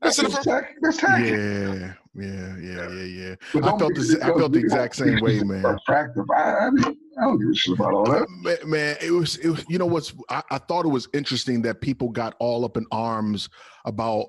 That's 0.00 0.16
that's 0.16 0.36
an 0.36 0.42
tacky. 0.42 0.74
That's 0.80 0.96
tacky. 0.96 1.24
Yeah, 1.24 1.94
yeah, 2.14 2.56
yeah, 2.56 2.56
yeah, 2.60 2.88
yeah. 2.90 3.34
I 3.56 3.78
felt 3.78 3.94
the, 3.94 4.18
I 4.22 4.26
felt 4.38 4.52
the 4.52 4.58
exact 4.58 4.96
same 4.96 5.20
way, 5.20 5.40
man. 5.40 5.64
Attractive. 5.64 6.24
I, 6.30 6.54
I, 6.54 6.70
mean, 6.70 6.96
I 7.18 7.22
don't 7.22 7.38
give 7.38 7.48
a 7.48 7.54
shit 7.54 7.74
about 7.74 7.94
all 7.94 8.04
that. 8.06 8.28
Man, 8.28 8.56
man, 8.64 8.96
it 9.00 9.10
was, 9.10 9.36
it 9.36 9.48
was. 9.48 9.64
You 9.68 9.78
know 9.78 9.86
what's? 9.86 10.14
I, 10.28 10.42
I 10.50 10.58
thought 10.58 10.84
it 10.84 10.88
was 10.88 11.08
interesting 11.14 11.62
that 11.62 11.80
people 11.80 12.08
got 12.08 12.34
all 12.38 12.64
up 12.64 12.76
in 12.76 12.86
arms 12.90 13.48
about 13.84 14.26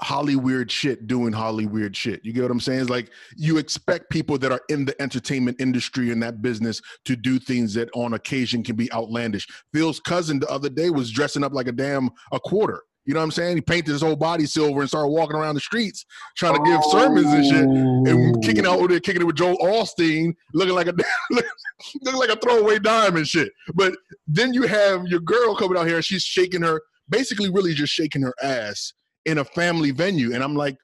Holly 0.00 0.36
weird 0.36 0.70
shit 0.70 1.06
doing 1.06 1.32
Holly 1.32 1.66
weird 1.66 1.94
shit. 1.96 2.24
You 2.24 2.32
get 2.32 2.42
what 2.42 2.50
I'm 2.50 2.60
saying? 2.60 2.80
It's 2.80 2.90
like 2.90 3.10
you 3.36 3.58
expect 3.58 4.10
people 4.10 4.38
that 4.38 4.52
are 4.52 4.62
in 4.68 4.84
the 4.84 5.00
entertainment 5.00 5.60
industry 5.60 6.10
and 6.10 6.22
that 6.22 6.40
business 6.40 6.80
to 7.04 7.16
do 7.16 7.38
things 7.38 7.74
that 7.74 7.90
on 7.94 8.14
occasion 8.14 8.62
can 8.62 8.76
be 8.76 8.90
outlandish. 8.92 9.46
Phil's 9.74 10.00
cousin 10.00 10.38
the 10.38 10.48
other 10.48 10.70
day 10.70 10.90
was 10.90 11.10
dressing 11.10 11.44
up 11.44 11.52
like 11.52 11.68
a 11.68 11.72
damn 11.72 12.10
a 12.32 12.40
quarter. 12.40 12.82
You 13.10 13.14
know 13.14 13.22
what 13.22 13.24
I'm 13.24 13.30
saying? 13.32 13.56
He 13.56 13.60
painted 13.60 13.90
his 13.90 14.02
whole 14.02 14.14
body 14.14 14.46
silver 14.46 14.82
and 14.82 14.88
started 14.88 15.08
walking 15.08 15.34
around 15.34 15.56
the 15.56 15.60
streets 15.60 16.06
trying 16.36 16.54
to 16.54 16.62
give 16.62 16.80
sermons 16.92 17.26
and 17.26 17.44
shit 17.44 17.64
and 17.64 18.40
kicking 18.40 18.64
oh. 18.66 18.70
out 18.70 18.78
over 18.78 18.86
there, 18.86 19.00
kicking 19.00 19.20
it 19.20 19.24
with 19.24 19.34
Joel 19.34 19.58
Osteen, 19.58 20.32
looking 20.54 20.76
like 20.76 20.86
a 20.86 20.94
looking 21.32 22.20
like 22.20 22.28
a 22.28 22.36
throwaway 22.36 22.78
dime 22.78 23.16
and 23.16 23.26
shit. 23.26 23.50
But 23.74 23.94
then 24.28 24.54
you 24.54 24.62
have 24.62 25.08
your 25.08 25.18
girl 25.18 25.56
coming 25.56 25.76
out 25.76 25.88
here 25.88 25.96
and 25.96 26.04
she's 26.04 26.22
shaking 26.22 26.62
her, 26.62 26.80
basically, 27.08 27.50
really 27.50 27.74
just 27.74 27.92
shaking 27.92 28.22
her 28.22 28.34
ass 28.40 28.92
in 29.24 29.38
a 29.38 29.44
family 29.44 29.90
venue, 29.90 30.32
and 30.32 30.44
I'm 30.44 30.54
like, 30.54 30.76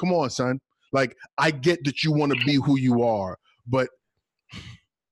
come 0.00 0.12
on, 0.12 0.30
son. 0.30 0.58
Like, 0.92 1.16
I 1.38 1.52
get 1.52 1.84
that 1.84 2.02
you 2.02 2.10
want 2.10 2.32
to 2.32 2.44
be 2.44 2.54
who 2.56 2.76
you 2.76 3.04
are, 3.04 3.38
but 3.68 3.88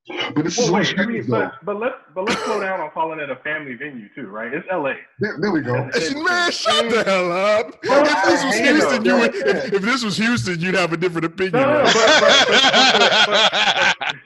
But 0.08 0.44
this 0.44 0.56
Well, 0.56 0.72
what 0.72 0.86
wait, 0.86 0.98
I 0.98 1.06
mean, 1.06 1.26
but 1.28 1.52
but 1.64 1.76
let's 1.78 1.96
but 2.14 2.24
let's 2.24 2.42
slow 2.44 2.60
down 2.60 2.80
on 2.80 2.90
calling 2.90 3.20
it 3.20 3.30
a 3.30 3.36
family 3.36 3.74
venue 3.74 4.08
too, 4.14 4.28
right? 4.28 4.52
It's 4.52 4.66
L.A. 4.70 4.94
There, 5.18 5.36
there 5.38 5.50
we 5.50 5.60
go. 5.60 5.74
man, 5.74 6.50
shut 6.50 6.90
the 6.90 7.04
hell 7.04 7.30
up. 7.30 7.76
Well, 7.84 8.06
if 8.06 8.24
this 8.24 8.44
was 8.44 8.54
Houston, 8.58 9.04
you 9.04 9.16
would, 9.18 9.34
if, 9.34 9.72
if 9.74 9.82
this 9.82 10.04
was 10.04 10.16
Houston, 10.16 10.60
you'd 10.60 10.74
have 10.74 10.92
a 10.92 10.96
different 10.96 11.26
opinion. 11.26 11.60
No, 11.60 11.66
no, 11.66 11.84
no, 11.84 11.92
but, 13.26 13.96
but, 14.00 14.16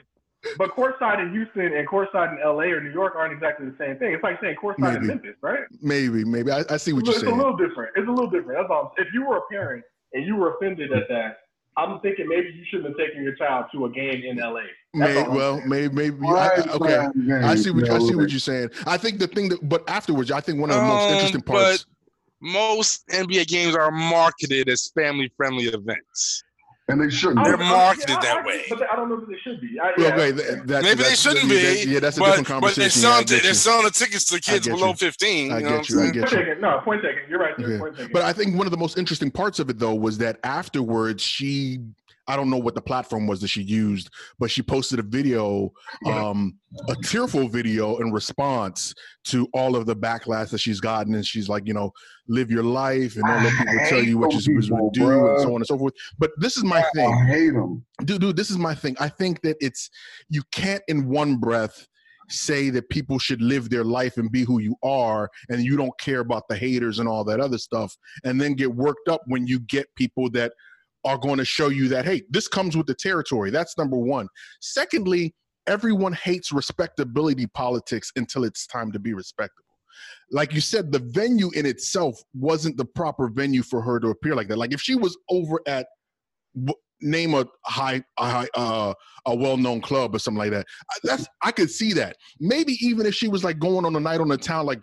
but, 0.57 0.69
courtside 0.71 1.21
in 1.21 1.31
Houston 1.31 1.73
and 1.73 1.87
courtside 1.87 2.33
in 2.33 2.39
L.A. 2.43 2.67
or 2.67 2.81
New 2.81 2.91
York 2.91 3.15
aren't 3.17 3.33
exactly 3.33 3.65
the 3.65 3.75
same 3.77 3.97
thing. 3.97 4.13
It's 4.13 4.23
like 4.23 4.39
saying 4.41 4.55
courtside 4.61 4.97
in 4.97 5.01
Maybe. 5.01 5.07
Memphis, 5.07 5.35
right? 5.41 5.63
Maybe, 5.81 6.23
maybe. 6.23 6.51
I, 6.51 6.63
I 6.69 6.77
see 6.77 6.93
what 6.93 7.05
you're 7.05 7.15
it's 7.15 7.23
a 7.23 7.29
little 7.29 7.57
different. 7.57 7.91
It's 7.95 8.07
a 8.07 8.11
little 8.11 8.29
different. 8.29 8.59
That's 8.59 8.71
all. 8.71 8.93
If 8.97 9.07
you 9.13 9.25
were 9.25 9.37
a 9.37 9.47
parent 9.51 9.83
and 10.13 10.25
you 10.25 10.35
were 10.35 10.55
offended 10.55 10.93
at 10.93 11.07
that, 11.09 11.37
I'm 11.77 11.99
thinking 12.01 12.27
maybe 12.27 12.49
you 12.55 12.63
shouldn't 12.69 12.89
have 12.89 12.97
taken 12.97 13.23
your 13.23 13.35
child 13.35 13.65
to 13.73 13.85
a 13.85 13.89
game 13.89 14.23
in 14.23 14.39
L.A. 14.39 14.63
May, 14.93 15.23
well, 15.27 15.59
maybe, 15.65 15.93
maybe. 15.93 16.17
I, 16.27 16.31
Right, 16.31 16.67
I- 16.67 16.71
okay. 16.73 17.07
man, 17.15 17.43
I 17.43 17.55
see 17.55 17.71
what 17.71 17.89
I 17.89 17.97
see 17.99 18.15
what 18.15 18.29
you're 18.29 18.39
saying. 18.39 18.69
I 18.85 18.97
think 18.97 19.17
the 19.19 19.27
thing 19.27 19.49
that, 19.49 19.67
but 19.67 19.83
afterwards, 19.89 20.29
I 20.31 20.39
think 20.39 20.59
one 20.59 20.69
of 20.69 20.75
the 20.75 20.83
most 20.83 21.03
Um, 21.07 21.13
interesting 21.13 21.43
but- 21.45 21.53
parts. 21.53 21.85
Most 22.45 23.07
NBA 23.07 23.47
games 23.47 23.73
are 23.73 23.89
marketed 23.89 24.67
as 24.67 24.91
family-friendly 24.95 25.63
events. 25.67 26.43
And 26.89 27.01
they 27.01 27.09
shouldn't. 27.09 27.45
They're 27.45 27.57
I- 27.61 27.65
I- 27.65 27.69
marketed 27.69 28.17
I- 28.17 28.21
that 28.21 28.45
way. 28.45 28.65
But 28.69 28.81
I 28.91 28.95
don't 28.97 29.07
know 29.07 29.17
that 29.17 29.29
they 29.29 29.37
should 29.41 29.61
be. 29.61 29.79
I, 29.81 29.93
Well, 29.97 30.07
yeah. 30.07 30.13
okay, 30.15 30.31
th- 30.33 30.59
that's, 30.65 30.83
Maybe 30.85 31.03
they 31.03 31.15
shouldn't 31.15 31.45
yeah, 31.45 31.49
be. 31.49 31.61
that- 31.63 31.87
yeah, 31.87 31.99
that's 31.99 32.17
a 32.17 32.19
but, 32.19 32.35
different 32.37 32.61
but 32.61 32.75
they're 32.75 32.89
selling, 32.89 33.25
get 33.25 33.41
they're 33.43 33.53
selling 33.53 33.85
the 33.85 33.91
tickets 33.91 34.25
to 34.25 34.39
kids 34.41 34.67
below 34.67 34.89
you. 34.89 34.95
15. 34.95 35.51
I 35.53 35.61
get 35.61 35.87
you, 35.89 36.01
I 36.01 36.09
get 36.09 36.19
Point 36.23 36.31
you. 36.33 36.37
taken. 36.39 36.61
No, 36.61 36.81
point 36.83 37.01
taken. 37.01 37.21
You're 37.29 37.39
right. 37.39 37.53
There. 37.57 37.71
Yeah. 37.71 37.79
Point 37.79 37.95
taken. 37.95 38.11
But 38.11 38.23
I 38.23 38.33
think 38.33 38.57
one 38.57 38.67
of 38.67 38.71
the 38.71 38.77
most 38.77 38.97
interesting 38.97 39.31
parts 39.31 39.59
of 39.59 39.69
it, 39.69 39.79
though, 39.79 39.95
was 39.95 40.17
that 40.17 40.39
afterwards 40.43 41.23
she, 41.23 41.79
I 42.27 42.35
don't 42.35 42.49
know 42.49 42.57
what 42.57 42.75
the 42.75 42.81
platform 42.81 43.27
was 43.27 43.41
that 43.41 43.49
she 43.49 43.61
used, 43.61 44.09
but 44.39 44.49
she 44.49 44.61
posted 44.61 44.99
a 44.99 45.03
video, 45.03 45.71
um, 46.05 46.57
a 46.89 46.95
tearful 46.95 47.47
video 47.47 47.97
in 47.97 48.11
response 48.11 48.93
to 49.25 49.47
all 49.53 49.75
of 49.75 49.85
the 49.85 49.95
backlash 49.95 50.49
that 50.49 50.59
she's 50.59 50.79
gotten. 50.79 51.15
And 51.15 51.25
she's 51.25 51.49
like, 51.49 51.63
you 51.65 51.73
know, 51.73 51.91
live 52.27 52.49
your 52.49 52.63
life 52.63 53.15
and 53.15 53.25
don't 53.25 53.43
let 53.43 53.57
people 53.57 53.79
tell 53.89 54.03
you 54.03 54.17
what 54.17 54.31
you're 54.31 54.41
supposed 54.41 54.69
to 54.69 54.89
do 54.93 55.01
bruh. 55.01 55.33
and 55.33 55.41
so 55.41 55.49
on 55.49 55.55
and 55.55 55.67
so 55.67 55.77
forth. 55.77 55.93
But 56.17 56.31
this 56.37 56.57
is 56.57 56.63
my 56.63 56.83
thing. 56.95 57.11
I 57.11 57.25
hate 57.25 57.53
them. 57.53 57.85
dude, 58.05 58.21
dude, 58.21 58.35
this 58.35 58.49
is 58.49 58.57
my 58.57 58.73
thing. 58.73 58.95
I 58.99 59.09
think 59.09 59.41
that 59.41 59.57
it's 59.59 59.89
you 60.29 60.41
can't 60.51 60.83
in 60.87 61.09
one 61.09 61.37
breath 61.37 61.87
say 62.29 62.69
that 62.69 62.89
people 62.89 63.19
should 63.19 63.41
live 63.41 63.69
their 63.69 63.83
life 63.83 64.17
and 64.17 64.31
be 64.31 64.43
who 64.43 64.59
you 64.59 64.75
are 64.81 65.29
and 65.49 65.61
you 65.61 65.75
don't 65.75 65.97
care 65.99 66.21
about 66.21 66.47
the 66.47 66.55
haters 66.55 66.99
and 66.99 67.07
all 67.07 67.23
that 67.23 67.39
other 67.39 67.57
stuff 67.57 67.95
and 68.23 68.39
then 68.39 68.53
get 68.53 68.73
worked 68.73 69.09
up 69.09 69.21
when 69.27 69.45
you 69.45 69.59
get 69.59 69.93
people 69.95 70.29
that 70.29 70.53
are 71.05 71.17
going 71.17 71.37
to 71.37 71.45
show 71.45 71.69
you 71.69 71.87
that 71.87 72.05
hey 72.05 72.21
this 72.29 72.47
comes 72.47 72.77
with 72.77 72.87
the 72.87 72.93
territory 72.93 73.49
that's 73.49 73.77
number 73.77 73.97
one 73.97 74.27
secondly 74.61 75.33
everyone 75.67 76.13
hates 76.13 76.51
respectability 76.51 77.47
politics 77.47 78.11
until 78.15 78.43
it's 78.43 78.67
time 78.67 78.91
to 78.91 78.99
be 78.99 79.13
respectable 79.13 79.63
like 80.31 80.53
you 80.53 80.61
said 80.61 80.91
the 80.91 80.99
venue 80.99 81.49
in 81.51 81.65
itself 81.65 82.19
wasn't 82.33 82.75
the 82.77 82.85
proper 82.85 83.29
venue 83.29 83.63
for 83.63 83.81
her 83.81 83.99
to 83.99 84.09
appear 84.09 84.35
like 84.35 84.47
that 84.47 84.57
like 84.57 84.73
if 84.73 84.81
she 84.81 84.95
was 84.95 85.17
over 85.29 85.61
at 85.67 85.87
name 87.03 87.33
a 87.33 87.45
high, 87.65 88.03
a 88.17 88.29
high 88.29 88.47
uh, 88.55 88.93
a 89.25 89.35
well-known 89.35 89.81
club 89.81 90.15
or 90.15 90.19
something 90.19 90.39
like 90.39 90.51
that. 90.51 90.65
That's 91.03 91.27
I 91.43 91.51
could 91.51 91.69
see 91.69 91.93
that. 91.93 92.17
Maybe 92.39 92.73
even 92.81 93.05
if 93.05 93.13
she 93.13 93.27
was 93.27 93.43
like 93.43 93.59
going 93.59 93.85
on 93.85 93.95
a 93.95 93.99
night 93.99 94.21
on 94.21 94.29
the 94.29 94.37
town, 94.37 94.65
like 94.65 94.81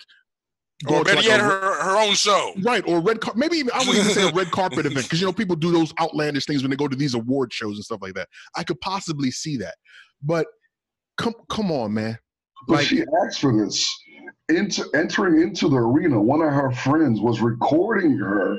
Or 0.87 0.89
going 0.89 0.99
to, 1.01 1.05
better 1.05 1.17
like, 1.19 1.27
yet, 1.27 1.41
a- 1.41 1.43
her, 1.43 1.83
her 1.83 1.97
own 1.99 2.15
show. 2.15 2.53
right 2.63 2.83
or 2.87 3.01
red 3.01 3.21
carpet. 3.21 3.39
Maybe 3.39 3.59
even 3.59 3.71
I 3.75 3.79
wouldn't 3.81 3.99
even 3.99 4.11
say 4.13 4.29
a 4.29 4.33
red 4.33 4.51
carpet 4.51 4.87
event 4.87 5.03
because 5.05 5.21
you 5.21 5.27
know 5.27 5.33
people 5.33 5.57
do 5.57 5.71
those 5.71 5.93
outlandish 6.01 6.47
things 6.47 6.63
when 6.63 6.71
they 6.71 6.77
go 6.77 6.89
to 6.89 6.97
these 6.97 7.15
award 7.15 7.53
shows 7.53 7.77
and 7.77 7.85
stuff 7.85 8.01
like 8.01 8.15
that. 8.15 8.29
I 8.57 8.65
could 8.65 8.81
possibly 8.81 9.31
see 9.31 9.57
that, 9.59 9.75
but 10.23 10.47
come 11.19 11.35
come 11.51 11.71
on, 11.71 11.93
man. 11.95 12.19
But 12.67 12.75
Like- 12.79 12.87
she 12.87 13.05
asked 13.25 13.41
for 13.41 13.57
this. 13.65 13.89
Into 14.49 14.85
entering 14.95 15.41
into 15.43 15.69
the 15.69 15.77
arena, 15.77 16.21
one 16.21 16.41
of 16.43 16.53
her 16.53 16.73
friends 16.73 17.21
was 17.21 17.41
recording 17.41 18.17
her 18.19 18.59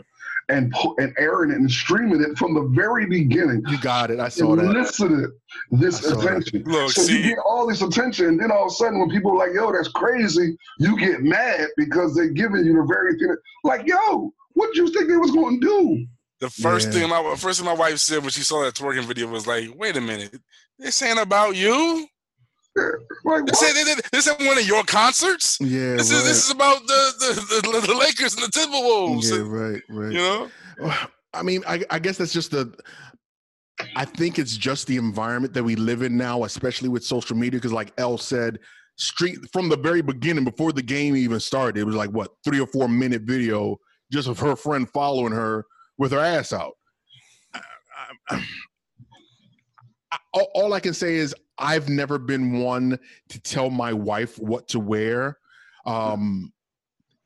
and 0.52 0.74
and 1.00 1.14
airing 1.18 1.52
it 1.52 1.58
and 1.58 1.70
streaming 1.72 2.22
it 2.22 2.38
from 2.38 2.54
the 2.54 2.64
very 2.76 3.06
beginning. 3.08 3.64
You 3.68 3.80
got 3.82 4.12
it. 4.12 4.20
I 4.20 4.30
saw 4.30 4.56
that. 4.56 4.64
elicited 4.66 5.30
this 5.72 6.00
I 6.06 6.10
saw 6.10 6.16
that. 6.22 6.28
attention. 6.28 6.64
Look, 6.66 6.92
so 6.92 7.02
see- 7.04 7.18
you 7.18 7.24
get 7.30 7.40
all 7.46 7.66
this 7.68 7.82
attention, 7.82 8.28
and 8.28 8.40
then 8.40 8.52
all 8.52 8.66
of 8.66 8.72
a 8.72 8.76
sudden, 8.76 9.00
when 9.00 9.10
people 9.10 9.32
are 9.32 9.38
like, 9.48 9.54
"Yo, 9.56 9.72
that's 9.72 9.88
crazy," 9.90 10.58
you 10.80 10.98
get 10.98 11.22
mad 11.22 11.68
because 11.78 12.14
they're 12.16 12.30
giving 12.30 12.66
you 12.66 12.74
the 12.76 12.86
very 12.88 13.14
thing. 13.18 13.30
that- 13.30 13.38
Like, 13.64 13.88
yo, 13.88 14.34
what 14.54 14.76
you 14.76 14.88
think 14.92 15.08
they 15.08 15.18
was 15.18 15.32
going 15.32 15.60
to 15.62 15.68
do? 15.68 16.06
The 16.40 16.50
first 16.50 16.88
Yeah. 16.88 16.94
thing 17.02 17.10
my 17.10 17.36
first 17.38 17.60
thing 17.60 17.66
my 17.68 17.74
wife 17.74 17.98
said 18.00 18.20
when 18.22 18.32
she 18.32 18.42
saw 18.42 18.64
that 18.64 18.74
twerking 18.74 19.06
video 19.06 19.28
was 19.28 19.46
like, 19.48 19.70
"Wait 19.76 19.96
a 19.96 20.02
minute, 20.02 20.40
this 20.80 21.02
ain't 21.02 21.20
about 21.20 21.56
you. 21.56 22.08
Like, 22.76 23.46
This 23.48 23.62
ain't, 23.64 24.02
this- 24.12 24.28
ain't 24.30 24.40
one 24.48 24.58
of 24.58 24.66
your 24.66 24.84
concerts. 24.84 25.58
Yeah, 25.60 25.96
This 25.98 26.12
right. 26.12 26.18
is 26.20 26.24
this 26.24 26.46
is 26.46 26.52
about 26.52 26.86
the 26.88 27.14
the, 27.20 27.62
the, 27.82 27.88
the 27.88 27.96
Lakers 27.96 28.34
and 28.36 28.44
the 28.44 28.48
Timberwolves. 28.48 29.30
yeah, 29.30 29.44
right, 29.46 29.82
right. 29.90 30.12
You 30.14 30.18
know, 30.20 30.50
oh, 30.84 31.06
I 31.34 31.44
mean, 31.44 31.64
I, 31.68 31.84
I 31.90 32.00
guess 32.00 32.18
that's 32.18 32.34
just 32.34 32.52
the. 32.52 32.74
I 33.96 34.06
think 34.06 34.38
it's 34.40 34.56
just 34.56 34.86
the 34.88 34.98
environment 34.98 35.54
that 35.56 35.64
we 35.64 35.76
live 35.76 36.02
in 36.04 36.16
now, 36.16 36.44
especially 36.44 36.88
with 36.88 37.04
social 37.04 37.36
media. 37.36 37.58
Because, 37.60 37.74
like 37.74 37.92
El 37.98 38.18
said, 38.18 38.60
street 38.98 39.40
from 39.52 39.70
the 39.70 39.78
very 39.78 40.02
beginning, 40.02 40.44
before 40.44 40.72
the 40.72 40.82
game 40.84 41.16
even 41.16 41.40
started, 41.40 41.80
it 41.80 41.84
was 41.86 41.96
like 41.96 42.12
what 42.12 42.32
three 42.46 42.60
or 42.60 42.68
four 42.68 42.88
minute 42.88 43.24
video 43.24 43.78
just 44.12 44.28
of 44.28 44.40
her 44.40 44.56
friend 44.56 44.88
following 44.94 45.34
her 45.34 45.66
with 45.98 46.12
her 46.12 46.20
ass 46.20 46.54
out. 46.54 46.74
I- 47.54 47.62
I- 48.30 48.46
all- 50.34 50.52
all 50.54 50.74
I 50.74 50.80
can 50.80 50.94
say 50.94 51.16
is 51.16 51.34
I've 51.62 51.88
never 51.88 52.18
been 52.18 52.60
one 52.60 53.00
to 53.30 53.40
tell 53.42 53.70
my 53.70 53.94
wife 53.94 54.38
what 54.40 54.68
to 54.70 54.80
wear. 54.80 55.38
Um, 55.86 56.52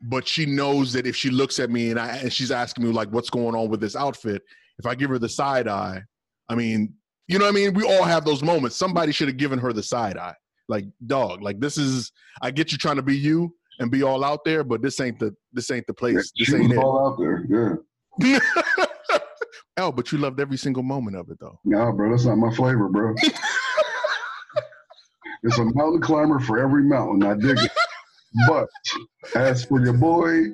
but 0.01 0.27
she 0.27 0.45
knows 0.45 0.93
that 0.93 1.07
if 1.07 1.15
she 1.15 1.29
looks 1.29 1.57
at 1.57 1.69
me 1.69 1.89
and 1.89 1.99
I 1.99 2.17
and 2.17 2.31
she's 2.31 2.51
asking 2.51 2.85
me 2.85 2.91
like 2.91 3.09
what's 3.09 3.29
going 3.29 3.55
on 3.55 3.69
with 3.69 3.79
this 3.79 3.95
outfit, 3.95 4.43
if 4.77 4.85
I 4.85 4.93
give 4.93 5.09
her 5.09 5.17
the 5.17 5.29
side 5.29 5.67
eye, 5.67 6.01
I 6.49 6.55
mean, 6.55 6.93
you 7.27 7.39
know 7.39 7.45
what 7.45 7.51
I 7.51 7.55
mean? 7.55 7.73
We 7.73 7.83
all 7.83 8.03
have 8.03 8.25
those 8.25 8.43
moments. 8.43 8.75
Somebody 8.75 9.11
should 9.11 9.27
have 9.27 9.37
given 9.37 9.57
her 9.59 9.73
the 9.73 9.81
side 9.81 10.17
eye. 10.17 10.35
Like, 10.67 10.85
dog, 11.07 11.41
like 11.41 11.59
this 11.59 11.77
is 11.77 12.11
I 12.41 12.51
get 12.51 12.71
you 12.71 12.77
trying 12.77 12.97
to 12.97 13.01
be 13.01 13.17
you 13.17 13.55
and 13.79 13.89
be 13.89 14.03
all 14.03 14.23
out 14.23 14.43
there, 14.45 14.63
but 14.63 14.81
this 14.81 14.99
ain't 14.99 15.19
the 15.19 15.35
this 15.53 15.71
ain't 15.71 15.87
the 15.87 15.93
place. 15.93 16.31
This 16.37 16.53
ain't 16.53 16.73
it. 16.73 16.77
all 16.77 17.07
out 17.07 17.17
there. 17.17 17.45
Yeah. 18.19 18.39
oh, 19.77 19.91
but 19.91 20.11
you 20.11 20.17
loved 20.17 20.39
every 20.39 20.57
single 20.57 20.83
moment 20.83 21.17
of 21.17 21.29
it 21.29 21.39
though. 21.39 21.59
Nah, 21.65 21.91
bro, 21.91 22.11
that's 22.11 22.25
not 22.25 22.37
my 22.37 22.53
flavor, 22.53 22.89
bro. 22.89 23.13
it's 25.45 25.59
a 25.59 25.65
mountain 25.75 26.01
climber 26.01 26.39
for 26.39 26.59
every 26.59 26.83
mountain. 26.83 27.23
I 27.23 27.35
dig 27.35 27.59
it. 27.59 27.71
But 28.47 28.67
as 29.35 29.65
for 29.65 29.81
your 29.83 29.93
boy, 29.93 30.47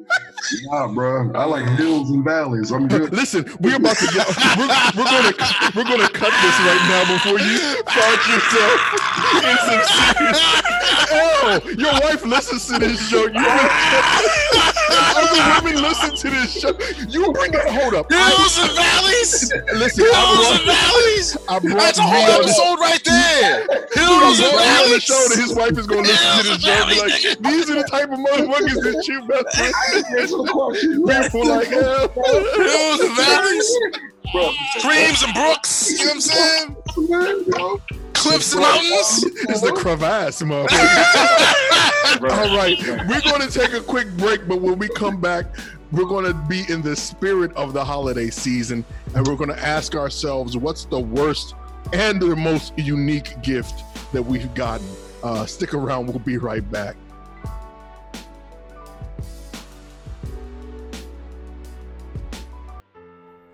nah, 0.66 0.94
bro. 0.94 1.32
I 1.34 1.46
like 1.46 1.66
hills 1.80 2.12
and 2.12 2.24
valleys. 2.24 2.72
I'm 2.72 2.88
good. 2.88 3.12
Listen, 3.14 3.46
we're 3.60 3.78
about 3.78 3.98
to 3.98 4.08
get 4.14 4.28
we're, 4.58 4.68
we're 4.98 5.10
gonna 5.10 5.34
we're 5.76 5.84
gonna 5.84 6.10
cut 6.10 6.32
this 6.32 6.58
right 6.62 6.86
now 6.90 7.14
before 7.14 7.40
you 7.40 7.84
find 7.86 8.22
yourself 8.30 8.82
in 9.46 9.58
some 9.66 10.16
serious 10.16 10.62
Oh, 11.14 11.62
your 11.78 11.94
wife 11.94 12.26
listens 12.26 12.68
to 12.68 12.80
this 12.80 13.10
show. 13.10 13.26
You 13.28 13.34
other 15.22 15.66
women 15.66 15.82
listen 15.82 16.16
to 16.16 16.30
this 16.30 16.52
show. 16.60 16.74
You 17.10 17.32
bring 17.34 17.54
it 17.54 17.68
hold 17.70 17.94
up. 17.94 18.12
Hills 18.12 18.58
and 18.58 18.72
valleys. 18.76 19.52
Listen, 19.74 20.06
Hills 20.06 20.16
I 20.18 20.58
and 20.58 20.66
valleys. 20.66 21.38
I 21.48 21.60
brought 21.60 21.78
That's 21.78 22.00
a 22.00 22.04
me 22.04 22.10
whole 22.10 22.22
on 22.22 22.28
the- 22.28 22.50
episode 22.50 22.80
right 22.80 23.04
there. 23.04 23.66
He 23.94 24.00
Hills 24.02 24.40
and 24.40 24.52
brought 24.52 24.66
me 24.66 24.84
on 24.84 24.90
the 24.92 25.00
show 25.02 25.22
that 25.30 25.38
his 25.40 25.54
wife 25.56 25.78
is 25.78 25.88
gonna 25.88 26.02
listen 26.02 26.38
to 26.38 26.44
this 26.44 26.64
Hills 26.64 26.64
show 26.64 26.88
be 26.88 27.00
like, 27.00 27.40
these 27.40 27.70
are 27.70 27.76
the 27.76 27.88
type 27.90 28.10
of 28.12 28.20
motherfuckers 28.20 28.80
that 28.84 29.08
you 29.08 29.22
mess 29.28 29.46
with. 29.60 30.20
Answer 30.20 30.38
the 30.38 30.50
question. 30.52 31.06
People 31.06 31.48
like 31.48 31.68
hell. 31.68 32.08
Hills 32.10 33.00
and 33.02 33.16
valleys. 33.16 33.78
Bro, 34.32 34.52
Streams 34.78 35.24
and 35.24 35.34
brooks. 35.34 35.92
You 35.92 36.06
know 36.06 36.12
what 36.12 36.16
I'm 36.16 36.22
saying? 36.22 36.76
Cliffs 38.14 38.54
and 38.54 38.62
mountains. 38.62 39.26
It's 39.50 39.62
the 39.62 39.72
crevasse, 39.72 40.42
motherfucker. 40.42 42.30
All 42.32 42.56
right, 42.56 42.78
we're 43.10 43.22
going 43.22 43.42
to 43.42 43.50
take 43.52 43.74
a 43.74 43.82
quick 43.82 44.10
break, 44.18 44.48
but 44.48 44.62
when 44.62 44.78
we 44.78 44.88
come 44.90 45.20
back, 45.20 45.46
we're 45.92 46.06
going 46.06 46.26
to 46.26 46.34
be 46.48 46.64
in 46.70 46.82
the 46.82 46.96
spirit 46.96 47.52
of 47.54 47.74
the 47.74 47.84
holiday 47.84 48.30
season, 48.30 48.86
and 49.16 49.28
we're 49.28 49.36
going 49.36 49.50
to 49.50 49.60
ask 49.60 49.96
ourselves 49.96 50.56
what's 50.56 50.86
the 50.86 51.00
worst 51.00 51.56
and 51.94 52.22
the 52.22 52.36
most 52.36 52.78
unique 52.78 53.42
gift 53.42 53.84
that 54.14 54.22
we've 54.22 54.54
gotten. 54.54 54.88
Uh, 55.24 55.46
stick 55.46 55.74
around, 55.74 56.08
we'll 56.08 56.20
be 56.20 56.38
right 56.38 56.70
back. 56.72 56.96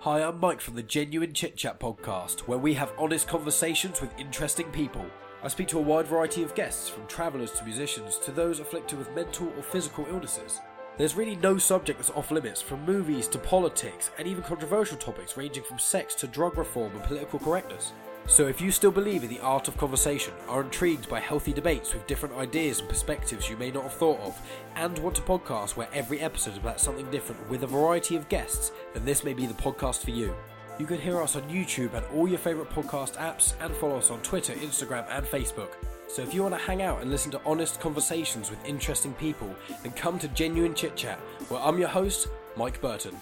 Hi, 0.09 0.23
I'm 0.23 0.39
Mike 0.39 0.61
from 0.61 0.75
the 0.75 0.83
Genuine 0.83 1.33
Chit 1.33 1.57
Chat 1.57 1.81
podcast, 1.81 2.47
where 2.47 2.57
we 2.57 2.73
have 2.75 2.93
honest 2.97 3.27
conversations 3.27 3.99
with 3.99 4.17
interesting 4.17 4.71
people. 4.71 5.05
I 5.43 5.49
speak 5.49 5.67
to 5.67 5.79
a 5.79 5.81
wide 5.81 6.07
variety 6.07 6.43
of 6.43 6.55
guests, 6.55 6.87
from 6.87 7.05
travellers 7.07 7.51
to 7.51 7.65
musicians 7.65 8.17
to 8.19 8.31
those 8.31 8.61
afflicted 8.61 8.99
with 8.99 9.13
mental 9.13 9.51
or 9.57 9.61
physical 9.61 10.05
illnesses. 10.09 10.61
There's 10.95 11.15
really 11.15 11.35
no 11.35 11.57
subject 11.57 11.99
that's 11.99 12.11
off 12.11 12.31
limits, 12.31 12.61
from 12.61 12.85
movies 12.85 13.27
to 13.27 13.37
politics 13.37 14.09
and 14.17 14.29
even 14.29 14.43
controversial 14.43 14.95
topics 14.95 15.35
ranging 15.35 15.65
from 15.65 15.77
sex 15.77 16.15
to 16.15 16.27
drug 16.27 16.57
reform 16.57 16.93
and 16.93 17.03
political 17.03 17.39
correctness. 17.39 17.91
So, 18.29 18.47
if 18.47 18.59
you 18.59 18.71
still 18.71 18.91
believe 18.91 19.23
in 19.23 19.29
the 19.29 19.39
art 19.39 19.69
of 19.69 19.77
conversation, 19.77 20.33
are 20.49 20.61
intrigued 20.61 21.07
by 21.07 21.21
healthy 21.21 21.53
debates 21.53 21.93
with 21.93 22.05
different 22.07 22.35
ideas 22.35 22.81
and 22.81 22.89
perspectives 22.89 23.49
you 23.49 23.55
may 23.55 23.71
not 23.71 23.83
have 23.83 23.93
thought 23.93 24.19
of, 24.19 24.37
and 24.75 24.99
want 24.99 25.17
a 25.17 25.21
podcast 25.21 25.77
where 25.77 25.87
every 25.93 26.19
episode 26.19 26.51
is 26.51 26.57
about 26.57 26.81
something 26.81 27.09
different 27.09 27.49
with 27.49 27.63
a 27.63 27.67
variety 27.67 28.17
of 28.17 28.27
guests, 28.27 28.73
then 28.93 29.05
this 29.05 29.23
may 29.23 29.33
be 29.33 29.45
the 29.45 29.53
podcast 29.53 30.03
for 30.03 30.11
you. 30.11 30.35
You 30.77 30.85
can 30.85 30.99
hear 30.99 31.21
us 31.21 31.37
on 31.37 31.43
YouTube 31.43 31.93
and 31.93 32.05
all 32.07 32.27
your 32.27 32.37
favourite 32.37 32.69
podcast 32.69 33.15
apps, 33.15 33.53
and 33.61 33.73
follow 33.77 33.97
us 33.97 34.11
on 34.11 34.19
Twitter, 34.23 34.53
Instagram, 34.55 35.05
and 35.09 35.25
Facebook. 35.25 35.71
So, 36.09 36.21
if 36.21 36.33
you 36.33 36.43
want 36.43 36.53
to 36.53 36.61
hang 36.61 36.81
out 36.81 37.01
and 37.01 37.09
listen 37.09 37.31
to 37.31 37.41
honest 37.45 37.79
conversations 37.79 38.49
with 38.49 38.63
interesting 38.65 39.13
people, 39.13 39.55
then 39.83 39.93
come 39.93 40.19
to 40.19 40.27
Genuine 40.27 40.75
Chit 40.75 40.97
Chat, 40.97 41.17
where 41.47 41.61
I'm 41.61 41.79
your 41.79 41.87
host, 41.87 42.27
Mike 42.57 42.81
Burton. 42.81 43.15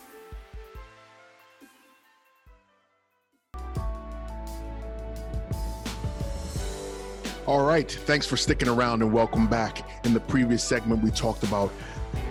All 7.48 7.64
right, 7.64 7.92
thanks 7.92 8.26
for 8.26 8.38
sticking 8.38 8.68
around 8.68 9.04
and 9.04 9.14
welcome 9.14 9.46
back. 9.46 9.88
In 10.04 10.16
the 10.16 10.20
previous 10.20 10.64
segment, 10.64 11.04
we 11.04 11.12
talked 11.12 11.44
about 11.44 11.72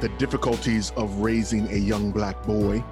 the 0.01 0.09
difficulties 0.09 0.91
of 0.97 1.19
raising 1.19 1.71
a 1.71 1.77
young 1.77 2.11
black 2.11 2.43
boy. 2.43 2.83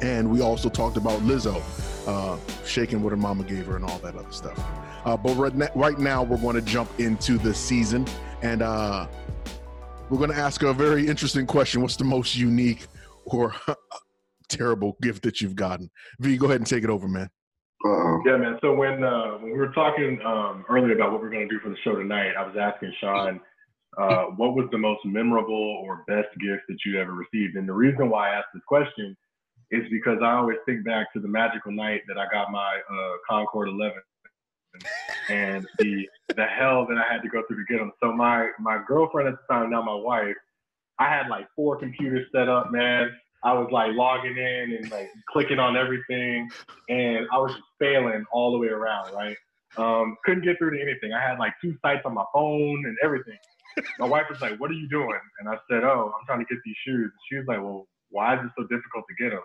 And 0.00 0.30
we 0.30 0.40
also 0.40 0.70
talked 0.70 0.96
about 0.96 1.20
Lizzo 1.20 1.60
uh, 2.08 2.38
shaking 2.64 3.02
what 3.02 3.10
her 3.10 3.18
mama 3.18 3.44
gave 3.44 3.66
her 3.66 3.76
and 3.76 3.84
all 3.84 3.98
that 3.98 4.16
other 4.16 4.32
stuff. 4.32 4.58
Uh, 5.04 5.14
but 5.14 5.34
right, 5.74 5.98
now, 5.98 6.22
we're 6.22 6.38
going 6.38 6.56
to 6.56 6.62
jump 6.62 6.88
into 6.98 7.36
the 7.36 7.52
season 7.52 8.06
and 8.40 8.62
uh, 8.62 9.06
we're 10.08 10.18
going 10.18 10.30
to 10.30 10.36
ask 10.36 10.62
a 10.62 10.72
very 10.72 11.06
interesting 11.06 11.46
question. 11.46 11.82
What's 11.82 11.96
the 11.96 12.04
most 12.04 12.34
unique 12.34 12.86
or 13.26 13.54
terrible 14.48 14.96
gift 15.02 15.22
that 15.24 15.42
you've 15.42 15.56
gotten? 15.56 15.90
V, 16.18 16.38
go 16.38 16.46
ahead 16.46 16.60
and 16.60 16.66
take 16.66 16.82
it 16.82 16.88
over, 16.88 17.06
man. 17.08 17.28
Uh-oh. 17.84 18.22
Yeah, 18.24 18.36
man. 18.36 18.58
So 18.60 18.74
when 18.74 19.02
uh, 19.02 19.38
when 19.38 19.52
we 19.52 19.58
were 19.58 19.72
talking 19.72 20.20
um, 20.24 20.64
earlier 20.68 20.94
about 20.94 21.12
what 21.12 21.20
we're 21.20 21.30
going 21.30 21.48
to 21.48 21.54
do 21.54 21.60
for 21.60 21.68
the 21.68 21.76
show 21.84 21.96
tonight, 21.96 22.32
I 22.38 22.46
was 22.46 22.56
asking 22.58 22.92
Sean 23.00 23.40
uh, 23.98 24.24
what 24.36 24.54
was 24.54 24.68
the 24.70 24.78
most 24.78 25.00
memorable 25.04 25.82
or 25.84 26.04
best 26.06 26.28
gift 26.40 26.62
that 26.68 26.78
you 26.86 27.00
ever 27.00 27.12
received, 27.12 27.56
and 27.56 27.68
the 27.68 27.72
reason 27.72 28.08
why 28.08 28.30
I 28.30 28.36
asked 28.36 28.48
this 28.54 28.62
question 28.66 29.16
is 29.70 29.82
because 29.90 30.18
I 30.22 30.32
always 30.32 30.58
think 30.66 30.84
back 30.84 31.12
to 31.14 31.20
the 31.20 31.28
magical 31.28 31.72
night 31.72 32.02
that 32.06 32.18
I 32.18 32.26
got 32.30 32.52
my 32.52 32.80
uh, 32.90 33.12
Concord 33.28 33.68
11 33.68 33.94
and 35.28 35.66
the 35.78 36.08
the 36.36 36.44
hell 36.44 36.86
that 36.86 36.96
I 36.98 37.12
had 37.12 37.22
to 37.22 37.28
go 37.28 37.42
through 37.46 37.64
to 37.64 37.72
get 37.72 37.78
them. 37.78 37.92
So 38.02 38.12
my 38.12 38.50
my 38.58 38.82
girlfriend 38.86 39.28
at 39.28 39.34
the 39.34 39.54
time, 39.54 39.70
now 39.70 39.82
my 39.82 39.94
wife, 39.94 40.36
I 40.98 41.08
had 41.08 41.28
like 41.28 41.46
four 41.54 41.76
computers 41.76 42.26
set 42.34 42.48
up, 42.48 42.70
man. 42.70 43.10
I 43.44 43.52
was 43.54 43.68
like 43.72 43.92
logging 43.94 44.36
in 44.36 44.78
and 44.78 44.90
like 44.90 45.10
clicking 45.28 45.58
on 45.58 45.76
everything, 45.76 46.48
and 46.88 47.26
I 47.32 47.38
was 47.38 47.52
failing 47.78 48.24
all 48.32 48.52
the 48.52 48.58
way 48.58 48.68
around, 48.68 49.12
right? 49.14 49.36
Um, 49.76 50.16
couldn't 50.24 50.44
get 50.44 50.58
through 50.58 50.76
to 50.76 50.82
anything. 50.82 51.12
I 51.12 51.20
had 51.20 51.38
like 51.38 51.54
two 51.60 51.76
sites 51.82 52.02
on 52.04 52.14
my 52.14 52.24
phone 52.32 52.84
and 52.86 52.96
everything. 53.02 53.38
My 53.98 54.06
wife 54.06 54.26
was 54.30 54.40
like, 54.40 54.60
"What 54.60 54.70
are 54.70 54.74
you 54.74 54.88
doing?" 54.88 55.20
And 55.40 55.48
I 55.48 55.56
said, 55.70 55.82
"Oh, 55.82 56.12
I'm 56.18 56.26
trying 56.26 56.44
to 56.44 56.54
get 56.54 56.62
these 56.64 56.76
shoes." 56.86 57.10
She 57.28 57.36
was 57.36 57.46
like, 57.46 57.58
"Well, 57.58 57.88
why 58.10 58.34
is 58.34 58.40
it 58.44 58.52
so 58.56 58.62
difficult 58.64 59.04
to 59.08 59.14
get 59.22 59.30
them?" 59.30 59.42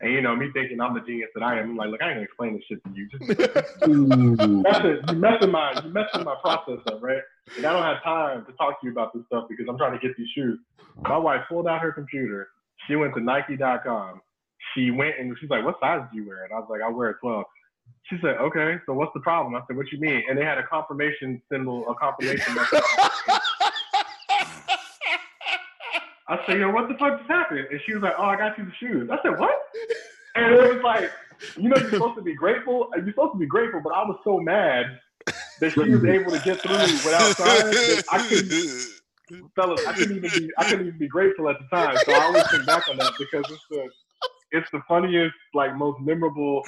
And 0.00 0.12
you 0.12 0.20
know, 0.20 0.36
me 0.36 0.50
thinking 0.52 0.80
I'm 0.80 0.94
the 0.94 1.00
genius 1.00 1.30
that 1.34 1.42
I 1.42 1.58
am, 1.58 1.70
I'm 1.70 1.76
like, 1.76 1.90
"Look, 1.90 2.02
I 2.02 2.06
ain't 2.08 2.16
gonna 2.16 2.24
explain 2.24 2.54
this 2.54 2.64
shit 2.68 2.82
to 2.84 2.90
you. 2.92 3.08
Just 3.08 3.22
you 5.08 5.16
messing 5.16 5.50
my 5.50 5.80
you 5.84 5.90
messing 5.90 6.24
my 6.24 6.36
process 6.42 6.78
up, 6.86 7.02
right? 7.02 7.22
And 7.56 7.64
I 7.64 7.72
don't 7.72 7.82
have 7.82 8.02
time 8.02 8.44
to 8.46 8.52
talk 8.52 8.80
to 8.80 8.86
you 8.86 8.92
about 8.92 9.12
this 9.14 9.24
stuff 9.26 9.44
because 9.48 9.66
I'm 9.68 9.78
trying 9.78 9.98
to 9.98 10.06
get 10.06 10.16
these 10.16 10.28
shoes. 10.34 10.58
My 11.02 11.16
wife 11.16 11.42
pulled 11.48 11.66
out 11.66 11.80
her 11.80 11.92
computer. 11.92 12.48
She 12.88 12.96
went 12.96 13.14
to 13.14 13.20
Nike.com. 13.20 14.20
She 14.74 14.90
went 14.90 15.14
and 15.18 15.36
she's 15.40 15.50
like, 15.50 15.64
"What 15.64 15.78
size 15.80 16.02
do 16.10 16.16
you 16.18 16.26
wear?" 16.26 16.44
And 16.44 16.52
I 16.52 16.58
was 16.58 16.68
like, 16.68 16.80
"I 16.82 16.88
wear 16.88 17.10
a 17.10 17.14
12." 17.18 17.44
She 18.04 18.18
said, 18.20 18.38
"Okay, 18.38 18.78
so 18.86 18.94
what's 18.94 19.12
the 19.14 19.20
problem?" 19.20 19.54
I 19.54 19.60
said, 19.66 19.76
"What 19.76 19.92
you 19.92 20.00
mean?" 20.00 20.24
And 20.28 20.36
they 20.36 20.44
had 20.44 20.58
a 20.58 20.66
confirmation 20.66 21.40
symbol, 21.52 21.88
a 21.88 21.94
confirmation. 21.94 22.56
I 26.30 26.38
said, 26.46 26.58
"Yo, 26.58 26.70
what 26.70 26.88
the 26.88 26.94
fuck 26.94 27.18
just 27.18 27.30
happened?" 27.30 27.68
And 27.70 27.80
she 27.86 27.94
was 27.94 28.02
like, 28.02 28.14
"Oh, 28.18 28.24
I 28.24 28.36
got 28.36 28.58
you 28.58 28.64
the 28.64 28.72
shoes." 28.80 29.08
I 29.10 29.18
said, 29.22 29.38
"What?" 29.38 29.54
And 30.34 30.54
it 30.54 30.74
was 30.74 30.82
like, 30.82 31.10
you 31.56 31.68
know, 31.68 31.76
you're 31.76 31.90
supposed 31.90 32.16
to 32.16 32.22
be 32.22 32.34
grateful. 32.34 32.88
You're 32.96 33.08
supposed 33.08 33.32
to 33.34 33.38
be 33.38 33.46
grateful, 33.46 33.80
but 33.82 33.92
I 33.92 34.02
was 34.04 34.18
so 34.24 34.38
mad 34.40 35.00
that 35.60 35.72
she 35.72 35.80
was 35.80 36.04
able 36.04 36.30
to 36.32 36.40
get 36.44 36.60
through 36.60 36.72
without 36.72 37.36
that 37.36 38.04
I 38.10 38.18
couldn't, 38.28 38.97
fellas, 39.54 39.80
I 39.86 39.92
couldn't 39.92 40.16
even 40.16 40.30
be, 40.30 40.50
I 40.58 40.64
couldn't 40.64 40.86
even 40.86 40.98
be 40.98 41.08
grateful 41.08 41.48
at 41.48 41.56
the 41.58 41.76
time. 41.76 41.98
So 42.04 42.12
I 42.12 42.24
always 42.24 42.44
think 42.50 42.66
back 42.66 42.84
on 42.88 42.96
that 42.98 43.12
because 43.18 43.44
it's 43.50 43.62
the, 43.70 43.88
it's 44.52 44.68
the 44.72 44.80
funniest, 44.88 45.34
like 45.54 45.76
most 45.76 46.00
memorable 46.00 46.62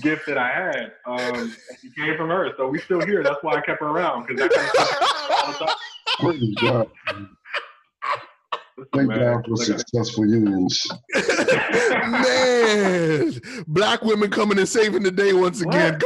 gift 0.00 0.22
that 0.26 0.38
I 0.38 0.48
had. 0.48 0.92
Um, 1.06 1.34
and 1.34 1.78
it 1.82 1.94
came 1.96 2.16
from 2.16 2.28
her, 2.30 2.52
so 2.56 2.68
we 2.68 2.80
still 2.80 3.04
here. 3.04 3.22
That's 3.22 3.42
why 3.42 3.54
I 3.54 3.60
kept 3.60 3.80
her 3.80 3.88
around 3.88 4.26
because 4.26 4.40
that 4.40 4.52
kind 4.52 4.66
of 4.66 4.72
stuff 4.72 4.90
all 5.30 5.52
the 5.52 5.58
time. 5.58 5.74
Praise 6.20 6.56
God. 6.62 6.90
Thank 8.92 9.08
man, 9.08 9.20
God 9.20 9.44
for 9.46 9.56
successful 9.56 10.26
unions. 10.26 10.84
Man, 12.06 13.40
black 13.68 14.02
women 14.02 14.30
coming 14.30 14.58
and 14.58 14.68
saving 14.68 15.04
the 15.04 15.12
day 15.12 15.32
once 15.32 15.60
again. 15.60 15.98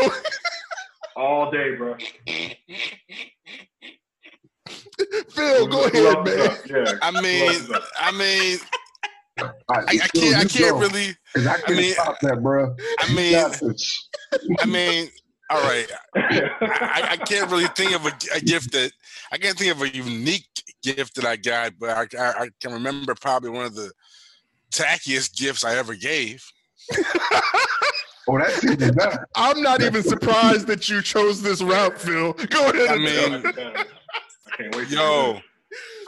All 1.16 1.50
day, 1.50 1.74
bro. 1.76 1.96
Phil, 5.38 5.66
go 5.68 5.84
ahead, 5.84 6.24
man. 6.24 6.50
up? 6.50 6.58
Yeah. 6.66 6.92
I 7.02 7.20
mean. 7.20 7.50
I 7.98 8.10
mean, 8.12 8.58
All 9.38 9.46
right, 9.70 9.84
I, 9.88 10.04
I 10.04 10.08
can't. 10.08 10.36
I 10.36 10.44
can't 10.44 10.70
go. 10.72 10.78
really. 10.80 11.16
'Cause 11.34 11.46
I 11.46 11.58
can't 11.60 11.78
mean- 11.78 11.92
stop 11.92 12.16
that, 12.22 12.42
bro. 12.42 12.74
I 13.00 13.14
mean, 13.14 13.36
I 14.60 14.66
mean, 14.66 15.08
all 15.50 15.62
right. 15.62 15.86
I, 16.16 17.08
I 17.12 17.16
can't 17.16 17.50
really 17.50 17.68
think 17.76 17.94
of 17.94 18.04
a, 18.06 18.12
a 18.34 18.40
gift 18.40 18.72
that 18.72 18.90
I 19.32 19.38
can't 19.38 19.56
think 19.56 19.72
of 19.72 19.82
a 19.82 19.88
unique 19.94 20.46
gift 20.82 21.14
that 21.16 21.24
I 21.24 21.36
got, 21.36 21.72
but 21.78 21.90
I, 21.90 22.06
I, 22.20 22.30
I 22.44 22.48
can 22.60 22.72
remember 22.72 23.14
probably 23.14 23.50
one 23.50 23.64
of 23.64 23.74
the 23.74 23.90
tackiest 24.72 25.36
gifts 25.36 25.64
I 25.64 25.76
ever 25.76 25.94
gave. 25.94 26.44
Oh, 28.30 28.36
that's 28.38 28.62
even 28.62 28.92
better. 28.94 29.26
I'm 29.34 29.62
not 29.62 29.80
even 29.82 30.02
surprised 30.02 30.66
that 30.66 30.86
you 30.88 31.00
chose 31.00 31.40
this 31.40 31.62
route, 31.62 31.98
Phil. 31.98 32.34
Go 32.34 32.70
ahead. 32.70 32.88
I 32.90 32.96
mean, 32.98 33.42
I 33.46 33.84
can't 34.58 34.74
wait. 34.76 34.88
Yo, 34.88 35.34
this. 35.34 35.42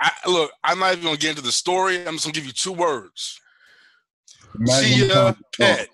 I, 0.00 0.10
look, 0.26 0.50
I'm 0.64 0.78
not 0.78 0.92
even 0.92 1.04
gonna 1.04 1.16
get 1.16 1.30
into 1.30 1.42
the 1.42 1.52
story. 1.52 2.06
I'm 2.06 2.14
just 2.14 2.24
gonna 2.24 2.32
give 2.34 2.46
you 2.46 2.52
two 2.52 2.72
words: 2.72 3.40
Magnum 4.58 5.08
Chia 5.08 5.36
Pet. 5.58 5.88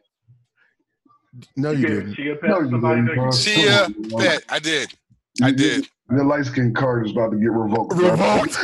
no, 1.57 1.71
you 1.73 1.87
Chia- 1.87 1.97
didn't. 1.97 2.15
Chia 2.15 2.37
pet 2.37 2.51
No, 2.51 2.61
you 2.61 2.65
didn't, 2.71 3.07
that 3.07 3.15
bro. 3.15 3.25
you- 3.27 3.33
Chia 3.33 3.85
Come. 4.11 4.21
Pet. 4.21 4.43
I 4.49 4.59
did. 4.59 4.95
I 5.43 5.51
did. 5.51 5.87
Your 6.09 6.25
light 6.25 6.47
skin 6.47 6.73
card 6.73 7.05
is 7.05 7.11
about 7.13 7.33
to 7.33 7.37
get 7.37 7.51
revoked. 7.51 7.93
Revoked. 7.95 8.57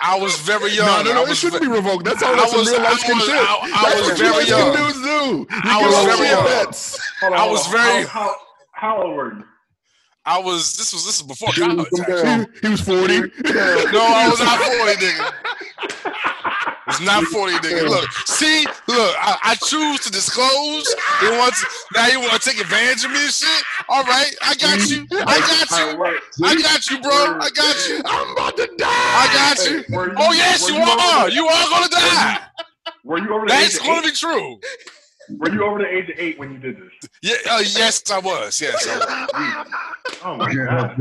I 0.00 0.16
was 0.18 0.34
very 0.40 0.72
young. 0.72 0.86
no, 0.86 1.02
no, 1.02 1.10
I 1.10 1.24
no. 1.26 1.30
It 1.30 1.36
shouldn't 1.36 1.62
ve- 1.62 1.68
be 1.68 1.72
revoked. 1.74 2.06
That's 2.06 2.22
all. 2.22 2.32
I 2.32 2.36
That's 2.36 2.50
some 2.52 2.60
was- 2.60 2.70
real 2.70 2.80
I 2.80 2.84
life 2.84 2.98
skin 3.00 3.16
was- 3.16 3.26
shit. 3.26 3.34
I- 3.34 3.60
I 3.62 3.90
That's 3.94 4.08
was 4.08 4.18
very 4.18 4.32
light-skinned 4.32 4.74
young. 4.74 4.86
dudes 4.86 4.94
do. 5.02 5.08
You 5.08 5.46
I 5.50 5.82
was 5.84 6.04
very 6.06 6.28
your 6.28 6.36
young. 6.38 6.46
pets. 6.46 6.98
Hold 7.20 7.32
on, 7.34 7.38
I 7.38 7.46
was 7.50 7.66
very- 7.66 8.02
How, 8.04 8.08
how, 8.08 8.34
how 8.72 9.02
old 9.02 9.16
were 9.16 9.34
you? 9.34 9.44
I 10.28 10.38
was. 10.38 10.76
This 10.76 10.92
was. 10.92 11.04
This 11.06 11.22
was 11.22 11.26
before 11.28 11.48
college. 11.54 11.88
them 11.90 12.00
actually. 12.02 12.22
down. 12.22 12.46
He, 12.54 12.60
he 12.60 12.68
was 12.68 12.80
40. 12.82 13.18
No, 13.92 14.00
I 14.04 14.28
was 14.28 14.38
not 14.40 14.58
40, 14.60 14.92
nigga. 15.00 15.32
It's 16.88 17.00
not 17.00 17.24
40, 17.24 17.52
nigga. 17.54 17.88
Look, 17.88 18.10
see, 18.26 18.64
look, 18.88 19.14
I, 19.20 19.38
I 19.44 19.54
choose 19.56 20.00
to 20.00 20.10
disclose. 20.10 20.88
He 21.20 21.28
wants 21.36 21.64
now 21.94 22.06
you 22.08 22.20
want 22.20 22.32
to 22.32 22.40
take 22.40 22.60
advantage 22.60 23.04
of 23.04 23.10
me 23.10 23.20
and 23.24 23.32
shit? 23.32 23.62
All 23.88 24.04
right, 24.04 24.34
I 24.42 24.54
got 24.54 24.88
you. 24.88 25.06
I 25.12 25.38
got 25.40 25.68
you. 25.70 26.44
I 26.46 26.54
got 26.62 26.90
you, 26.90 27.00
bro. 27.00 27.38
I 27.40 27.50
got 27.54 27.88
you. 27.88 28.00
I'm 28.04 28.32
about 28.32 28.56
to 28.56 28.66
die. 28.76 28.86
I 28.88 29.28
got 29.32 29.64
you. 29.70 29.84
Hey, 29.88 29.96
were 29.96 30.08
you- 30.08 30.16
Oh 30.18 30.32
yes, 30.32 30.68
you 30.68 30.76
are. 30.76 31.28
You 31.28 31.46
are 31.46 31.68
gonna 31.68 31.88
die. 31.88 32.40
Were 33.04 33.18
you 33.18 33.34
over 33.34 33.46
That's 33.46 33.78
gonna 33.78 34.02
be 34.02 34.12
true. 34.12 34.58
Were 35.36 35.50
you 35.50 35.64
over 35.64 35.78
the 35.78 35.88
age 35.88 36.08
of 36.10 36.18
eight 36.18 36.38
when 36.38 36.52
you 36.52 36.58
did 36.58 36.76
this? 36.76 37.10
Yeah. 37.22 37.34
Uh, 37.50 37.58
yes, 37.60 38.02
I 38.10 38.18
was. 38.18 38.60
Yes, 38.60 38.86
I 38.88 38.98
was. 38.98 39.66
Oh 40.24 40.32
I 40.32 40.36
my 40.36 40.54
god. 40.54 40.96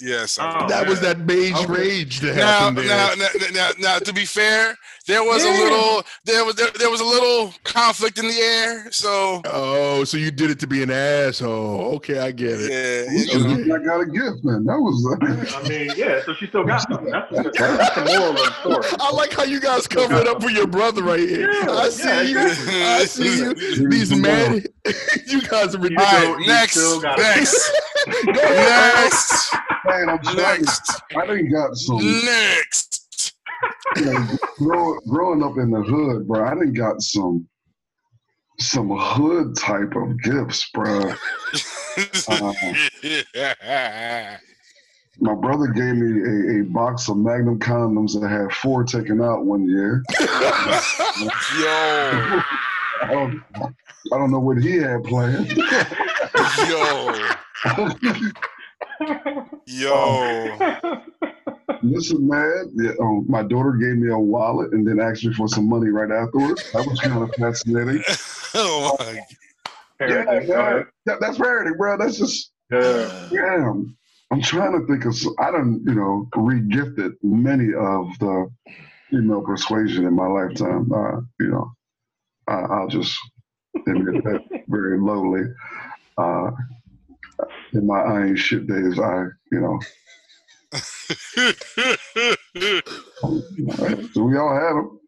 Y'all 0.00 0.08
now, 0.08 0.08
bro. 0.08 0.20
Yes, 0.20 0.38
Oh, 0.40 0.62
was. 0.62 0.70
That 0.70 0.86
was 0.88 1.00
that 1.00 1.26
beige 1.26 1.52
Okay. 1.54 1.66
rage 1.72 2.20
that 2.20 2.36
Now, 2.36 2.58
happened 2.60 2.78
there. 2.78 2.86
now, 2.86 3.14
now, 3.16 3.28
now, 3.52 3.70
now, 3.78 3.98
to 3.98 4.12
be 4.12 4.24
fair, 4.24 4.76
there 5.06 5.22
was 5.24 5.44
a 5.44 5.50
little, 5.50 6.02
there 6.24 6.44
was, 6.44 6.54
there, 6.54 6.70
there 6.78 6.90
was 6.90 7.00
a 7.00 7.04
little 7.04 7.52
conflict 7.64 8.18
in 8.18 8.26
the 8.28 8.38
air. 8.38 8.90
So, 8.92 9.42
Oh, 9.46 10.04
so 10.04 10.16
you 10.16 10.30
did 10.30 10.50
it 10.50 10.58
to 10.60 10.66
be 10.66 10.82
an 10.82 10.90
asshole. 10.90 11.94
Okay, 11.96 12.18
I 12.18 12.30
get 12.32 12.60
it. 12.60 12.70
yeah, 12.70 13.12
You 13.12 13.58
you 13.58 13.66
know. 13.66 13.74
I 13.74 13.78
got 13.84 14.00
a 14.00 14.06
gift, 14.06 14.44
man. 14.44 14.64
That 14.64 14.78
was. 14.78 15.04
Uh, 15.10 15.56
I 15.58 15.68
mean, 15.68 15.90
yeah. 15.96 16.22
So 16.24 16.34
she 16.34 16.46
still 16.46 16.64
got 16.64 16.82
something. 16.82 17.10
That's, 17.10 17.30
that's, 17.34 17.58
that's 17.58 17.94
the 17.96 18.04
moral 18.04 18.30
of 18.30 18.36
the 18.36 18.52
story. 18.60 18.96
I 19.00 19.10
like 19.12 19.32
how 19.32 19.42
you 19.44 19.60
guys 19.60 19.86
cover 19.86 20.14
it 20.16 20.28
up 20.28 20.42
for 20.42 20.50
your 20.50 20.66
brother 20.66 21.02
right 21.02 21.20
here. 21.20 21.50
Yeah, 21.50 21.70
I 21.70 21.88
see 21.88 22.04
yeah, 22.08 22.22
you. 22.22 22.38
exactly. 22.40 22.82
I 22.82 23.04
see 23.04 23.38
you. 23.38 23.88
These 23.90 24.14
men, 24.16 24.64
you 25.26 25.40
guys 25.42 25.74
are 25.74 25.78
All 25.78 25.82
ridiculous. 25.84 26.10
still- 26.10 26.34
right, 26.36 26.46
next, 26.46 26.72
still 26.72 27.00
got 27.00 27.18
next, 27.18 27.68
Go 27.68 27.72
ahead. 27.74 27.99
next, 28.26 29.54
Man, 29.84 30.08
I'm 30.08 30.18
trying. 30.22 30.36
next, 30.36 31.02
I 31.16 31.26
didn't 31.26 31.50
got 31.52 31.74
some. 31.74 31.98
next. 32.24 33.34
You 33.96 34.04
know, 34.06 34.26
grow, 34.58 34.98
growing 35.08 35.42
up 35.42 35.58
in 35.58 35.70
the 35.70 35.82
hood, 35.82 36.26
bro. 36.28 36.44
I 36.44 36.54
didn't 36.54 36.74
got 36.74 37.00
some. 37.02 37.46
Some 38.58 38.90
hood 38.90 39.56
type 39.56 39.94
of 39.96 40.20
gifts, 40.20 40.68
bro. 40.74 41.14
My 45.22 45.34
brother 45.34 45.66
gave 45.68 45.96
me 45.96 46.20
a, 46.20 46.60
a 46.60 46.64
box 46.64 47.08
of 47.08 47.16
Magnum 47.16 47.58
condoms 47.58 48.20
that 48.20 48.28
had 48.28 48.52
four 48.52 48.84
taken 48.84 49.22
out 49.22 49.46
one 49.46 49.66
year. 49.66 50.02
Yo, 51.58 52.42
don't, 53.08 53.42
um, 53.54 53.76
I 54.12 54.18
don't 54.18 54.30
know 54.30 54.40
what 54.40 54.58
he 54.62 54.76
had 54.76 55.04
planned. 55.04 55.48
yo, 56.68 57.14
yo. 59.66 60.58
Listen, 61.82 62.28
man, 62.28 62.70
yeah, 62.74 62.90
um, 63.00 63.24
my 63.28 63.42
daughter 63.42 63.72
gave 63.72 63.96
me 63.96 64.10
a 64.10 64.18
wallet 64.18 64.72
and 64.72 64.86
then 64.86 65.00
asked 65.00 65.24
me 65.24 65.32
for 65.32 65.48
some 65.48 65.68
money 65.68 65.88
right 65.88 66.10
afterwards. 66.10 66.62
That 66.72 66.84
was 66.84 67.00
kind 67.00 67.22
of 67.22 67.30
fascinating. 67.38 68.02
Oh 68.52 68.96
my 68.98 69.12
Yeah, 70.00 70.24
Parenting, 70.24 70.46
go 70.48 70.84
man. 71.06 71.18
that's 71.20 71.38
parenting, 71.38 71.76
bro. 71.78 71.96
That's 71.96 72.18
just, 72.18 72.50
Yeah. 72.72 73.28
damn. 73.32 73.96
I'm 74.32 74.42
trying 74.42 74.72
to 74.72 74.84
think 74.88 75.04
of, 75.04 75.16
I 75.38 75.52
don't, 75.52 75.80
you 75.86 75.94
know, 75.94 76.26
re-gifted 76.34 77.12
many 77.22 77.66
of 77.74 78.08
the 78.18 78.50
female 79.08 79.42
persuasion 79.42 80.04
in 80.04 80.14
my 80.16 80.26
lifetime. 80.26 80.90
Uh, 80.92 81.20
you 81.38 81.50
know, 81.50 81.72
I, 82.48 82.54
I'll 82.54 82.88
just 82.88 83.16
admit 83.74 84.24
that 84.24 84.40
very 84.68 84.98
lowly. 84.98 85.42
Uh, 86.18 86.50
in 87.72 87.86
my 87.86 88.00
I 88.00 88.26
ain't 88.26 88.38
shit 88.38 88.66
days, 88.66 88.98
I, 88.98 89.24
you 89.50 89.60
know, 89.60 89.78
so 90.72 91.42
we 94.22 94.36
all 94.38 94.54
had 94.54 94.74
them. 94.76 95.00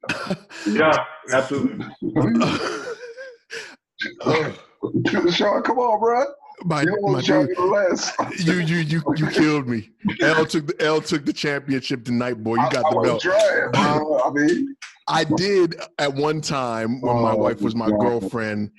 Yeah, 0.66 1.04
absolutely. 1.32 1.86
Sean, 5.32 5.62
come 5.62 5.78
on, 5.78 6.00
bro. 6.00 6.24
My, 6.64 6.80
You 6.82 6.86
don't 6.86 7.02
my 7.02 7.10
want 7.12 7.24
Sean 7.24 7.48
last. 7.70 8.12
you, 8.38 8.54
you, 8.54 8.76
you, 8.78 9.02
you 9.16 9.26
killed 9.28 9.68
me. 9.68 9.90
L 10.20 10.44
took 10.46 10.66
the 10.66 10.74
L 10.84 11.00
took 11.00 11.24
the 11.24 11.32
championship 11.32 12.04
tonight, 12.04 12.42
boy. 12.42 12.56
You 12.56 12.68
got 12.70 12.84
I, 12.86 12.90
the 12.90 12.94
I 12.94 12.94
was 12.94 13.08
belt. 13.08 13.22
trying, 13.22 13.70
bro. 13.72 14.20
I 14.24 14.30
mean, 14.32 14.74
I 15.12 15.24
did 15.24 15.76
at 15.98 16.12
one 16.12 16.40
time 16.40 17.00
when 17.00 17.16
my 17.22 17.32
Oh, 17.32 17.36
wife 17.36 17.60
was 17.60 17.74
my 17.74 17.90
God. 17.90 18.00
girlfriend. 18.00 18.70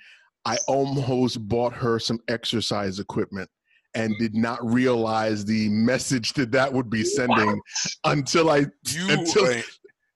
I 0.45 0.57
almost 0.67 1.47
bought 1.47 1.73
her 1.73 1.99
some 1.99 2.19
exercise 2.27 2.99
equipment 2.99 3.49
and 3.95 4.13
did 4.19 4.35
not 4.35 4.59
realize 4.65 5.45
the 5.45 5.69
message 5.69 6.33
that 6.33 6.51
that 6.51 6.73
would 6.73 6.89
be 6.89 7.03
sending 7.03 7.61
until 8.05 8.49
I 8.49 8.65
You, 8.87 9.09
Until- 9.09 9.43
wait, 9.45 9.65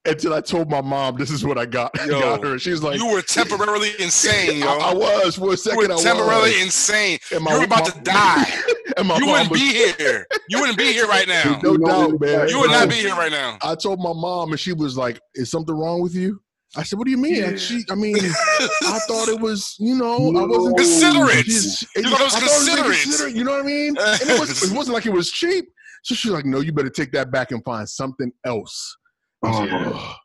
until 0.05 0.33
I 0.33 0.41
told 0.41 0.69
my 0.71 0.81
mom 0.81 1.17
this 1.17 1.29
is 1.29 1.45
what 1.45 1.57
I 1.57 1.65
got, 1.65 1.91
Yo, 2.07 2.19
got 2.19 2.43
her. 2.43 2.57
She's 2.59 2.81
like, 2.81 2.97
you 2.99 3.07
were 3.11 3.21
temporarily 3.21 3.91
insane, 3.99 4.59
yo. 4.61 4.67
I, 4.67 4.91
I 4.91 4.93
was 4.93 5.35
for 5.35 5.47
a 5.47 5.51
you 5.51 5.57
second. 5.57 5.77
were 5.89 5.93
I 5.93 5.97
temporarily 6.01 6.51
was. 6.53 6.61
insane. 6.63 7.19
And 7.33 7.43
my- 7.43 7.51
You 7.53 7.59
were 7.59 7.65
about 7.65 7.81
my- 7.83 7.89
to 7.91 8.01
die. 8.01 8.61
and 8.99 9.07
my 9.07 9.17
You 9.17 9.27
wouldn't 9.27 9.51
was- 9.51 9.59
be 9.59 9.73
here. 9.97 10.25
You 10.49 10.59
wouldn't 10.59 10.77
be 10.77 10.91
here 10.93 11.07
right 11.07 11.27
now. 11.37 11.59
No 11.63 11.73
You 11.73 11.77
know 11.79 12.11
doubt, 12.11 12.19
man. 12.21 12.49
You 12.49 12.59
would 12.59 12.71
not 12.71 12.89
be 12.89 12.95
here 12.95 13.15
right 13.15 13.31
now. 13.31 13.57
I 13.63 13.75
told 13.75 13.99
my 13.99 14.13
mom, 14.13 14.51
and 14.51 14.59
she 14.59 14.73
was 14.73 14.97
like, 14.97 15.19
"Is 15.35 15.49
something 15.51 15.75
wrong 15.75 16.01
with 16.01 16.15
you?" 16.15 16.41
I 16.75 16.83
said, 16.83 16.99
"What 16.99 17.05
do 17.05 17.11
you 17.11 17.17
mean?" 17.17 17.35
Yeah. 17.35 17.55
She, 17.55 17.83
I 17.89 17.95
mean, 17.95 18.17
I 18.17 18.99
thought 19.07 19.29
it 19.29 19.39
was, 19.39 19.75
you 19.79 19.95
know, 19.95 20.15
I 20.37 20.45
wasn't 20.45 20.77
Considerate. 20.77 21.45
She's- 21.45 21.85
You 21.95 22.03
thought 22.03 22.19
it 22.21 22.23
was 22.23 22.35
I 22.35 22.39
considerate. 22.39 23.01
considerate, 23.01 23.35
You 23.35 23.43
know 23.45 23.51
what 23.51 23.61
I 23.63 23.67
mean? 23.67 23.95
And 23.97 24.29
it, 24.29 24.39
was, 24.39 24.63
it 24.71 24.75
wasn't 24.75 24.95
like 24.95 25.05
it 25.05 25.13
was 25.13 25.31
cheap. 25.31 25.65
So 26.03 26.13
she's 26.15 26.31
like, 26.31 26.45
"No, 26.45 26.59
you 26.59 26.71
better 26.73 26.89
take 26.89 27.11
that 27.13 27.31
back 27.31 27.51
and 27.51 27.63
find 27.63 27.87
something 27.87 28.31
else." 28.45 28.97
I 29.43 29.49
was 29.49 29.69
Yeah. 29.69 29.91
"Ugh." 29.95 30.15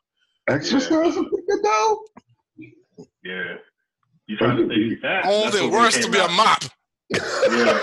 exercise 0.49 1.15
a 1.15 1.23
though. 1.63 1.99
Yeah. 3.23 3.55
You 4.27 4.37
trying 4.37 4.57
to 4.57 4.67
think 4.67 4.77
you 4.79 4.97
fat? 5.01 5.25
Old 5.25 5.47
That's 5.47 5.59
and 5.59 5.71
worse 5.71 5.97
to 6.05 6.11
be 6.11 6.17
a 6.19 6.27
mop. 6.29 6.63
Yeah. 7.13 7.79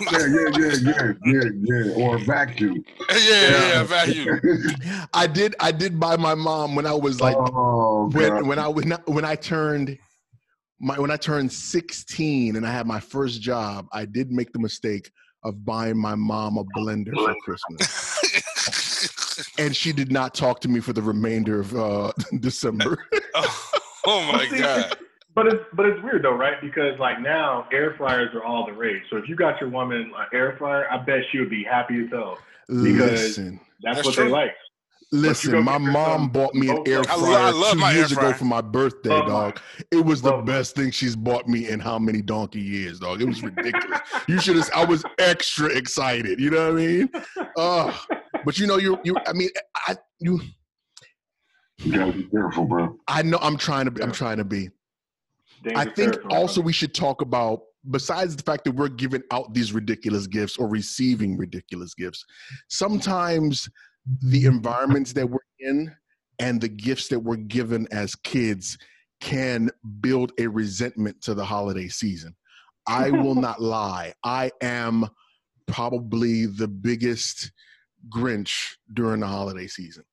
Yeah, 0.00 0.26
yeah, 0.26 0.48
yeah, 0.58 0.72
yeah, 0.82 1.12
yeah, 1.24 1.42
yeah. 1.62 2.04
Or 2.04 2.18
vacuum. 2.18 2.84
Yeah, 3.10 3.16
yeah, 3.18 3.68
yeah, 3.68 3.82
value. 3.84 4.40
I 5.14 5.26
did. 5.26 5.54
I 5.60 5.72
did 5.72 6.00
buy 6.00 6.16
my 6.16 6.34
mom 6.34 6.74
when 6.74 6.86
I 6.86 6.94
was 6.94 7.20
like 7.20 7.36
oh, 7.36 8.10
when 8.12 8.28
God. 8.28 8.46
when 8.46 8.58
I 8.58 8.68
when 8.68 8.92
I, 8.92 8.98
when 9.06 9.24
I 9.24 9.34
turned 9.36 9.98
my 10.80 10.98
when 10.98 11.10
I 11.10 11.16
turned 11.16 11.52
16 11.52 12.56
and 12.56 12.66
I 12.66 12.70
had 12.70 12.86
my 12.86 13.00
first 13.00 13.40
job, 13.40 13.86
I 13.92 14.04
did 14.04 14.30
make 14.30 14.52
the 14.52 14.58
mistake 14.58 15.10
of 15.44 15.64
buying 15.64 15.98
my 15.98 16.14
mom 16.14 16.58
a 16.58 16.64
blender 16.76 17.14
for 17.14 17.34
Christmas. 17.44 18.20
And 19.58 19.74
she 19.74 19.92
did 19.92 20.12
not 20.12 20.34
talk 20.34 20.60
to 20.60 20.68
me 20.68 20.80
for 20.80 20.92
the 20.92 21.02
remainder 21.02 21.60
of 21.60 21.74
uh, 21.74 22.12
December. 22.40 22.98
oh 24.06 24.32
my 24.32 24.46
god. 24.46 24.96
But 25.34 25.46
it's 25.48 25.64
but 25.72 25.86
it's 25.86 26.00
weird 26.02 26.22
though, 26.22 26.36
right? 26.36 26.60
Because 26.60 26.98
like 27.00 27.20
now 27.20 27.66
air 27.72 27.94
fryers 27.98 28.30
are 28.34 28.44
all 28.44 28.66
the 28.66 28.72
rage. 28.72 29.02
So 29.10 29.16
if 29.16 29.28
you 29.28 29.34
got 29.34 29.60
your 29.60 29.68
woman 29.70 30.12
an 30.16 30.26
air 30.32 30.54
fryer, 30.58 30.86
I 30.90 30.98
bet 30.98 31.20
she 31.32 31.38
would 31.40 31.50
be 31.50 31.64
happy 31.64 32.04
as 32.04 32.10
hell. 32.10 32.38
listen, 32.68 33.58
That's, 33.82 33.96
That's 33.96 34.06
what 34.06 34.14
true. 34.14 34.24
they 34.26 34.30
like. 34.30 34.52
listen. 35.10 35.62
My 35.64 35.76
mom 35.78 36.28
bought 36.28 36.54
me 36.54 36.68
an 36.70 36.84
air 36.86 37.00
like- 37.00 37.10
I 37.10 37.16
fryer 37.18 37.38
I 37.38 37.50
love 37.50 37.72
two 37.72 37.78
my 37.80 37.90
air 37.90 37.96
years 37.98 38.12
ago 38.12 38.32
for 38.32 38.44
my 38.44 38.60
birthday, 38.60 39.10
Love 39.10 39.26
dog. 39.26 39.60
It 39.90 40.04
was 40.04 40.22
the 40.22 40.30
Love 40.30 40.38
mine. 40.38 40.46
best 40.46 40.76
thing 40.76 40.92
she's 40.92 41.16
bought 41.16 41.48
me 41.48 41.68
in 41.68 41.80
how 41.80 41.98
many 41.98 42.22
donkey 42.22 42.60
years, 42.60 43.00
dog? 43.00 43.20
It 43.20 43.26
was 43.26 43.42
ridiculous. 43.42 44.00
you 44.28 44.38
should 44.40 44.54
have. 44.56 44.70
I 44.74 44.84
was 44.84 45.04
extra 45.18 45.66
excited. 45.66 46.38
You 46.38 46.50
know 46.50 46.72
what 46.72 46.80
I 46.80 46.86
mean? 46.86 47.10
Uh, 47.56 47.92
but 48.44 48.56
you 48.58 48.68
know, 48.68 48.76
you 48.78 49.00
you. 49.02 49.16
I 49.26 49.32
mean, 49.32 49.48
I 49.88 49.96
you. 50.20 50.40
You 51.78 51.92
gotta 51.98 52.12
be 52.12 52.22
careful, 52.24 52.66
bro. 52.66 52.96
I 53.08 53.22
know 53.22 53.38
I'm 53.42 53.56
trying 53.56 53.86
to. 53.86 53.90
Be, 53.90 54.00
I'm 54.02 54.12
trying 54.12 54.36
to 54.38 54.44
be. 54.44 54.70
I 55.74 55.84
think 55.86 56.16
also 56.30 56.60
we 56.60 56.72
should 56.72 56.94
talk 56.94 57.20
about 57.20 57.60
besides 57.90 58.36
the 58.36 58.42
fact 58.42 58.64
that 58.64 58.74
we're 58.74 58.88
giving 58.88 59.22
out 59.30 59.52
these 59.54 59.72
ridiculous 59.72 60.26
gifts 60.26 60.56
or 60.56 60.68
receiving 60.68 61.36
ridiculous 61.36 61.94
gifts. 61.94 62.24
Sometimes 62.68 63.68
the 64.22 64.46
environments 64.46 65.12
that 65.12 65.28
we're 65.28 65.38
in 65.58 65.94
and 66.38 66.60
the 66.60 66.68
gifts 66.68 67.08
that 67.08 67.18
we're 67.18 67.36
given 67.36 67.86
as 67.92 68.14
kids 68.14 68.78
can 69.20 69.70
build 70.00 70.32
a 70.38 70.46
resentment 70.46 71.20
to 71.22 71.34
the 71.34 71.44
holiday 71.44 71.88
season. 71.88 72.34
I 72.86 73.10
will 73.10 73.34
not 73.34 73.60
lie. 73.62 74.12
I 74.24 74.50
am 74.60 75.06
probably 75.66 76.46
the 76.46 76.68
biggest 76.68 77.52
Grinch 78.08 78.76
during 78.92 79.20
the 79.20 79.26
holiday 79.26 79.66
season. 79.66 80.04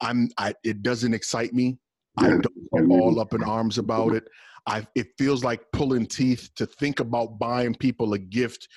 I'm 0.00 0.28
I 0.36 0.54
it 0.64 0.82
doesn't 0.82 1.14
excite 1.14 1.54
me. 1.54 1.78
I 2.18 2.28
don't 2.28 2.90
all 2.90 3.20
up 3.20 3.34
in 3.34 3.42
arms 3.44 3.78
about 3.78 4.14
it. 4.14 4.24
I 4.66 4.86
it 4.94 5.08
feels 5.18 5.44
like 5.44 5.60
pulling 5.72 6.06
teeth 6.06 6.50
to 6.56 6.66
think 6.66 7.00
about 7.00 7.38
buying 7.38 7.74
people 7.74 8.14
a 8.14 8.18
gift 8.18 8.68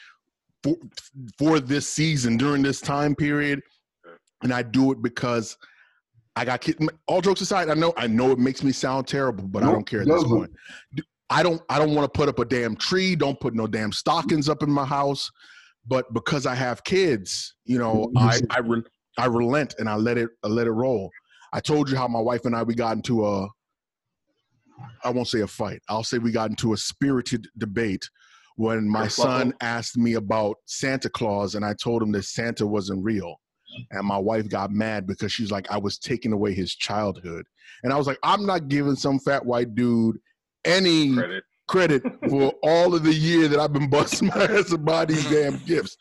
for 0.64 0.76
for 1.38 1.60
this 1.60 1.88
season 1.88 2.38
during 2.38 2.62
this 2.62 2.82
time 2.82 3.16
period, 3.16 3.62
and 4.44 4.54
I 4.54 4.62
do 4.62 4.92
it 4.92 5.02
because 5.02 5.58
I 6.36 6.46
got 6.46 6.62
kid. 6.62 6.78
All 7.08 7.22
jokes 7.22 7.42
aside, 7.42 7.70
I 7.70 7.74
know 7.74 7.94
I 7.98 8.08
know 8.08 8.32
it 8.32 8.40
makes 8.40 8.64
me 8.64 8.72
sound 8.72 9.08
terrible, 9.08 9.48
but 9.48 9.64
I 9.64 9.72
don't 9.72 9.86
care 9.86 10.02
at 10.02 10.08
this 10.08 10.24
point. 10.24 10.52
I 11.30 11.44
don't 11.44 11.62
I 11.70 11.78
don't 11.78 11.94
want 11.94 12.12
to 12.12 12.18
put 12.18 12.30
up 12.30 12.40
a 12.40 12.46
damn 12.46 12.76
tree. 12.76 13.16
Don't 13.16 13.40
put 13.40 13.54
no 13.54 13.68
damn 13.68 13.92
stockings 13.92 14.50
up 14.50 14.64
in 14.64 14.72
my 14.72 14.86
house. 14.86 15.30
But 15.88 16.14
because 16.14 16.46
I 16.46 16.56
have 16.56 16.84
kids, 16.84 17.56
you 17.66 17.80
know, 17.80 18.12
mm-hmm. 18.16 18.18
I 18.18 18.40
I, 18.56 18.60
re, 18.60 18.84
I 19.18 19.26
relent 19.26 19.76
and 19.80 19.90
I 19.90 19.96
let 19.96 20.18
it 20.18 20.30
I 20.44 20.48
let 20.48 20.68
it 20.68 20.72
roll. 20.72 21.10
I 21.52 21.60
told 21.60 21.90
you 21.90 21.98
how 21.98 22.08
my 22.08 22.20
wife 22.20 22.46
and 22.46 22.56
I 22.56 22.64
we 22.64 22.76
got 22.76 22.96
into 22.96 23.26
a 23.26 23.48
I 25.04 25.10
won't 25.10 25.28
say 25.28 25.42
a 25.42 25.48
fight. 25.48 25.82
I'll 25.90 26.04
say 26.04 26.18
we 26.18 26.32
got 26.32 26.50
into 26.50 26.74
a 26.74 26.78
spirited 26.78 27.48
debate 27.58 28.08
when 28.56 28.90
my 28.90 29.08
son 29.08 29.54
asked 29.62 29.98
me 29.98 30.16
about 30.16 30.58
Santa 30.66 31.10
Claus 31.10 31.56
and 31.56 31.64
I 31.64 31.74
told 31.82 32.02
him 32.02 32.12
that 32.12 32.24
Santa 32.24 32.68
wasn't 32.68 33.04
real. 33.04 33.40
And 33.92 34.06
my 34.06 34.18
wife 34.18 34.50
got 34.50 34.72
mad 34.72 35.08
because 35.08 35.32
she's 35.32 35.52
like, 35.52 35.72
I 35.72 35.78
was 35.78 35.98
taking 35.98 36.34
away 36.34 36.54
his 36.54 36.76
childhood. 36.76 37.46
And 37.84 37.94
I 37.94 37.98
was 37.98 38.08
like, 38.08 38.20
I'm 38.24 38.46
not 38.46 38.68
giving 38.68 38.96
some 38.96 39.20
fat 39.20 39.46
white 39.46 39.76
dude 39.76 40.18
any 40.66 41.14
credit. 41.14 41.44
credit 41.68 42.04
for 42.28 42.52
all 42.64 42.94
of 42.94 43.04
the 43.04 43.14
year 43.14 43.48
that 43.48 43.60
I've 43.60 43.72
been 43.72 43.90
busting 43.90 44.28
my 44.28 44.44
ass 44.50 44.76
buy 44.76 45.06
these 45.06 45.30
damn 45.30 45.58
gifts. 45.60 45.96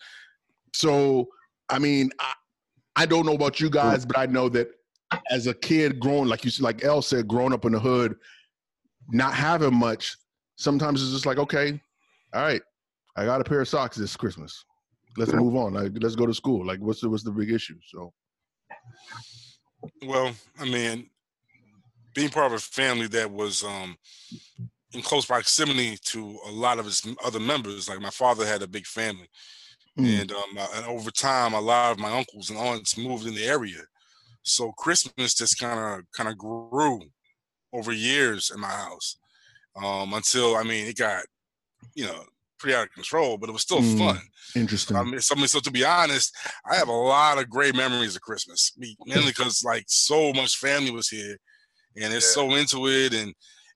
So, 0.75 1.29
I 1.69 1.79
mean, 1.79 2.11
I, 2.19 2.33
I 2.97 3.07
don't 3.07 3.27
know 3.27 3.35
about 3.35 3.61
you 3.61 3.71
guys, 3.71 4.05
but 4.05 4.19
I 4.19 4.27
know 4.27 4.49
that 4.49 4.69
as 5.31 5.47
a 5.47 5.55
kid 5.55 6.01
growing, 6.01 6.29
like 6.29 6.45
you 6.45 6.51
said, 6.51 6.65
like 6.65 6.85
El 6.85 7.03
said, 7.03 7.29
growing 7.29 7.53
up 7.53 7.65
in 7.65 7.73
the 7.73 7.79
hood, 7.79 8.17
not 9.09 9.35
having 9.35 9.75
much, 9.75 10.17
sometimes 10.57 11.03
it's 11.03 11.13
just 11.13 11.27
like, 11.27 11.39
okay, 11.39 11.81
all 12.35 12.43
right, 12.43 12.63
I 13.17 13.25
got 13.25 13.41
a 13.41 13.45
pair 13.45 13.61
of 13.61 13.69
socks 13.69 13.97
this 13.97 14.17
Christmas. 14.17 14.65
Let's 15.17 15.33
move 15.33 15.57
on. 15.57 15.75
Like, 15.75 15.93
let's 16.01 16.15
go 16.15 16.27
to 16.27 16.35
school. 16.35 16.65
Like, 16.65 16.81
what's 16.81 17.01
the 17.01 17.09
what's 17.09 17.25
the 17.25 17.31
big 17.33 17.51
issue? 17.51 17.79
So, 17.87 18.13
Well, 20.07 20.33
I 20.61 20.65
mean, 20.65 21.11
being 22.15 22.29
part 22.31 22.47
of 22.47 22.53
a 22.53 22.59
family 22.59 23.07
that 23.09 23.31
was 23.31 23.65
um, 23.65 23.97
in 24.93 25.03
close 25.03 25.27
proximity 25.27 25.99
to 26.07 26.39
a 26.47 26.51
lot 26.51 26.79
of 26.79 26.87
its 26.87 27.07
other 27.25 27.41
members, 27.41 27.89
like 27.89 28.01
my 28.01 28.11
father 28.11 28.47
had 28.47 28.63
a 28.63 28.69
big 28.69 28.87
family, 28.87 29.29
Mm. 29.99 30.21
and 30.21 30.33
um, 30.33 30.59
and 30.77 30.87
over 30.87 31.11
time, 31.11 31.55
a 31.55 31.61
lot 31.61 31.91
of 31.91 31.99
my 31.99 32.17
uncles 32.17 32.51
and 32.51 32.59
aunts 32.59 32.97
moved 32.97 33.27
in 33.27 33.35
the 33.35 33.45
area, 33.45 33.83
so 34.45 34.71
Christmas 34.79 35.35
just 35.35 35.59
kind 35.59 35.81
of 35.81 36.05
kind 36.13 36.29
of 36.29 36.39
grew 36.39 37.01
over 37.73 37.93
years 37.93 38.51
in 38.55 38.61
my 38.61 38.69
house 38.69 39.17
um, 39.83 40.13
until 40.15 40.57
I 40.57 40.63
mean 40.63 40.87
it 40.87 40.97
got 40.97 41.25
you 41.95 42.07
know 42.07 42.25
pretty 42.59 42.75
out 42.75 42.87
of 42.87 42.93
control, 42.93 43.39
but 43.39 43.49
it 43.49 43.53
was 43.53 43.63
still 43.63 43.81
Mm. 43.81 43.99
fun. 43.99 44.21
interesting. 44.57 44.97
I 44.97 45.05
mean, 45.05 45.21
something. 45.21 45.47
So 45.47 45.61
to 45.61 45.71
be 45.71 45.85
honest, 45.85 46.37
I 46.69 46.75
have 46.75 46.89
a 46.89 46.93
lot 46.93 47.39
of 47.39 47.49
great 47.49 47.77
memories 47.77 48.17
of 48.17 48.23
Christmas, 48.23 48.73
mainly 49.07 49.29
because 49.29 49.63
like 49.63 49.85
so 49.87 50.33
much 50.33 50.57
family 50.57 50.91
was 50.91 51.09
here, 51.09 51.37
and 51.97 52.13
they're 52.13 52.21
so 52.21 52.55
into 52.55 52.89
it, 52.89 53.15
and 53.15 53.33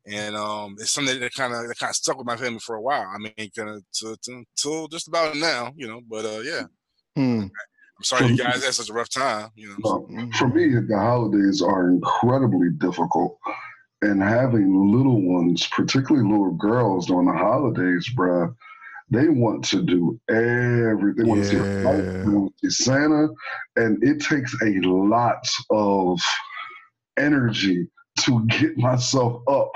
and 0.07 0.35
um, 0.35 0.75
it's 0.81 0.91
something 0.91 1.21
that 1.21 1.33
kind 1.35 1.55
of 1.55 1.69
that 1.69 1.79
kind 1.79 1.91
of 1.91 1.97
stuck 1.97 2.19
with 2.19 2.27
my 2.27 2.37
family 2.37 2.59
for 2.59 2.75
a 2.75 2.83
while. 2.83 3.07
I 3.09 3.19
mean, 3.19 3.51
kind 3.57 3.71
of 3.71 3.85
to, 4.01 4.17
to, 4.25 4.45
till 4.57 4.89
just 4.89 5.07
about 5.07 5.37
now, 5.37 5.73
you 5.77 5.87
know. 5.87 6.01
But 6.09 6.25
uh, 6.25 6.41
yeah, 6.41 6.65
Hmm. 7.15 7.43
I'm 7.99 8.05
sorry 8.05 8.27
you 8.27 8.37
guys 8.37 8.65
had 8.65 8.75
such 8.75 8.91
a 8.91 8.93
rough 8.93 9.11
time, 9.11 9.51
you 9.55 9.69
know. 9.69 10.07
No, 10.09 10.31
for 10.33 10.49
me, 10.49 10.75
the 10.75 10.99
holidays 10.99 11.63
are 11.63 11.89
incredibly 11.91 12.71
difficult. 12.79 13.39
And 14.03 14.23
having 14.23 14.93
little 14.93 15.23
ones, 15.23 15.67
particularly 15.69 16.29
little 16.29 16.53
girls 16.53 17.07
during 17.07 17.27
the 17.27 17.33
holidays, 17.33 18.09
bruh, 18.17 18.55
they 19.11 19.29
want 19.29 19.65
to 19.67 19.83
do 19.83 20.19
everything. 20.29 21.25
They 21.25 21.25
want 21.25 21.43
to 21.43 21.49
see, 21.49 21.57
they 21.57 22.25
want 22.25 22.53
to 22.63 22.71
see 22.71 22.85
Santa. 22.85 23.29
And 23.77 24.03
it 24.03 24.21
takes 24.21 24.55
a 24.63 24.81
lot 24.83 25.47
of 25.71 26.21
energy 27.19 27.87
to 28.21 28.45
get 28.47 28.77
myself 28.77 29.43
up 29.49 29.71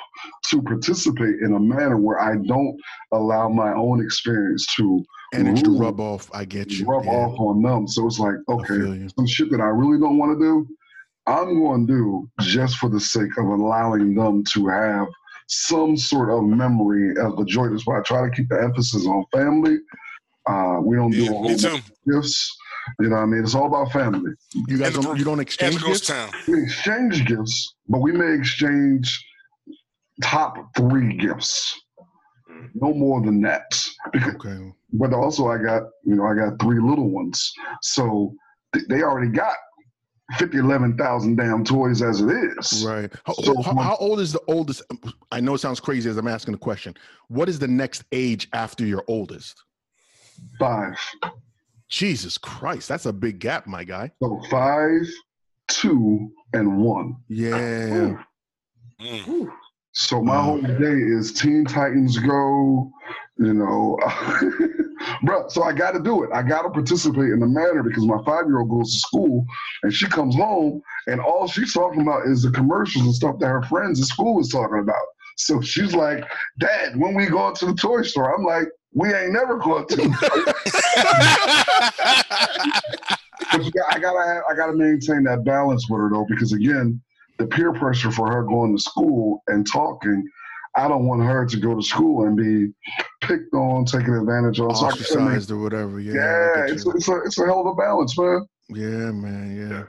to 0.51 0.63
participate 0.63 1.37
in 1.43 1.55
a 1.55 1.61
manner 1.61 1.97
where 1.97 2.21
I 2.21 2.37
don't 2.37 2.77
allow 3.13 3.49
my 3.49 3.73
own 3.73 4.03
experience 4.03 4.67
to 4.77 5.05
Energy 5.35 5.63
to 5.63 5.79
rub 5.79 6.01
off. 6.01 6.31
I 6.33 6.45
get 6.45 6.71
you. 6.71 6.87
rub 6.87 7.05
yeah. 7.05 7.11
off 7.11 7.39
on 7.41 7.61
them. 7.61 7.89
So 7.89 8.07
it's 8.07 8.19
like, 8.19 8.35
okay, 8.49 9.09
some 9.17 9.27
shit 9.27 9.51
that 9.51 9.61
I 9.61 9.67
really 9.67 9.99
don't 9.99 10.19
want 10.19 10.39
to 10.39 10.45
do, 10.45 10.67
I'm 11.27 11.61
going 11.61 11.87
to 11.87 11.93
do 11.93 12.31
just 12.41 12.77
for 12.77 12.89
the 12.89 13.01
sake 13.01 13.37
of 13.39 13.47
allowing 13.47 14.15
them 14.15 14.45
to 14.53 14.69
have 14.69 15.09
some 15.49 15.97
sort 15.97 16.31
of 16.31 16.45
memory 16.45 17.11
of 17.19 17.37
the 17.37 17.45
joy. 17.45 17.69
That's 17.69 17.87
why 17.87 17.99
I 17.99 18.03
try 18.03 18.29
to 18.29 18.31
keep 18.35 18.49
the 18.49 18.61
emphasis 18.63 19.07
on 19.07 19.25
family. 19.33 19.79
Uh, 20.49 20.79
we 20.83 20.97
don't 20.97 21.11
do 21.11 21.25
a 21.25 21.27
whole 21.27 21.43
me 21.43 21.57
bunch 21.57 21.65
of 21.65 21.83
gifts. 22.09 22.57
You 23.01 23.09
know 23.09 23.17
what 23.17 23.23
I 23.23 23.27
mean? 23.27 23.43
It's 23.43 23.55
all 23.57 23.67
about 23.67 23.93
family. 23.93 24.33
You 24.69 24.79
guys 24.79 24.95
don't 24.95 25.19
you 25.19 25.25
don't 25.25 25.41
exchange 25.41 25.85
gifts? 25.85 26.07
town. 26.07 26.31
We 26.47 26.63
exchange 26.63 27.27
gifts, 27.27 27.75
but 27.89 27.99
we 27.99 28.13
may 28.13 28.33
exchange 28.33 29.25
top 30.23 30.57
three 30.77 31.17
gifts. 31.17 31.75
No 32.75 32.95
more 32.95 33.21
than 33.21 33.41
that. 33.43 33.65
Because 34.13 34.37
Okay. 34.37 34.73
but 34.93 35.13
also 35.13 35.49
I 35.49 35.59
got, 35.59 35.83
you 36.05 36.15
know, 36.15 36.27
I 36.27 36.35
got 36.35 36.61
three 36.61 36.81
little 36.81 37.11
ones. 37.11 37.53
So 37.83 38.35
they 38.89 39.03
already 39.03 39.31
got 39.31 39.57
50, 40.39 40.59
11,000 40.59 41.37
damn 41.37 41.65
toys 41.65 42.03
as 42.03 42.21
it 42.21 42.29
is. 42.29 42.85
Right. 42.85 43.13
How, 43.25 43.33
So- 43.35 43.63
how, 43.63 43.75
how 43.77 43.97
old 43.97 44.21
is 44.21 44.33
the 44.33 44.41
oldest? 44.49 44.83
I 45.31 45.41
know 45.41 45.55
it 45.55 45.59
sounds 45.59 45.79
crazy 45.81 46.11
as 46.11 46.17
I'm 46.17 46.27
asking 46.29 46.53
the 46.53 46.59
question. 46.59 46.95
What 47.29 47.49
is 47.49 47.59
the 47.59 47.69
next 47.69 48.05
age 48.13 48.49
after 48.53 48.85
your 48.85 49.05
oldest? 49.09 49.63
Five. 50.59 50.99
Jesus 51.89 52.37
Christ, 52.37 52.89
that's 52.89 53.07
a 53.07 53.13
big 53.13 53.39
gap, 53.39 53.67
my 53.69 53.85
guy. 53.85 54.11
So 54.21 54.41
five, 54.51 55.03
two, 55.69 56.33
and 56.53 56.79
one. 56.79 57.17
Yeah. 57.29 58.17
Mm. 59.01 59.49
So 59.93 60.21
my 60.23 60.37
Wow. 60.37 60.43
whole 60.43 60.63
day 60.63 60.93
is 61.01 61.33
Teen 61.33 61.65
Titans 61.65 62.19
Go, 62.19 62.91
you 63.39 63.55
know. 63.55 63.99
Bro, 65.23 65.49
so 65.49 65.63
I 65.63 65.73
got 65.73 65.93
to 65.93 66.01
do 66.01 66.25
it. 66.25 66.31
I 66.33 66.43
got 66.43 66.63
to 66.63 66.71
participate 66.71 67.31
in 67.31 67.41
the 67.41 67.47
manner 67.47 67.83
because 67.83 68.05
my 68.07 68.23
five 68.25 68.47
year 68.47 68.61
old 68.61 68.71
goes 68.71 68.93
to 68.93 68.99
school 68.99 69.45
and 69.83 69.93
she 69.93 70.07
comes 70.07 70.35
home 70.35 70.83
and 71.07 71.21
all 71.21 71.47
she's 71.47 71.75
talking 71.75 72.01
about 72.03 72.27
is 72.27 72.43
the 72.43 72.51
commercials 72.51 73.05
and 73.05 73.15
stuff 73.15 73.39
that 73.39 73.49
her 73.49 73.63
friends 73.63 74.01
at 74.01 74.07
school 74.07 74.41
is 74.41 74.49
talking 74.49 74.81
about. 74.81 75.05
So 75.37 75.61
she's 75.61 75.95
like, 75.95 76.25
Dad, 76.59 76.97
when 76.97 77.15
we 77.15 77.27
go 77.27 77.53
to 77.53 77.67
the 77.67 77.75
toy 77.75 78.03
store? 78.03 78.35
I'm 78.35 78.45
like, 78.45 78.69
we 78.95 79.13
ain't 79.13 79.33
never 79.33 79.59
going 79.59 79.87
to. 79.89 80.03
I 83.53 83.99
gotta 84.01 84.43
I 84.51 84.55
gotta 84.57 84.73
maintain 84.73 85.25
that 85.25 85.45
balance 85.45 85.89
with 85.89 86.01
her 86.01 86.11
though, 86.11 86.27
because 86.29 86.53
again, 86.53 87.03
the 87.39 87.47
peer 87.47 87.73
pressure 87.73 88.11
for 88.11 88.33
her 88.33 88.43
going 88.43 88.75
to 88.75 88.83
school 88.83 89.43
and 89.49 89.71
talking, 89.71 90.27
I 90.77 90.89
don't 90.89 91.07
want 91.07 91.23
her 91.23 91.47
to 91.47 91.57
go 91.59 91.75
to 91.75 91.83
school 91.83 92.27
and 92.27 92.37
be 92.37 92.73
picked 93.23 93.55
on, 93.55 93.85
taken 93.87 94.15
advantage 94.15 94.61
of. 94.61 94.77
So 94.77 94.87
I 94.87 94.91
gotta 94.91 95.19
main- 95.19 95.27
Ostracized 95.29 95.51
or 95.51 95.59
whatever. 95.59 95.99
Yeah. 96.01 96.15
Yeah, 96.15 96.67
it's 96.69 96.87
a, 96.87 96.91
it's 96.91 97.09
a 97.09 97.17
it's 97.23 97.39
a 97.39 97.47
hell 97.47 97.61
of 97.61 97.67
a 97.67 97.75
balance, 97.75 98.17
man. 98.19 98.47
Yeah, 98.69 99.11
man. 99.13 99.57
Yeah. 99.57 99.85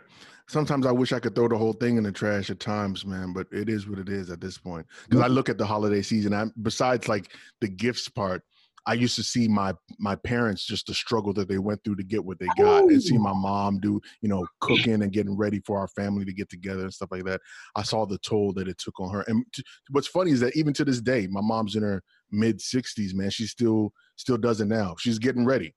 Sometimes 0.50 0.86
I 0.86 0.92
wish 0.92 1.12
I 1.12 1.20
could 1.20 1.36
throw 1.36 1.50
the 1.50 1.58
whole 1.58 1.74
thing 1.74 1.98
in 1.98 2.04
the 2.04 2.12
trash 2.12 2.50
at 2.50 2.62
times, 2.62 3.06
man. 3.06 3.34
But 3.34 3.48
it 3.52 3.68
is 3.68 3.88
what 3.88 4.00
it 4.00 4.08
is 4.08 4.30
at 4.30 4.40
this 4.40 4.58
point. 4.58 4.86
Because 5.10 5.22
I 5.24 5.28
look 5.28 5.50
at 5.50 5.58
the 5.58 5.66
holiday 5.66 6.02
season. 6.02 6.34
I 6.34 6.46
besides 6.62 7.10
like 7.10 7.34
the 7.60 7.68
gifts 7.68 8.08
part, 8.08 8.44
I 8.88 8.94
used 8.94 9.16
to 9.18 9.24
see 9.24 9.48
my 9.48 9.74
my 10.00 10.16
parents 10.16 10.66
just 10.66 10.88
the 10.88 10.94
struggle 10.94 11.34
that 11.34 11.48
they 11.48 11.60
went 11.60 11.84
through 11.84 11.98
to 11.98 12.04
get 12.04 12.24
what 12.24 12.40
they 12.40 12.48
got, 12.58 12.86
and 12.86 13.04
see 13.04 13.18
my 13.18 13.34
mom 13.34 13.80
do 13.80 14.02
you 14.22 14.30
know 14.30 14.48
cooking 14.62 15.04
and 15.04 15.12
getting 15.12 15.38
ready 15.38 15.60
for 15.66 15.78
our 15.78 15.90
family 15.90 16.26
to 16.26 16.34
get 16.34 16.50
together 16.50 16.82
and 16.84 16.94
stuff 16.94 17.10
like 17.12 17.26
that. 17.26 17.42
I 17.76 17.84
saw 17.84 18.06
the 18.06 18.18
toll 18.20 18.54
that 18.54 18.68
it 18.68 18.78
took 18.78 19.00
on 19.00 19.12
her. 19.14 19.24
And 19.28 19.46
t- 19.54 19.64
what's 19.92 20.08
funny 20.08 20.32
is 20.32 20.40
that 20.40 20.56
even 20.56 20.74
to 20.74 20.86
this 20.86 21.02
day, 21.02 21.28
my 21.28 21.42
mom's 21.42 21.76
in 21.76 21.84
her 21.84 22.02
mid 22.32 22.62
sixties, 22.62 23.14
man. 23.14 23.30
She 23.30 23.46
still 23.46 23.92
still 24.16 24.38
does 24.38 24.62
it 24.62 24.68
now. 24.68 24.96
She's 24.98 25.20
getting 25.20 25.46
ready 25.46 25.76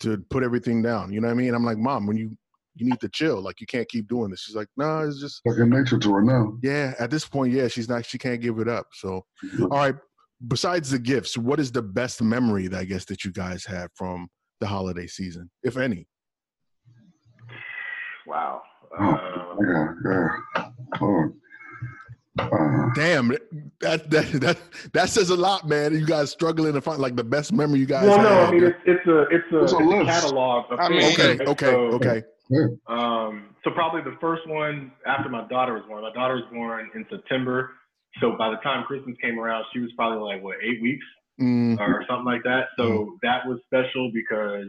to 0.00 0.18
put 0.30 0.42
everything 0.42 0.82
down. 0.82 1.12
You 1.12 1.20
know 1.20 1.28
what 1.28 1.34
I 1.34 1.36
mean? 1.36 1.54
I'm 1.54 1.64
like, 1.64 1.78
mom, 1.78 2.06
when 2.06 2.16
you 2.16 2.36
you 2.76 2.86
need 2.88 3.00
to 3.00 3.08
chill. 3.08 3.40
Like 3.40 3.60
you 3.60 3.66
can't 3.66 3.88
keep 3.88 4.06
doing 4.08 4.30
this. 4.30 4.40
She's 4.40 4.54
like, 4.54 4.68
no, 4.76 5.00
it's 5.00 5.20
just 5.20 5.42
Second 5.48 5.70
nature 5.70 5.98
to 5.98 6.14
her 6.14 6.22
now. 6.22 6.56
yeah. 6.62 6.94
At 6.98 7.10
this 7.10 7.26
point, 7.26 7.52
yeah, 7.52 7.68
she's 7.68 7.88
not. 7.88 8.04
She 8.04 8.18
can't 8.18 8.40
give 8.40 8.58
it 8.58 8.68
up. 8.68 8.88
So, 8.92 9.24
all 9.62 9.68
right. 9.68 9.94
Besides 10.46 10.90
the 10.90 10.98
gifts, 10.98 11.38
what 11.38 11.58
is 11.58 11.72
the 11.72 11.82
best 11.82 12.20
memory 12.22 12.68
that 12.68 12.78
I 12.78 12.84
guess 12.84 13.04
that 13.06 13.24
you 13.24 13.32
guys 13.32 13.64
have 13.64 13.90
from 13.94 14.28
the 14.60 14.66
holiday 14.66 15.06
season, 15.06 15.50
if 15.62 15.76
any? 15.76 16.06
Wow. 18.26 18.62
Oh, 18.98 19.04
Uh, 19.04 19.56
yeah, 19.66 19.92
yeah. 20.04 20.68
Oh. 21.00 21.32
Uh, 22.38 22.90
Damn, 22.94 23.28
that 23.80 24.10
that 24.10 24.30
that 24.40 24.58
that 24.92 25.08
says 25.08 25.30
a 25.30 25.36
lot, 25.36 25.66
man. 25.66 25.94
You 25.94 26.04
guys 26.04 26.30
struggling 26.30 26.74
to 26.74 26.82
find 26.82 26.98
like 27.00 27.16
the 27.16 27.24
best 27.24 27.50
memory 27.50 27.78
you 27.78 27.86
guys 27.86 28.06
well, 28.06 28.18
no, 28.18 28.28
have. 28.28 28.48
I 28.48 28.52
mean 28.52 28.64
it's 28.64 28.76
it's 28.84 29.06
a 29.06 29.22
it's 29.30 29.52
a, 29.52 29.62
It's 29.62 29.72
a 29.72 29.78
it's 29.78 30.02
a 30.02 30.04
catalog 30.04 30.70
of 30.70 30.78
I 30.78 30.88
mean, 30.90 31.12
okay, 31.12 31.38
okay, 31.46 31.70
So, 31.70 31.76
okay. 31.96 32.22
Um, 32.88 33.54
so 33.64 33.70
probably 33.70 34.02
the 34.02 34.16
first 34.20 34.46
one 34.46 34.92
after 35.06 35.30
my 35.30 35.48
daughter 35.48 35.72
was 35.74 35.84
born. 35.88 36.02
My 36.02 36.12
daughter 36.12 36.34
was 36.34 36.44
born 36.52 36.90
in 36.94 37.06
September. 37.10 37.70
So 38.20 38.36
by 38.36 38.50
the 38.50 38.56
time 38.56 38.84
Christmas 38.84 39.16
came 39.20 39.38
around, 39.38 39.64
she 39.72 39.80
was 39.80 39.90
probably 39.96 40.20
like 40.20 40.42
what 40.42 40.56
eight 40.62 40.80
weeks 40.82 41.04
Mm, 41.40 41.78
or 41.78 42.02
something 42.08 42.24
like 42.24 42.42
that. 42.44 42.68
So 42.78 43.18
that 43.22 43.46
was 43.46 43.58
special 43.66 44.10
because 44.10 44.68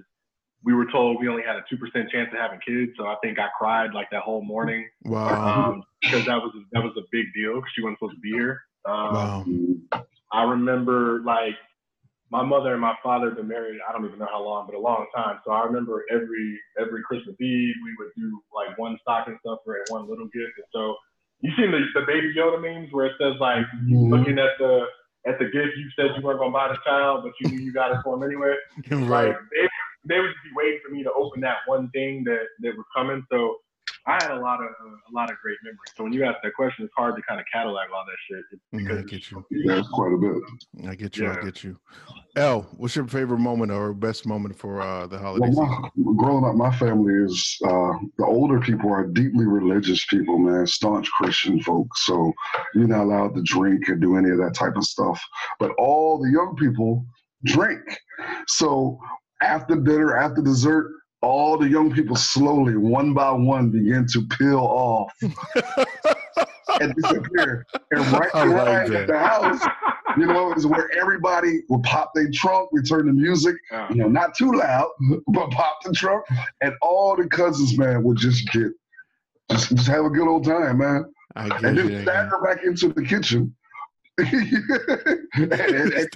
we 0.65 0.73
were 0.73 0.85
told 0.91 1.21
we 1.21 1.29
only 1.29 1.43
had 1.43 1.55
a 1.55 1.63
two 1.69 1.77
percent 1.77 2.09
chance 2.09 2.29
of 2.33 2.39
having 2.39 2.59
kids. 2.59 2.91
So 2.97 3.05
I 3.05 3.15
think 3.23 3.39
I 3.39 3.47
cried 3.57 3.93
like 3.93 4.09
that 4.11 4.23
whole 4.23 4.43
morning 4.43 4.89
wow, 5.05 5.71
um, 5.71 5.83
because 6.01 6.25
that 6.25 6.35
was 6.35 6.51
that 6.73 6.83
was 6.83 6.91
a 6.97 7.07
big 7.09 7.33
deal 7.33 7.55
because 7.55 7.71
she 7.73 7.81
wasn't 7.81 7.99
supposed 7.99 8.15
to 8.15 8.19
be 8.19 8.31
here. 8.31 8.59
Um, 8.83 9.15
wow. 9.15 9.45
I 10.33 10.43
remember 10.43 11.21
like 11.23 11.55
my 12.29 12.43
mother 12.43 12.73
and 12.73 12.81
my 12.81 12.95
father 13.01 13.27
have 13.27 13.37
been 13.37 13.47
married. 13.47 13.79
I 13.87 13.93
don't 13.93 14.05
even 14.05 14.19
know 14.19 14.27
how 14.29 14.43
long, 14.43 14.65
but 14.65 14.75
a 14.75 14.79
long 14.79 15.07
time. 15.15 15.39
So 15.45 15.51
I 15.51 15.63
remember 15.63 16.03
every 16.11 16.59
every 16.77 17.01
Christmas 17.03 17.39
Eve 17.39 17.75
we 17.81 17.95
would 17.97 18.11
do 18.17 18.41
like 18.53 18.77
one 18.77 18.97
stocking 19.03 19.37
stuffer 19.39 19.77
and 19.77 19.85
one 19.87 20.09
little 20.09 20.25
gift. 20.25 20.51
And 20.57 20.67
so 20.73 20.97
you 21.41 21.51
seen 21.57 21.71
the, 21.71 21.79
the 21.93 22.05
baby 22.05 22.33
Yoda 22.35 22.61
memes 22.61 22.91
where 22.91 23.05
it 23.07 23.13
says 23.19 23.35
like 23.39 23.65
you 23.85 23.97
Mhm. 23.97 24.09
looking 24.11 24.39
at 24.39 24.57
the 24.59 24.85
at 25.27 25.38
the 25.39 25.45
gift 25.45 25.75
you 25.77 25.89
said 25.95 26.15
you 26.15 26.23
weren't 26.23 26.39
gonna 26.39 26.51
buy 26.51 26.69
the 26.69 26.77
child, 26.85 27.23
but 27.23 27.33
you 27.39 27.49
knew 27.51 27.59
you 27.63 27.73
got 27.73 27.91
it 27.91 27.97
for 28.03 28.15
him 28.15 28.23
anyway. 28.23 28.55
right. 28.91 29.27
Like 29.29 29.38
they, 29.51 29.69
they 30.05 30.19
would 30.19 30.33
be 30.43 30.51
waiting 30.55 30.79
for 30.85 30.93
me 30.93 31.03
to 31.03 31.11
open 31.11 31.41
that 31.41 31.57
one 31.65 31.89
thing 31.91 32.23
that 32.23 32.45
that 32.61 32.75
was 32.75 32.85
coming. 32.95 33.25
So 33.29 33.57
I 34.05 34.13
had 34.23 34.31
a 34.31 34.39
lot 34.39 34.61
of 34.61 34.67
uh, 34.67 35.11
a 35.11 35.13
lot 35.13 35.29
of 35.29 35.38
great 35.41 35.57
memories. 35.63 35.79
So 35.95 36.03
when 36.03 36.13
you 36.13 36.23
ask 36.23 36.38
that 36.43 36.53
question, 36.53 36.85
it's 36.85 36.93
hard 36.95 37.15
to 37.17 37.21
kind 37.23 37.39
of 37.39 37.45
catalog 37.51 37.88
all 37.93 38.05
that 38.05 38.17
shit. 38.29 38.43
It's 38.51 38.61
Mm, 38.73 38.79
because 38.79 38.97
I 38.99 39.01
get 39.03 39.31
you. 39.31 39.45
yeah, 39.51 39.79
it's 39.79 39.88
quite 39.89 40.13
a 40.13 40.17
bit. 40.17 40.89
I 40.89 40.95
get 40.95 41.17
you. 41.17 41.29
I 41.31 41.35
get 41.41 41.63
you. 41.63 41.77
L, 42.35 42.67
what's 42.77 42.95
your 42.95 43.07
favorite 43.07 43.39
moment 43.39 43.71
or 43.71 43.93
best 43.93 44.25
moment 44.25 44.57
for 44.57 44.81
uh, 44.81 45.07
the 45.07 45.17
holidays? 45.17 45.55
Well, 45.55 45.91
my, 45.95 46.13
growing 46.15 46.45
up, 46.45 46.55
my 46.55 46.71
family 46.77 47.13
is 47.13 47.57
uh, 47.65 47.93
the 48.17 48.25
older 48.25 48.59
people 48.59 48.91
are 48.91 49.07
deeply 49.07 49.45
religious 49.45 50.05
people, 50.05 50.38
man, 50.38 50.67
staunch 50.67 51.09
Christian 51.11 51.61
folks. 51.61 52.05
So 52.05 52.33
you're 52.75 52.88
not 52.88 53.03
allowed 53.03 53.35
to 53.35 53.41
drink 53.43 53.89
or 53.89 53.95
do 53.95 54.17
any 54.17 54.29
of 54.29 54.38
that 54.38 54.53
type 54.53 54.75
of 54.75 54.83
stuff. 54.83 55.21
But 55.59 55.71
all 55.79 56.19
the 56.21 56.29
young 56.29 56.55
people 56.55 57.05
drink. 57.45 57.81
So 58.47 58.99
after 59.41 59.75
dinner, 59.75 60.17
after 60.17 60.41
dessert, 60.41 60.91
all 61.22 61.57
the 61.57 61.68
young 61.68 61.91
people 61.91 62.15
slowly, 62.15 62.76
one 62.78 63.13
by 63.13 63.32
one, 63.32 63.70
begin 63.72 64.05
to 64.07 64.22
peel 64.38 64.59
off 64.59 65.11
and 66.82 66.93
disappear. 66.95 67.65
And 67.91 68.05
right 68.11 68.30
I 68.34 68.45
like 68.45 68.88
behind 68.88 69.09
the 69.09 69.18
house, 69.18 69.61
you 70.18 70.26
know, 70.28 70.53
is 70.53 70.68
where 70.68 70.89
everybody 70.97 71.61
will 71.70 71.82
pop 71.82 72.11
their 72.13 72.30
trunk, 72.32 72.72
we 72.72 72.82
turn 72.82 73.07
the 73.07 73.13
music, 73.13 73.55
you 73.89 73.95
know, 73.95 74.07
not 74.07 74.36
too 74.36 74.51
loud, 74.51 74.89
but 75.28 75.49
pop 75.51 75.80
the 75.84 75.91
trunk, 75.93 76.24
and 76.61 76.74
all 76.82 77.15
the 77.15 77.28
cousins, 77.28 77.78
man, 77.78 78.03
would 78.03 78.18
just 78.18 78.49
get, 78.51 78.72
just, 79.49 79.76
just 79.76 79.88
have 79.88 80.05
a 80.05 80.09
good 80.09 80.28
old 80.28 80.45
time, 80.45 80.78
man, 80.78 81.05
I 81.36 81.49
get 81.49 81.65
and 81.65 81.78
you. 81.78 81.89
then 81.89 82.03
stagger 82.03 82.39
back 82.43 82.63
into 82.63 82.89
the 82.89 83.03
kitchen. 83.03 83.55
And, 84.18 85.53
and, 85.53 85.93
and, 85.93 86.09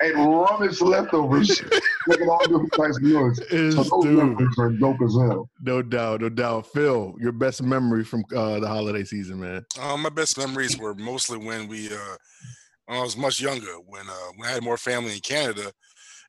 and 0.00 0.14
rummage 0.18 0.80
leftovers, 0.80 1.62
making 2.06 2.28
all 2.28 2.38
different 2.40 2.72
types 2.72 2.96
of 2.96 3.02
noise. 3.02 3.38
So 3.50 3.80
It's 3.80 3.90
those 3.90 4.04
dude, 4.04 4.16
memories 4.16 4.58
are 4.58 4.70
dope 4.70 5.02
as 5.02 5.14
hell. 5.14 5.48
no 5.62 5.82
doubt, 5.82 6.20
no 6.22 6.28
doubt. 6.28 6.66
Phil, 6.68 7.14
your 7.20 7.32
best 7.32 7.62
memory 7.62 8.04
from 8.04 8.24
uh, 8.34 8.60
the 8.60 8.68
holiday 8.68 9.04
season, 9.04 9.40
man. 9.40 9.64
Uh, 9.80 9.96
my 9.96 10.08
best 10.08 10.38
memories 10.38 10.78
were 10.78 10.94
mostly 10.94 11.38
when 11.38 11.68
we, 11.68 11.88
uh, 11.88 12.16
when 12.86 12.98
I 12.98 13.02
was 13.02 13.16
much 13.16 13.40
younger, 13.40 13.74
when 13.86 14.08
uh, 14.08 14.30
when 14.36 14.48
I 14.48 14.52
had 14.52 14.62
more 14.62 14.76
family 14.76 15.12
in 15.14 15.20
Canada. 15.20 15.70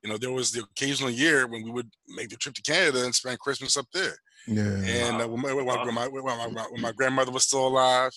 You 0.04 0.10
know, 0.10 0.18
there 0.18 0.32
was 0.34 0.52
the 0.52 0.62
occasional 0.64 1.10
year 1.10 1.48
when 1.48 1.64
we 1.64 1.72
would 1.72 1.90
make 2.10 2.30
the 2.30 2.36
trip 2.36 2.56
to 2.56 2.62
Canada 2.62 3.06
and 3.06 3.16
spend 3.16 3.40
Christmas 3.40 3.78
up 3.78 3.86
there. 3.94 4.16
Yeah. 4.48 4.64
And 4.64 5.22
uh, 5.22 5.28
when, 5.30 5.42
my, 5.42 5.54
when, 5.54 5.66
my, 5.66 6.08
when, 6.10 6.26
my, 6.26 6.66
when 6.72 6.82
my 6.82 6.92
grandmother 6.92 7.32
was 7.32 7.46
still 7.46 7.66
alive, 7.68 8.12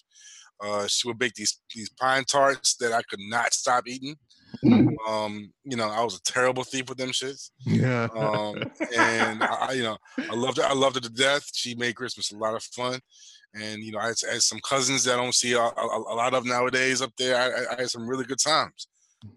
uh, 0.63 0.87
she 0.87 1.07
would 1.09 1.19
bake 1.19 1.35
these 1.35 1.59
these 1.75 1.89
pine 1.91 2.25
tarts 2.25 2.77
that 2.77 2.93
I 2.93 3.03
could 3.03 3.21
not 3.29 3.53
stop 3.55 3.85
eating. 3.87 4.17
Um, 5.07 5.53
you 5.65 5.77
know, 5.77 5.89
I 5.89 6.03
was 6.03 6.17
a 6.17 6.23
terrible 6.23 6.65
thief 6.65 6.89
with 6.89 6.99
them 6.99 7.11
shits. 7.11 7.51
Yeah. 7.65 8.09
Um, 8.17 8.57
and 8.97 9.41
I, 9.43 9.67
I- 9.69 9.73
you 9.73 9.85
know, 9.85 9.97
I 10.19 10.35
loved 10.35 10.59
it. 10.59 10.65
I 10.65 10.73
loved 10.73 10.97
it 10.97 11.05
to 11.05 11.11
death. 11.11 11.45
She 11.55 11.77
made 11.77 11.95
Christmas 11.95 12.33
a 12.33 12.37
lot 12.37 12.55
of 12.55 12.63
fun. 12.65 12.99
And 13.55 13.83
you 13.85 13.93
know, 13.93 13.99
I 14.01 14.07
had, 14.09 14.17
I 14.29 14.33
had 14.35 14.43
some 14.43 14.59
cousins 14.69 15.05
that 15.05 15.15
I 15.19 15.23
don't 15.23 15.35
see 15.35 15.53
a, 15.53 15.61
a, 15.61 15.99
a 16.09 16.15
lot 16.17 16.35
of 16.35 16.45
nowadays 16.45 17.03
up 17.03 17.13
there. 17.19 17.37
I, 17.37 17.47
I- 17.47 17.75
I 17.77 17.81
had 17.83 17.91
some 17.91 18.09
really 18.09 18.25
good 18.25 18.41
times 18.41 18.89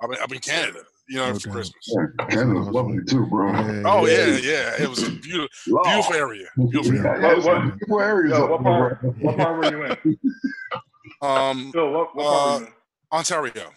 up 0.02 0.12
in, 0.12 0.18
up 0.24 0.32
in 0.32 0.40
Canada. 0.40 0.80
You 1.08 1.18
know, 1.18 1.34
for 1.36 1.50
Christmas. 1.50 1.76
Yeah, 1.88 2.26
Canada's 2.28 2.68
lovely 2.70 3.00
too, 3.08 3.26
bro. 3.28 3.52
Oh 3.86 4.06
yeah, 4.08 4.38
yeah. 4.38 4.74
It 4.82 4.90
was 4.90 5.04
a 5.08 5.12
beautiful, 5.12 5.50
beautiful 5.84 6.16
area. 6.16 6.48
Beautiful 6.70 6.98
area. 7.06 7.22
yeah, 7.22 7.34
What- 7.36 7.44
what- 7.46 7.62
beautiful 7.78 8.00
areas 8.02 8.38
Yo, 8.38 8.46
what 8.48 8.64
part? 8.64 9.04
What 9.22 9.38
part 9.38 9.58
were 9.58 9.72
you 9.72 9.84
in? 9.86 10.18
Um, 11.22 11.72
Phil, 11.72 11.92
what, 11.92 12.16
what 12.16 12.28
part 12.28 12.44
were 12.44 12.60
you 12.62 12.68
in? 12.68 12.74
Ontario. 13.12 13.72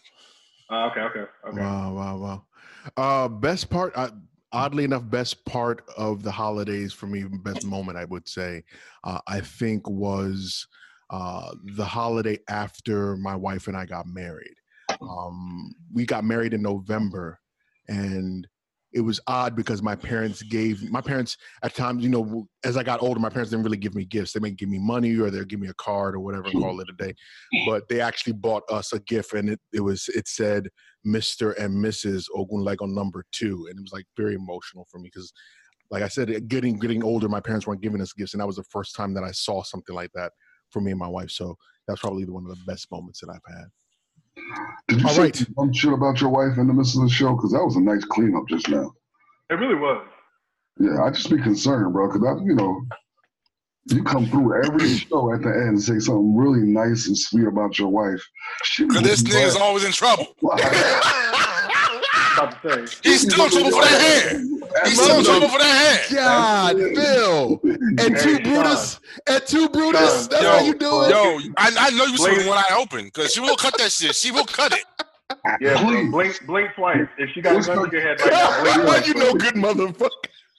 Uh, 0.71 0.87
okay, 0.87 1.01
okay, 1.01 1.25
okay. 1.49 1.61
Wow, 1.61 1.93
wow, 1.95 2.17
wow. 2.17 2.45
Uh, 2.97 3.29
best 3.29 3.69
part, 3.71 3.93
uh, 3.97 4.11
oddly 4.53 4.85
enough, 4.85 5.09
best 5.09 5.45
part 5.45 5.85
of 5.97 6.23
the 6.23 6.31
holidays 6.31 6.93
for 6.93 7.07
me, 7.07 7.25
best 7.25 7.65
moment, 7.65 7.99
I 7.99 8.05
would 8.05 8.29
say, 8.29 8.63
uh, 9.05 9.21
I 9.27 9.41
think 9.41 9.89
was 9.89 10.67
uh, 11.11 11.53
the 11.77 11.85
holiday 11.85 12.39
after 12.49 13.17
my 13.17 13.37
wife 13.37 13.69
and 13.69 13.77
I 13.77 13.87
got 13.87 14.07
married. 14.07 14.55
Um, 15.01 15.75
we 15.93 16.07
got 16.07 16.25
married 16.25 16.55
in 16.55 16.63
November, 16.63 17.41
and 17.89 18.47
it 18.93 19.01
was 19.01 19.21
odd 19.27 19.57
because 19.57 19.83
my 19.83 19.97
parents 19.97 20.43
gave 20.43 20.91
my 20.91 21.01
parents 21.01 21.37
at 21.63 21.75
times, 21.75 22.03
you 22.03 22.11
know, 22.11 22.47
as 22.65 22.77
I 22.77 22.83
got 22.83 23.03
older, 23.03 23.21
my 23.21 23.31
parents 23.31 23.51
didn't 23.51 23.65
really 23.65 23.79
give 23.79 23.95
me 23.95 24.05
gifts. 24.05 24.33
They 24.33 24.41
may 24.41 24.51
give 24.51 24.69
me 24.69 24.79
money 24.79 25.19
or 25.19 25.31
they'll 25.31 25.45
give 25.45 25.61
me 25.61 25.69
a 25.69 25.75
card 25.75 26.15
or 26.15 26.21
whatever 26.21 26.45
and 26.45 26.61
call 26.61 26.81
it 26.81 26.89
a 26.91 27.05
day. 27.05 27.15
But 27.67 27.89
they 27.89 28.01
actually 28.01 28.35
bought 28.35 28.65
us 28.71 28.93
a 28.93 29.01
gift, 29.01 29.33
and 29.35 29.49
it, 29.49 29.61
it 29.73 29.81
was 29.81 30.09
it 30.09 30.29
said 30.29 30.69
Mr. 31.07 31.57
and 31.59 31.85
Mrs. 31.85 32.25
Ogunlego 32.37 32.89
number 32.89 33.25
two. 33.33 33.67
And 33.69 33.79
it 33.79 33.83
was 33.83 33.93
like 33.93 34.07
very 34.17 34.35
emotional 34.35 34.87
for 34.91 34.99
me 34.99 35.11
because 35.13 35.33
like 35.91 36.03
I 36.03 36.09
said, 36.09 36.49
getting 36.49 36.79
getting 36.79 37.05
older, 37.05 37.29
my 37.29 37.41
parents 37.41 37.67
weren't 37.67 37.83
giving 37.83 38.01
us 38.01 38.13
gifts, 38.13 38.35
and 38.35 38.41
that 38.41 38.47
was 38.47 38.57
the 38.57 38.65
first 38.65 38.95
time 38.95 39.15
that 39.15 39.25
I 39.25 39.31
saw 39.31 39.63
something 39.63 39.95
like 39.95 40.11
that 40.15 40.33
for 40.71 40.81
me 40.81 40.91
and 40.91 41.01
my 41.01 41.09
wife. 41.09 41.31
So 41.31 41.57
that's 41.87 42.01
probably 42.01 42.25
one 42.25 42.45
of 42.45 42.51
the 42.51 42.65
best 42.67 42.91
moments 42.91 43.21
that 43.21 43.31
I've 43.31 43.55
had. 43.55 43.67
Did 44.89 45.01
you 45.01 45.07
All 45.07 45.15
say 45.15 45.23
right. 45.23 45.37
some 45.37 45.73
shit 45.73 45.93
about 45.93 46.21
your 46.21 46.31
wife 46.31 46.59
in 46.59 46.67
the 46.67 46.75
midst 46.75 46.97
of 46.97 47.03
the 47.03 47.09
show? 47.09 47.35
Because 47.35 47.53
that 47.53 47.65
was 47.65 47.77
a 47.77 47.81
nice 47.81 48.05
cleanup 48.05 48.49
just 48.49 48.69
now. 48.69 48.93
It 49.51 49.55
really 49.55 49.75
was. 49.75 50.07
Yeah, 50.79 51.05
I 51.05 51.11
just 51.11 51.31
be 51.31 51.41
concerned, 51.41 51.93
bro. 51.93 52.09
Because 52.09 52.27
I, 52.27 52.45
you 52.45 52.55
know, 52.55 52.83
you 53.87 54.03
come 54.05 54.27
through 54.27 54.65
every 54.65 54.89
show 54.97 55.33
at 55.33 55.43
the 55.43 55.49
end 55.49 55.69
and 55.69 55.83
say 55.83 55.99
something 55.99 56.37
really 56.37 56.63
nice 56.67 57.07
and 57.07 57.19
sweet 57.19 57.47
about 57.47 57.79
your 57.79 57.89
wife. 57.89 58.23
Cause 58.77 59.03
this 59.03 59.23
nigga's 59.23 59.57
always 59.57 59.85
in 59.85 59.93
trouble. 59.93 60.27
About 62.35 62.63
to 62.63 62.87
say. 62.87 62.99
He's 63.03 63.21
still 63.23 63.45
in 63.45 63.51
trouble 63.51 63.71
for 63.71 63.83
that 63.83 64.31
hand. 64.31 64.63
He's 64.85 65.01
still 65.01 65.19
in 65.19 65.25
trouble 65.25 65.49
for 65.49 65.59
that 65.59 66.07
hand. 66.09 66.17
God, 66.17 66.77
Phil, 66.77 67.61
and 67.99 68.17
two 68.19 68.39
Brutus, 68.41 69.01
and 69.27 69.43
two 69.47 69.69
Brutus. 69.69 70.27
That's 70.29 70.43
yo, 70.43 70.51
how 70.51 70.61
you 70.65 70.75
do 70.75 71.03
it. 71.05 71.11
Yo, 71.11 71.53
I, 71.57 71.71
I 71.79 71.91
know 71.91 72.05
you 72.05 72.17
Blake- 72.17 72.35
swing 72.37 72.47
one 72.49 72.59
eye 72.59 72.77
open 72.79 73.05
because 73.07 73.33
she 73.33 73.41
will 73.41 73.57
cut 73.57 73.77
that 73.79 73.91
shit. 73.93 74.15
She 74.15 74.31
will 74.31 74.45
cut 74.45 74.73
it. 74.73 74.85
Yeah, 75.61 75.81
bro. 75.83 75.91
Please. 75.91 76.11
Blink, 76.11 76.47
blink 76.47 76.71
twice. 76.75 77.09
If 77.19 77.31
she 77.35 77.41
got 77.41 77.57
a 77.63 77.67
gun 77.67 77.91
to 77.91 77.97
your 77.97 78.07
head 78.07 78.21
right 78.21 78.31
now, 78.31 78.63
blink 78.63 78.83
twice. 78.87 79.09
you 79.09 79.15
know, 79.15 79.33
good 79.35 79.55
motherfucker. 79.55 80.11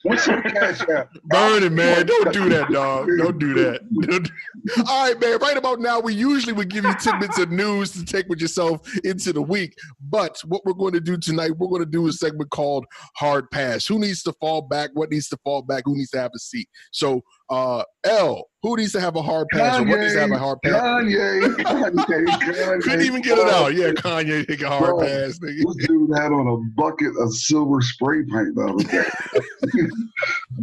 What's 0.04 0.26
your 0.26 0.42
cash 0.42 0.80
app? 0.82 1.08
Burn 1.24 1.62
it, 1.62 1.72
man. 1.72 2.04
Don't 2.04 2.32
do 2.32 2.48
that, 2.50 2.70
dog. 2.70 3.08
Don't 3.18 3.38
do 3.38 3.54
that. 3.54 3.80
Don't 4.02 4.22
do- 4.24 4.82
All 4.86 5.06
right, 5.08 5.18
man. 5.18 5.38
Right 5.38 5.56
about 5.56 5.80
now, 5.80 5.98
we 5.98 6.14
usually 6.14 6.52
would 6.52 6.68
give 6.68 6.84
you 6.84 6.94
tidbits 7.00 7.38
of 7.38 7.50
news 7.50 7.90
to 7.92 8.04
take 8.04 8.28
with 8.28 8.38
yourself 8.40 8.80
into 9.02 9.32
the 9.32 9.40
week. 9.40 9.74
But 10.10 10.38
what 10.44 10.62
we're 10.66 10.74
going 10.74 10.92
to 10.92 11.00
do 11.00 11.16
tonight, 11.16 11.52
we're 11.56 11.68
going 11.68 11.80
to 11.82 11.86
do 11.90 12.06
a 12.06 12.12
segment 12.12 12.50
called 12.50 12.84
Hard 13.16 13.50
Pass. 13.50 13.86
Who 13.86 13.98
needs 13.98 14.22
to 14.24 14.32
fall 14.34 14.60
back? 14.62 14.90
What 14.92 15.10
needs 15.10 15.28
to 15.30 15.38
fall 15.42 15.62
back? 15.62 15.84
Who 15.86 15.96
needs 15.96 16.10
to 16.10 16.20
have 16.20 16.32
a 16.34 16.38
seat? 16.38 16.68
So, 16.92 17.22
uh, 17.48 17.84
L, 18.04 18.44
who 18.64 18.76
needs 18.78 18.92
to 18.92 19.00
have 19.00 19.14
a 19.14 19.20
hard 19.20 19.46
pass? 19.52 19.78
Or 19.78 19.84
what 19.84 20.00
needs 20.00 20.14
to 20.14 20.20
have 20.20 20.30
a 20.30 20.38
hard 20.38 20.58
pass? 20.62 20.72
Kanye, 20.72 21.54
Kanye, 21.56 21.94
Kanye. 22.26 22.82
Couldn't 22.82 23.02
even 23.02 23.20
get 23.20 23.36
it 23.36 23.46
out. 23.46 23.74
Yeah, 23.74 23.90
Kanye 23.90 24.48
take 24.48 24.62
a 24.62 24.68
hard 24.70 24.84
Bro. 24.84 25.00
pass. 25.00 25.38
Nigga. 25.38 25.64
This 25.76 25.86
dude 25.86 26.16
had 26.16 26.32
on 26.32 26.46
a 26.48 26.56
bucket 26.74 27.12
of 27.20 27.34
silver 27.34 27.82
spray 27.82 28.22
paint 28.22 28.54
the 28.54 28.62
other 28.62 28.82
day. 28.84 29.04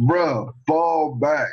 Bruh, 0.00 0.52
fall 0.66 1.14
back. 1.14 1.50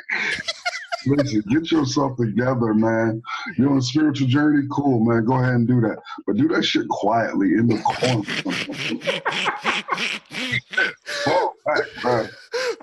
Listen, 1.06 1.44
get 1.50 1.70
yourself 1.70 2.16
together, 2.16 2.74
man. 2.74 3.22
You're 3.56 3.70
on 3.70 3.78
a 3.78 3.82
spiritual 3.82 4.26
journey, 4.26 4.66
cool, 4.72 5.04
man. 5.04 5.24
Go 5.24 5.34
ahead 5.34 5.54
and 5.54 5.68
do 5.68 5.80
that, 5.82 5.98
but 6.26 6.36
do 6.36 6.48
that 6.48 6.64
shit 6.64 6.88
quietly 6.88 7.54
in 7.54 7.68
the 7.68 7.78
corner. 7.78 8.24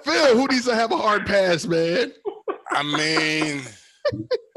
Phil, 0.04 0.38
who 0.38 0.48
needs 0.48 0.64
to 0.66 0.74
have 0.74 0.94
a 0.94 0.98
hard 0.98 1.26
pass, 1.26 1.66
man? 1.66 2.14
I 2.78 2.84
mean, 2.84 3.64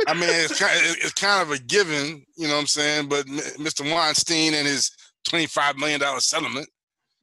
I 0.07 0.13
mean, 0.13 0.29
it's 0.29 0.61
kind, 0.61 0.79
it's 1.03 1.15
kind 1.15 1.43
of 1.43 1.53
a 1.53 1.59
given, 1.59 2.23
you 2.37 2.49
know 2.49 2.55
what 2.55 2.61
I'm 2.61 2.67
saying? 2.67 3.09
But 3.09 3.25
Mr. 3.27 3.91
Weinstein 3.91 4.53
and 4.53 4.67
his 4.67 4.91
$25 5.27 5.77
million 5.79 6.01
settlement. 6.21 6.69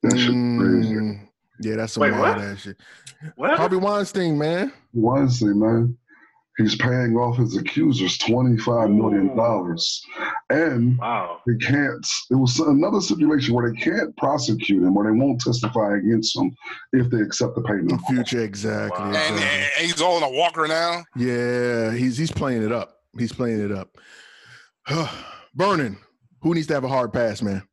That 0.02 0.14
crazy. 0.14 0.30
Mm, 0.32 1.28
yeah, 1.60 1.76
that's 1.76 1.94
some 1.94 2.02
Wait, 2.02 2.12
wild 2.14 2.38
what? 2.38 2.46
ass 2.46 2.62
shit. 2.62 2.78
What? 3.36 3.58
Harvey 3.58 3.78
Weinstein, 3.78 4.40
man. 4.40 4.74
Weinstein, 4.94 5.60
man. 5.60 5.98
He's 6.58 6.76
paying 6.76 7.16
off 7.16 7.38
his 7.38 7.56
accusers 7.56 8.18
$25 8.18 8.92
million. 8.96 9.30
Mm. 9.30 9.78
And 10.50 10.98
Wow. 10.98 11.42
they 11.46 11.56
can't, 11.58 12.08
it 12.32 12.36
was 12.36 12.60
another 12.60 13.00
stipulation 13.00 13.54
where 13.54 13.72
they 13.72 13.78
can't 13.80 14.16
prosecute 14.18 14.82
him 14.84 14.98
or 14.98 15.04
they 15.06 15.12
won't 15.18 15.40
testify 15.40 15.98
against 15.98 16.36
him 16.36 16.56
if 16.94 17.10
they 17.12 17.20
accept 17.22 17.54
the 17.56 17.62
The 17.62 17.68
payment. 17.68 18.02
future, 18.08 18.42
exactly. 18.44 19.00
Wow. 19.00 19.06
And, 19.08 19.36
exactly. 19.36 19.48
and 19.78 19.86
he's 19.92 20.02
all 20.02 20.18
in 20.18 20.24
a 20.24 20.32
walker 20.32 20.68
now. 20.68 21.04
Yeah, 21.16 21.92
he's 21.94 22.18
he's 22.18 22.32
playing 22.32 22.64
it 22.64 22.72
up. 22.72 23.02
He's 23.18 23.32
playing 23.34 23.60
it 23.64 23.72
up. 23.72 23.90
Vernon. 25.56 25.98
Who 26.42 26.54
needs 26.54 26.68
to 26.68 26.74
have 26.76 26.84
a 26.84 26.88
hard 26.88 27.12
pass, 27.14 27.42
man? 27.42 27.64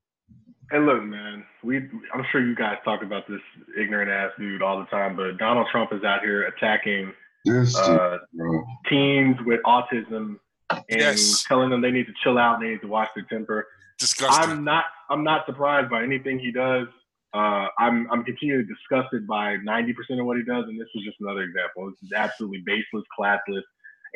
And 0.71 0.87
look, 0.87 1.03
man, 1.05 1.45
we 1.63 1.77
I'm 2.13 2.25
sure 2.33 2.45
you 2.45 2.55
guys 2.57 2.77
talk 2.85 3.03
about 3.03 3.29
this 3.29 3.41
ignorant 3.81 4.11
ass 4.11 4.31
dude 4.39 4.63
all 4.63 4.79
the 4.79 4.87
time, 4.87 5.15
but 5.17 5.37
Donald 5.39 5.69
Trump 5.71 5.93
is 5.93 6.03
out 6.03 6.21
here 6.23 6.43
attacking 6.45 7.07
This 7.07 7.07
dude, 7.07 7.15
uh, 7.49 8.19
bro. 8.33 8.65
teens 8.89 9.37
with 9.45 9.61
autism 9.67 10.39
and 10.71 10.81
Yes. 11.01 11.45
telling 11.45 11.71
them 11.71 11.81
they 11.81 11.91
need 11.91 12.07
to 12.07 12.13
chill 12.23 12.39
out, 12.39 12.55
and 12.57 12.65
they 12.65 12.71
need 12.71 12.81
to 12.83 12.89
watch 12.89 13.09
their 13.15 13.25
temper. 13.25 13.67
Disgusting. 13.99 14.51
I'm 14.51 14.65
not 14.65 14.87
I'm 15.11 15.23
not 15.23 15.47
surprised 15.47 15.91
by 15.91 16.03
anything 16.03 16.39
he 16.39 16.51
does. 16.51 16.89
Uh, 17.33 17.67
I'm 17.79 18.11
I'm 18.11 18.25
continually 18.25 18.65
disgusted 18.65 19.27
by 19.27 19.57
90% 19.59 20.21
of 20.21 20.27
what 20.27 20.37
he 20.37 20.45
does, 20.45 20.65
and 20.69 20.81
this 20.81 20.89
was 20.95 21.05
just 21.05 21.17
another 21.21 21.43
example. 21.43 21.91
This 21.91 22.03
is 22.03 22.13
absolutely 22.13 22.63
baseless, 22.65 23.05
classless, 23.19 23.63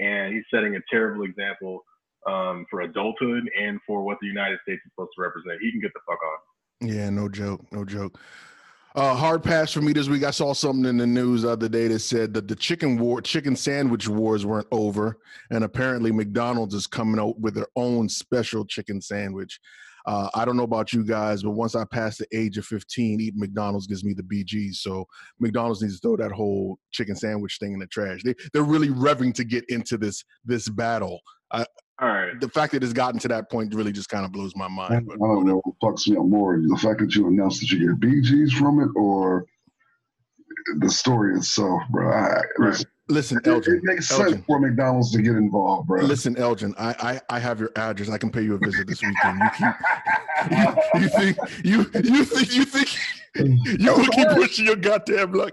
and 0.01 0.35
he's 0.35 0.45
setting 0.53 0.77
a 0.77 0.81
terrible 0.91 1.25
example 1.25 1.85
um, 2.27 2.65
for 2.71 2.83
adulthood 2.83 3.49
and 3.61 3.81
for 3.87 4.03
what 4.03 4.19
the 4.21 4.27
United 4.27 4.59
States 4.63 4.81
is 4.85 4.93
supposed 4.93 5.11
to 5.17 5.23
represent. 5.23 5.61
He 5.61 5.71
can 5.71 5.81
get 5.81 5.93
the 5.95 6.01
fuck 6.07 6.19
on. 6.23 6.89
Yeah, 6.89 7.11
no 7.11 7.29
joke, 7.29 7.61
no 7.73 7.85
joke. 7.85 8.19
Uh, 8.99 9.15
hard 9.15 9.45
pass 9.45 9.73
for 9.73 9.81
me 9.81 9.93
this 9.93 10.09
week. 10.09 10.25
I 10.25 10.33
saw 10.33 10.53
something 10.53 10.85
in 10.85 10.97
the 10.97 11.07
news 11.07 11.43
the 11.43 11.51
other 11.51 11.69
day 11.69 11.87
that 11.87 12.01
said 12.01 12.35
that 12.35 12.49
the 12.49 12.57
chicken 12.57 12.99
war, 12.99 13.23
chicken 13.23 13.55
sandwich 13.55 14.09
wars 14.09 14.45
weren't 14.45 14.67
over, 14.73 15.21
and 15.53 15.63
apparently 15.63 16.11
McDonald's 16.11 16.75
is 16.75 16.89
coming 16.89 17.21
out 17.21 17.39
with 17.39 17.55
their 17.55 17.69
own 17.77 18.09
special 18.09 18.65
chicken 18.65 19.01
sandwich. 19.01 19.61
Uh, 20.05 20.29
I 20.35 20.45
don't 20.45 20.57
know 20.57 20.65
about 20.65 20.93
you 20.93 21.05
guys, 21.05 21.45
but 21.45 21.53
once 21.53 21.77
I 21.77 21.85
pass 21.85 22.19
the 22.19 22.27
age 22.37 22.59
of 22.59 22.67
15, 22.67 23.21
eating 23.21 23.39
McDonald's 23.39 23.87
gives 23.87 24.03
me 24.03 24.15
the 24.15 24.25
BGs. 24.25 24.75
So 24.79 25.07
McDonald's 25.39 25.81
needs 25.81 26.01
to 26.01 26.01
throw 26.01 26.17
that 26.17 26.33
whole 26.33 26.81
chicken 26.91 27.15
sandwich 27.15 27.59
thing 27.61 27.75
in 27.75 27.79
the 27.79 27.87
trash. 27.87 28.25
They 28.25 28.35
they're 28.53 28.65
really 28.65 28.89
revving 28.89 29.33
to 29.35 29.45
get 29.45 29.65
into 29.69 29.97
this 29.97 30.25
this 30.45 30.69
battle. 30.69 31.21
All 32.01 32.09
right. 32.09 32.41
The 32.41 32.49
fact 32.49 32.73
that 32.73 32.85
it's 32.85 32.93
gotten 32.93 33.19
to 33.21 33.29
that 33.29 33.51
point 33.51 33.75
really 33.75 33.93
just 33.93 34.09
kind 34.09 34.25
of 34.25 34.31
blows 34.31 34.55
my 34.55 34.69
mind. 34.69 35.07
But 35.07 35.19
don't 35.19 35.47
know 35.47 35.61
what 35.65 35.95
fucks 35.95 36.09
me 36.09 36.17
up 36.17 36.27
more 36.27 36.57
the 36.57 36.77
fact 36.77 37.01
that 37.01 37.15
you 37.15 37.27
announced 37.27 37.61
that 37.61 37.71
you 37.71 37.89
get 37.89 38.01
BGs 38.01 38.53
from 38.53 38.81
it 38.81 38.91
or 38.95 39.47
the 40.77 40.91
story 40.91 41.37
itself, 41.37 41.83
bro. 41.91 42.13
I, 42.13 42.43
listen, 42.59 42.87
listen, 43.09 43.39
it, 43.39 43.47
Elgin, 43.47 43.77
it 43.77 43.85
makes 43.85 44.11
Elgin. 44.11 44.35
sense 44.35 44.45
for 44.47 44.61
McDonald's 44.61 45.13
to 45.13 45.23
get 45.23 45.33
involved, 45.33 45.89
bro. 45.89 46.03
Listen, 46.03 46.37
Elgin, 46.37 46.75
I, 46.79 47.21
I 47.29 47.37
I 47.37 47.39
have 47.41 47.59
your 47.59 47.71
address. 47.77 48.11
I 48.11 48.19
can 48.19 48.31
pay 48.31 48.43
you 48.43 48.55
a 48.55 48.59
visit 48.59 48.87
this 48.87 49.03
weekend. 49.03 49.41
You 49.41 49.51
keep 49.51 49.75
you, 50.51 51.01
you 51.01 51.09
think 51.09 51.39
you 51.65 51.79
you 52.05 52.25
think 52.25 52.55
you 52.55 52.65
think 52.65 53.81
you 53.81 53.93
will 53.93 54.07
keep 54.09 54.29
pushing 54.35 54.67
your 54.67 54.77
goddamn 54.77 55.33
luck. 55.33 55.53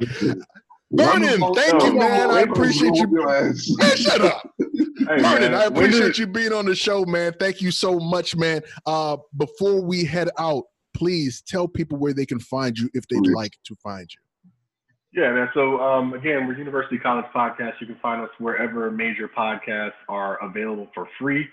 Vernon, 0.96 1.54
thank 1.56 1.84
you, 1.84 1.94
man. 1.94 2.32
I 2.32 2.42
appreciate 2.42 2.96
you. 2.96 3.08
Man, 3.08 3.56
shut 3.96 4.22
up. 4.22 4.50
Hey, 4.98 5.22
Vernon, 5.22 5.54
I 5.54 5.66
appreciate 5.66 6.18
you 6.18 6.26
being 6.26 6.54
on 6.54 6.66
the 6.66 6.74
show, 6.74 7.06
man. 7.06 7.34
Thank 7.38 7.62
you 7.62 7.70
so 7.70 8.00
much, 8.00 8.36
man. 8.36 8.62
Uh, 8.88 9.18
before 9.38 9.82
we 9.82 10.06
head 10.06 10.30
out, 10.40 10.64
please 10.96 11.44
tell 11.46 11.68
people 11.68 11.98
where 11.98 12.14
they 12.14 12.26
can 12.26 12.40
find 12.40 12.80
you 12.80 12.90
if 12.94 13.06
they'd 13.10 13.28
like 13.28 13.52
to 13.66 13.76
find 13.84 14.08
you. 14.10 15.22
Yeah, 15.22 15.32
man. 15.34 15.50
So 15.54 15.80
um, 15.80 16.14
again, 16.14 16.48
we're 16.48 16.58
University 16.58 16.98
College 16.98 17.26
Podcast. 17.36 17.74
You 17.80 17.88
can 17.88 17.98
find 18.02 18.22
us 18.22 18.30
wherever 18.40 18.90
major 18.90 19.30
podcasts 19.30 19.92
are 20.10 20.44
available 20.44 20.88
for 20.94 21.08
free. 21.20 21.46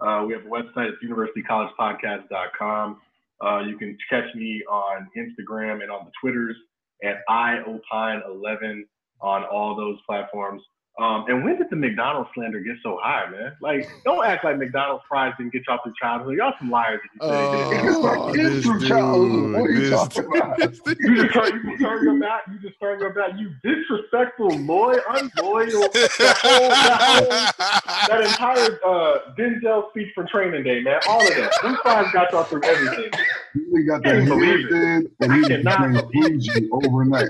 Uh, 0.00 0.24
we 0.26 0.32
have 0.34 0.42
a 0.42 0.48
website. 0.48 0.90
It's 0.90 1.02
universitycollegepodcast.com. 1.04 3.00
Uh, 3.44 3.60
you 3.60 3.76
can 3.76 3.96
catch 4.08 4.34
me 4.34 4.62
on 4.70 5.08
Instagram 5.16 5.82
and 5.82 5.90
on 5.90 6.04
the 6.04 6.12
Twitters 6.20 6.56
at 7.02 7.18
iopine11 7.28 8.82
on 9.20 9.44
all 9.44 9.76
those 9.76 9.98
platforms. 10.06 10.62
Um, 11.00 11.24
and 11.28 11.42
when 11.42 11.56
did 11.56 11.70
the 11.70 11.76
McDonald's 11.76 12.28
slander 12.34 12.60
get 12.60 12.76
so 12.82 12.98
high, 13.02 13.30
man? 13.30 13.56
Like, 13.62 13.88
don't 14.04 14.22
act 14.22 14.44
like 14.44 14.58
McDonald's 14.58 15.02
fries 15.08 15.32
didn't 15.38 15.54
get 15.54 15.62
y'all 15.66 15.78
through 15.82 15.94
childhood. 15.98 16.36
Y'all 16.36 16.52
some 16.58 16.70
liars 16.70 17.00
if 17.02 17.10
you 17.14 17.26
say 17.26 17.36
they 17.36 17.82
did. 17.82 17.94
Oh, 17.96 18.32
this 18.34 18.64
through 18.64 18.86
childhood. 18.86 19.52
What 19.52 19.70
are 19.70 19.72
you 19.72 19.90
talking 19.90 20.26
about? 20.26 20.60
You 21.00 21.22
just 21.22 21.32
turn, 21.34 21.62
you 21.64 21.78
turn 21.78 22.04
your 22.04 22.20
back. 22.20 22.42
You 22.50 22.58
just 22.58 22.78
turn 22.78 23.00
your 23.00 23.14
back. 23.14 23.30
You 23.38 23.50
disrespectful, 23.62 24.48
loyal, 24.58 25.00
unloyal. 25.08 25.88
That 25.90 26.36
whole, 26.42 26.68
that 26.68 27.00
whole, 27.00 28.18
that 28.18 28.26
entire 28.26 28.78
uh, 28.84 29.32
Denzel 29.38 29.88
speech 29.90 30.08
from 30.14 30.26
Training 30.28 30.64
Day, 30.64 30.82
man. 30.82 31.00
All 31.08 31.22
of 31.22 31.28
that. 31.34 31.52
Them 31.62 31.78
five 31.82 32.12
got 32.12 32.30
y'all 32.32 32.44
through 32.44 32.62
everything. 32.64 33.10
He 33.54 33.82
got 33.84 34.02
that 34.02 34.10
Can't 34.12 34.28
believe 34.28 34.66
it. 34.66 34.68
did, 34.68 35.10
and 35.20 35.32
he 35.32 35.40
became 35.40 35.64
believe 35.64 36.02
bougie 36.12 36.68
overnight. 36.70 37.28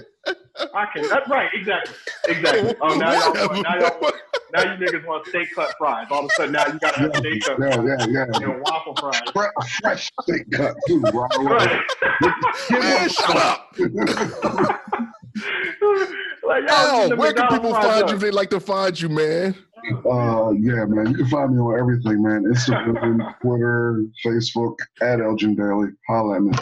I 0.75 0.87
can. 0.93 1.09
That's 1.09 1.29
right. 1.29 1.51
Exactly. 1.55 1.95
Exactly. 2.29 2.75
Oh, 2.83 2.95
now 2.99 3.13
y'all 3.13 3.49
want, 3.49 3.63
now 3.63 3.79
y'all 3.79 4.01
want, 4.01 4.15
now 4.53 4.63
you 4.63 4.87
niggas 4.87 5.07
want 5.07 5.27
steak 5.27 5.49
cut 5.55 5.75
fries. 5.79 6.07
All 6.11 6.21
of 6.21 6.27
a 6.27 6.29
sudden, 6.35 6.53
now 6.53 6.67
you 6.67 6.79
gotta 6.79 6.99
have 7.01 7.17
steak 7.17 7.43
cut 7.45 7.59
Yeah, 7.61 7.75
fries 7.77 8.07
yeah, 8.09 8.27
yeah. 8.41 8.51
and 8.53 8.61
waffle 8.63 8.95
fries. 8.97 9.21
Fre- 9.33 9.63
Fresh 9.83 10.11
steak 10.23 10.51
cut 10.53 10.75
too, 10.87 11.01
bro. 11.03 11.27
Right. 11.41 11.81
Man, 12.71 13.09
shut 13.09 13.37
up. 13.37 13.75
like 16.43 16.65
y'all 16.69 17.13
Oh, 17.13 17.17
where 17.17 17.33
can 17.33 17.49
people 17.49 17.73
find 17.73 18.03
up. 18.05 18.09
you 18.11 18.15
if 18.17 18.21
they'd 18.21 18.31
like 18.35 18.51
to 18.51 18.61
find 18.61 19.01
you, 19.01 19.09
man? 19.09 19.55
Uh, 20.05 20.51
yeah, 20.59 20.85
man. 20.85 21.09
You 21.11 21.17
can 21.17 21.29
find 21.29 21.53
me 21.55 21.59
on 21.61 21.79
everything, 21.79 22.23
man. 22.23 22.45
Instagram, 22.45 23.35
Twitter, 23.41 24.05
Facebook, 24.25 24.75
at 25.01 25.21
Elgin 25.21 25.55
Daily. 25.55 25.89
Holla 26.09 26.37
at 26.37 26.43
me. 26.43 26.53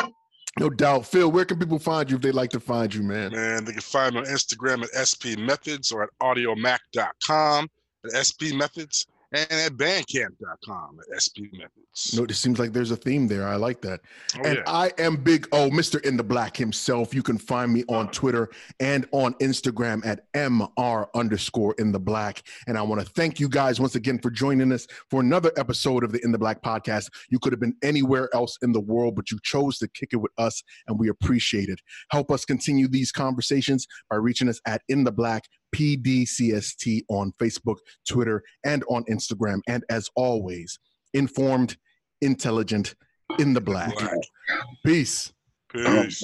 No 0.59 0.71
doubt. 0.71 1.07
Phil, 1.07 1.31
where 1.31 1.45
can 1.45 1.59
people 1.59 1.79
find 1.79 2.11
you 2.11 2.17
if 2.17 2.23
they'd 2.23 2.33
like 2.33 2.51
to 2.51 2.61
find 2.61 2.95
you, 2.95 3.03
man? 3.03 3.33
Man, 3.33 3.65
they 3.65 3.73
can 3.73 3.81
find 3.81 4.15
me 4.15 4.21
on 4.21 4.27
Instagram 4.27 4.83
at 4.83 5.09
SP 5.09 5.39
Methods 5.39 5.93
or 5.93 6.03
at 6.03 6.11
audiomack.com 6.21 7.69
at 8.05 8.27
SP 8.27 8.55
Methods 8.55 9.07
and 9.33 9.51
at 9.51 9.73
bandcamp.com 9.73 10.99
at 11.01 11.23
SP 11.23 11.53
Methods. 11.53 12.15
No, 12.15 12.25
it 12.25 12.35
seems 12.35 12.59
like 12.59 12.73
there's 12.73 12.91
a 12.91 12.97
theme 12.97 13.29
there. 13.29 13.47
I 13.47 13.57
like 13.57 13.81
that. 13.83 14.01
Oh, 14.37 14.43
and 14.45 14.57
yeah. 14.57 14.63
I 14.67 14.93
am 14.99 15.17
Big 15.17 15.47
oh, 15.53 15.65
O, 15.65 15.71
Mr. 15.71 16.03
In 16.05 16.17
the 16.17 16.25
Black 16.25 16.57
himself. 16.57 17.13
You 17.13 17.23
can 17.23 17.37
find 17.37 17.73
me 17.73 17.85
on 17.89 18.05
uh-huh. 18.05 18.13
Twitter 18.13 18.51
and 18.81 19.07
on 19.13 19.35
Instagram 19.35 20.05
at 20.07 20.33
MR 20.33 21.07
underscore 21.15 21.75
in 21.79 21.93
the 21.93 21.99
black. 21.99 22.43
And 22.67 22.79
I 22.79 22.83
want 22.83 23.01
to 23.01 23.07
thank 23.13 23.41
you 23.41 23.49
guys 23.49 23.81
once 23.81 23.97
again 23.97 24.19
for 24.19 24.31
joining 24.31 24.73
us 24.73 24.87
for 25.11 25.21
another 25.21 25.53
episode 25.57 26.05
of 26.05 26.13
the 26.13 26.25
In 26.25 26.33
the 26.33 26.39
Black 26.39 26.63
podcast. 26.63 27.11
You 27.29 27.39
could 27.39 27.53
have 27.53 27.61
been 27.61 27.77
anywhere 27.83 28.29
else 28.35 28.57
in 28.63 28.73
the 28.73 28.81
world, 28.81 29.17
but 29.17 29.31
you 29.31 29.39
chose 29.43 29.79
to 29.79 29.89
kick 29.89 30.11
it 30.13 30.17
with 30.17 30.33
us, 30.39 30.63
and 30.87 30.99
we 30.99 31.09
appreciate 31.09 31.69
it. 31.69 31.81
Help 32.11 32.31
us 32.31 32.45
continue 32.45 32.89
these 32.89 33.13
conversations 33.13 33.87
by 34.09 34.17
reaching 34.17 34.49
us 34.49 34.61
at 34.67 34.83
In 34.89 35.05
the 35.05 35.13
Black 35.13 35.45
PDCST 35.75 37.03
on 37.09 37.33
Facebook, 37.41 37.77
Twitter, 38.09 38.43
and 38.65 38.85
on 38.89 39.05
Instagram. 39.05 39.61
And 39.69 39.85
as 39.91 40.09
always, 40.17 40.79
informed, 41.15 41.77
intelligent, 42.21 42.95
in 43.39 43.53
the 43.53 43.61
black. 43.61 43.95
Black. 43.97 44.13
Peace. 44.85 45.33
Peace. 45.73 46.21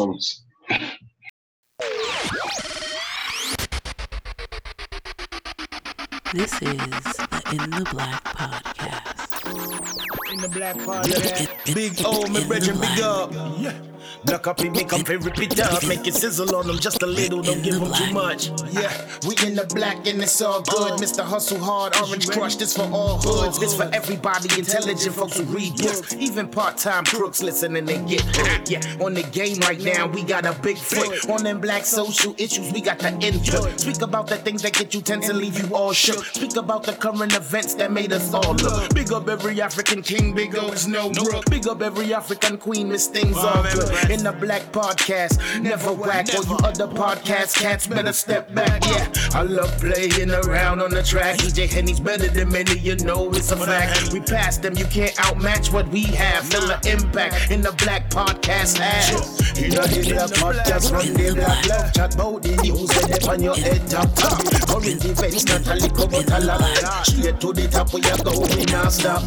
This 6.33 6.53
is 6.55 6.61
the 6.61 7.43
In 7.53 7.71
the 7.71 7.89
Black 7.93 8.25
podcast. 8.25 10.33
In 10.33 10.39
the 10.39 10.49
black 10.49 10.77
podcast. 10.77 11.75
Big 11.75 11.93
O, 12.05 12.27
me 12.27 12.41
In 12.41 12.45
brethren, 12.45 12.81
big 12.81 13.01
up. 13.01 13.33
Yeah. 13.57 13.94
Black 14.25 14.47
up, 14.47 14.61
make 14.61 14.89
them 14.89 15.05
fi 15.05 15.15
rip 15.15 15.39
it 15.39 15.61
up. 15.61 15.87
Make 15.87 16.07
it 16.07 16.15
sizzle 16.15 16.55
on 16.57 16.67
them 16.67 16.79
just 16.79 17.03
a 17.03 17.07
little, 17.07 17.43
don't 17.43 17.63
give 17.63 17.81
them 17.81 17.93
too 17.93 18.13
much. 18.13 18.49
Yeah, 18.73 18.93
we 19.27 19.35
in 19.47 19.55
the 19.55 19.67
black 19.75 20.07
and 20.07 20.23
it's 20.23 20.41
all 20.41 20.61
good. 20.63 20.93
Oh. 20.93 20.97
Mr. 20.97 21.25
Hustle 21.25 21.59
Hard, 21.59 21.97
Orange 21.97 22.29
Crush, 22.29 22.57
this 22.57 22.77
for 22.77 22.89
all 22.93 23.19
hoods. 23.19 23.59
This 23.59 23.75
for 23.75 23.85
oh. 23.85 23.91
everybody, 23.93 24.49
intelligent 24.59 25.15
folks 25.15 25.39
who 25.39 25.45
read 25.45 25.77
books. 25.77 26.15
Even 26.15 26.49
part-time 26.49 27.05
crooks 27.05 27.43
listen 27.43 27.77
and 27.77 27.89
they 27.89 27.99
get 28.05 28.23
hooked. 28.23 28.71
Yeah, 28.71 28.81
on 29.01 29.15
the 29.15 29.23
game 29.23 29.59
right 29.61 29.81
now, 29.81 30.07
we 30.07 30.23
got 30.23 30.47
a 30.47 30.53
big 30.61 30.79
foot. 30.79 31.29
On 31.29 31.43
them 31.43 31.61
black 31.61 31.85
social 31.85 32.35
issues, 32.39 32.73
we 32.73 32.81
got 32.81 32.99
the 32.99 33.13
input. 33.21 33.81
Speak 33.81 34.03
about 34.03 34.27
the 34.27 34.37
things 34.37 34.63
that 34.63 34.73
get 34.73 34.95
you 34.95 35.01
tense 35.01 35.29
and 35.29 35.39
leave 35.39 35.59
you 35.59 35.75
all 35.75 35.93
shook. 35.93 36.25
Speak 36.25 36.57
about 36.57 36.83
the 36.85 36.93
current 36.93 37.35
events 37.35 37.75
that 37.75 37.93
made 37.93 38.13
us 38.13 38.33
all 38.33 38.55
look. 38.55 38.95
Big 38.95 39.13
up 39.13 39.29
every 39.29 39.61
African 39.61 40.03
king, 40.03 40.35
big 40.35 40.57
O's 40.57 40.87
no 40.87 41.11
rook. 41.11 41.45
Big 41.51 41.67
up 41.67 41.83
every 41.83 42.13
African 42.15 42.59
queen, 42.59 42.89
Miss 42.89 43.09
Things 43.09 43.37
all 43.37 43.63
good. 43.63 43.94
In 44.11 44.23
the 44.23 44.33
black 44.33 44.63
podcast, 44.73 45.39
never 45.63 45.93
whack. 45.93 46.27
All 46.35 46.45
you 46.45 46.57
other 46.65 46.89
podcast 46.89 47.57
cats 47.57 47.87
better 47.87 48.13
step 48.13 48.53
back. 48.55 48.85
Yeah, 48.85 49.11
I 49.33 49.43
love 49.43 49.71
playing 49.79 50.31
around 50.31 50.81
on 50.83 50.91
the 50.91 51.03
track. 51.03 51.39
DJ 51.39 51.69
Henny's 51.69 52.01
better 52.01 52.29
than 52.29 52.51
many, 52.51 52.79
you 52.79 52.97
know 52.97 53.31
it's 53.31 53.51
a 53.51 53.57
fact. 53.57 54.13
We 54.13 54.21
passed 54.21 54.63
them, 54.63 54.77
you 54.77 54.85
can't 54.87 55.15
outmatch 55.17 55.73
what 55.73 55.89
we 55.89 56.03
have. 56.03 56.45
Feel 56.45 56.67
the 56.67 56.79
impact 56.91 57.51
in 57.51 57.63
the 57.63 57.73
black 57.73 58.11
podcast 58.11 58.79
has. 58.79 59.11
You 59.59 59.71
know 59.71 59.87
the 59.87 60.03
black 60.11 60.31
podcast 60.31 60.91
from 60.91 61.15
the 61.15 61.35
black 61.35 61.67
love 61.69 61.93
chat 61.93 62.15
about 62.15 62.43
the 62.43 62.57
news 62.63 62.91
and 62.97 63.13
they 63.13 63.29
on 63.29 63.43
your 63.43 63.57
head 63.57 63.89
top 63.89 64.13
top. 64.15 64.43
Current 64.69 65.05
events 65.05 65.45
not 65.47 65.67
a 65.67 65.75
little 65.75 66.09
but 66.09 66.31
a 66.31 66.45
lot. 66.45 67.07
Straight 67.07 67.41
to 67.41 67.53
the 67.53 67.69
top 67.69 67.93
where 67.93 68.03
you 68.03 68.25
go, 68.25 68.41
we 68.57 68.65
not 68.67 68.93
stop. 68.93 69.23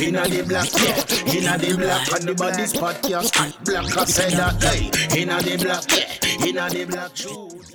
In 0.00 0.14
the 0.14 0.44
black, 0.46 0.68
yeah. 0.78 1.22
In 1.32 1.44
the 1.60 1.76
black, 1.76 2.12
and 2.12 2.28
the 2.28 2.34
body's 2.34 2.72
podcast. 2.72 3.32
Black, 3.64 3.84
said 4.08 4.32
that, 4.32 4.62
hey. 4.62 4.86
In 5.20 5.28
the 5.28 5.56
black, 5.62 5.84
yeah. 5.90 6.46
In 6.46 6.54
the 6.56 6.86
black, 6.86 7.14
true. 7.14 7.71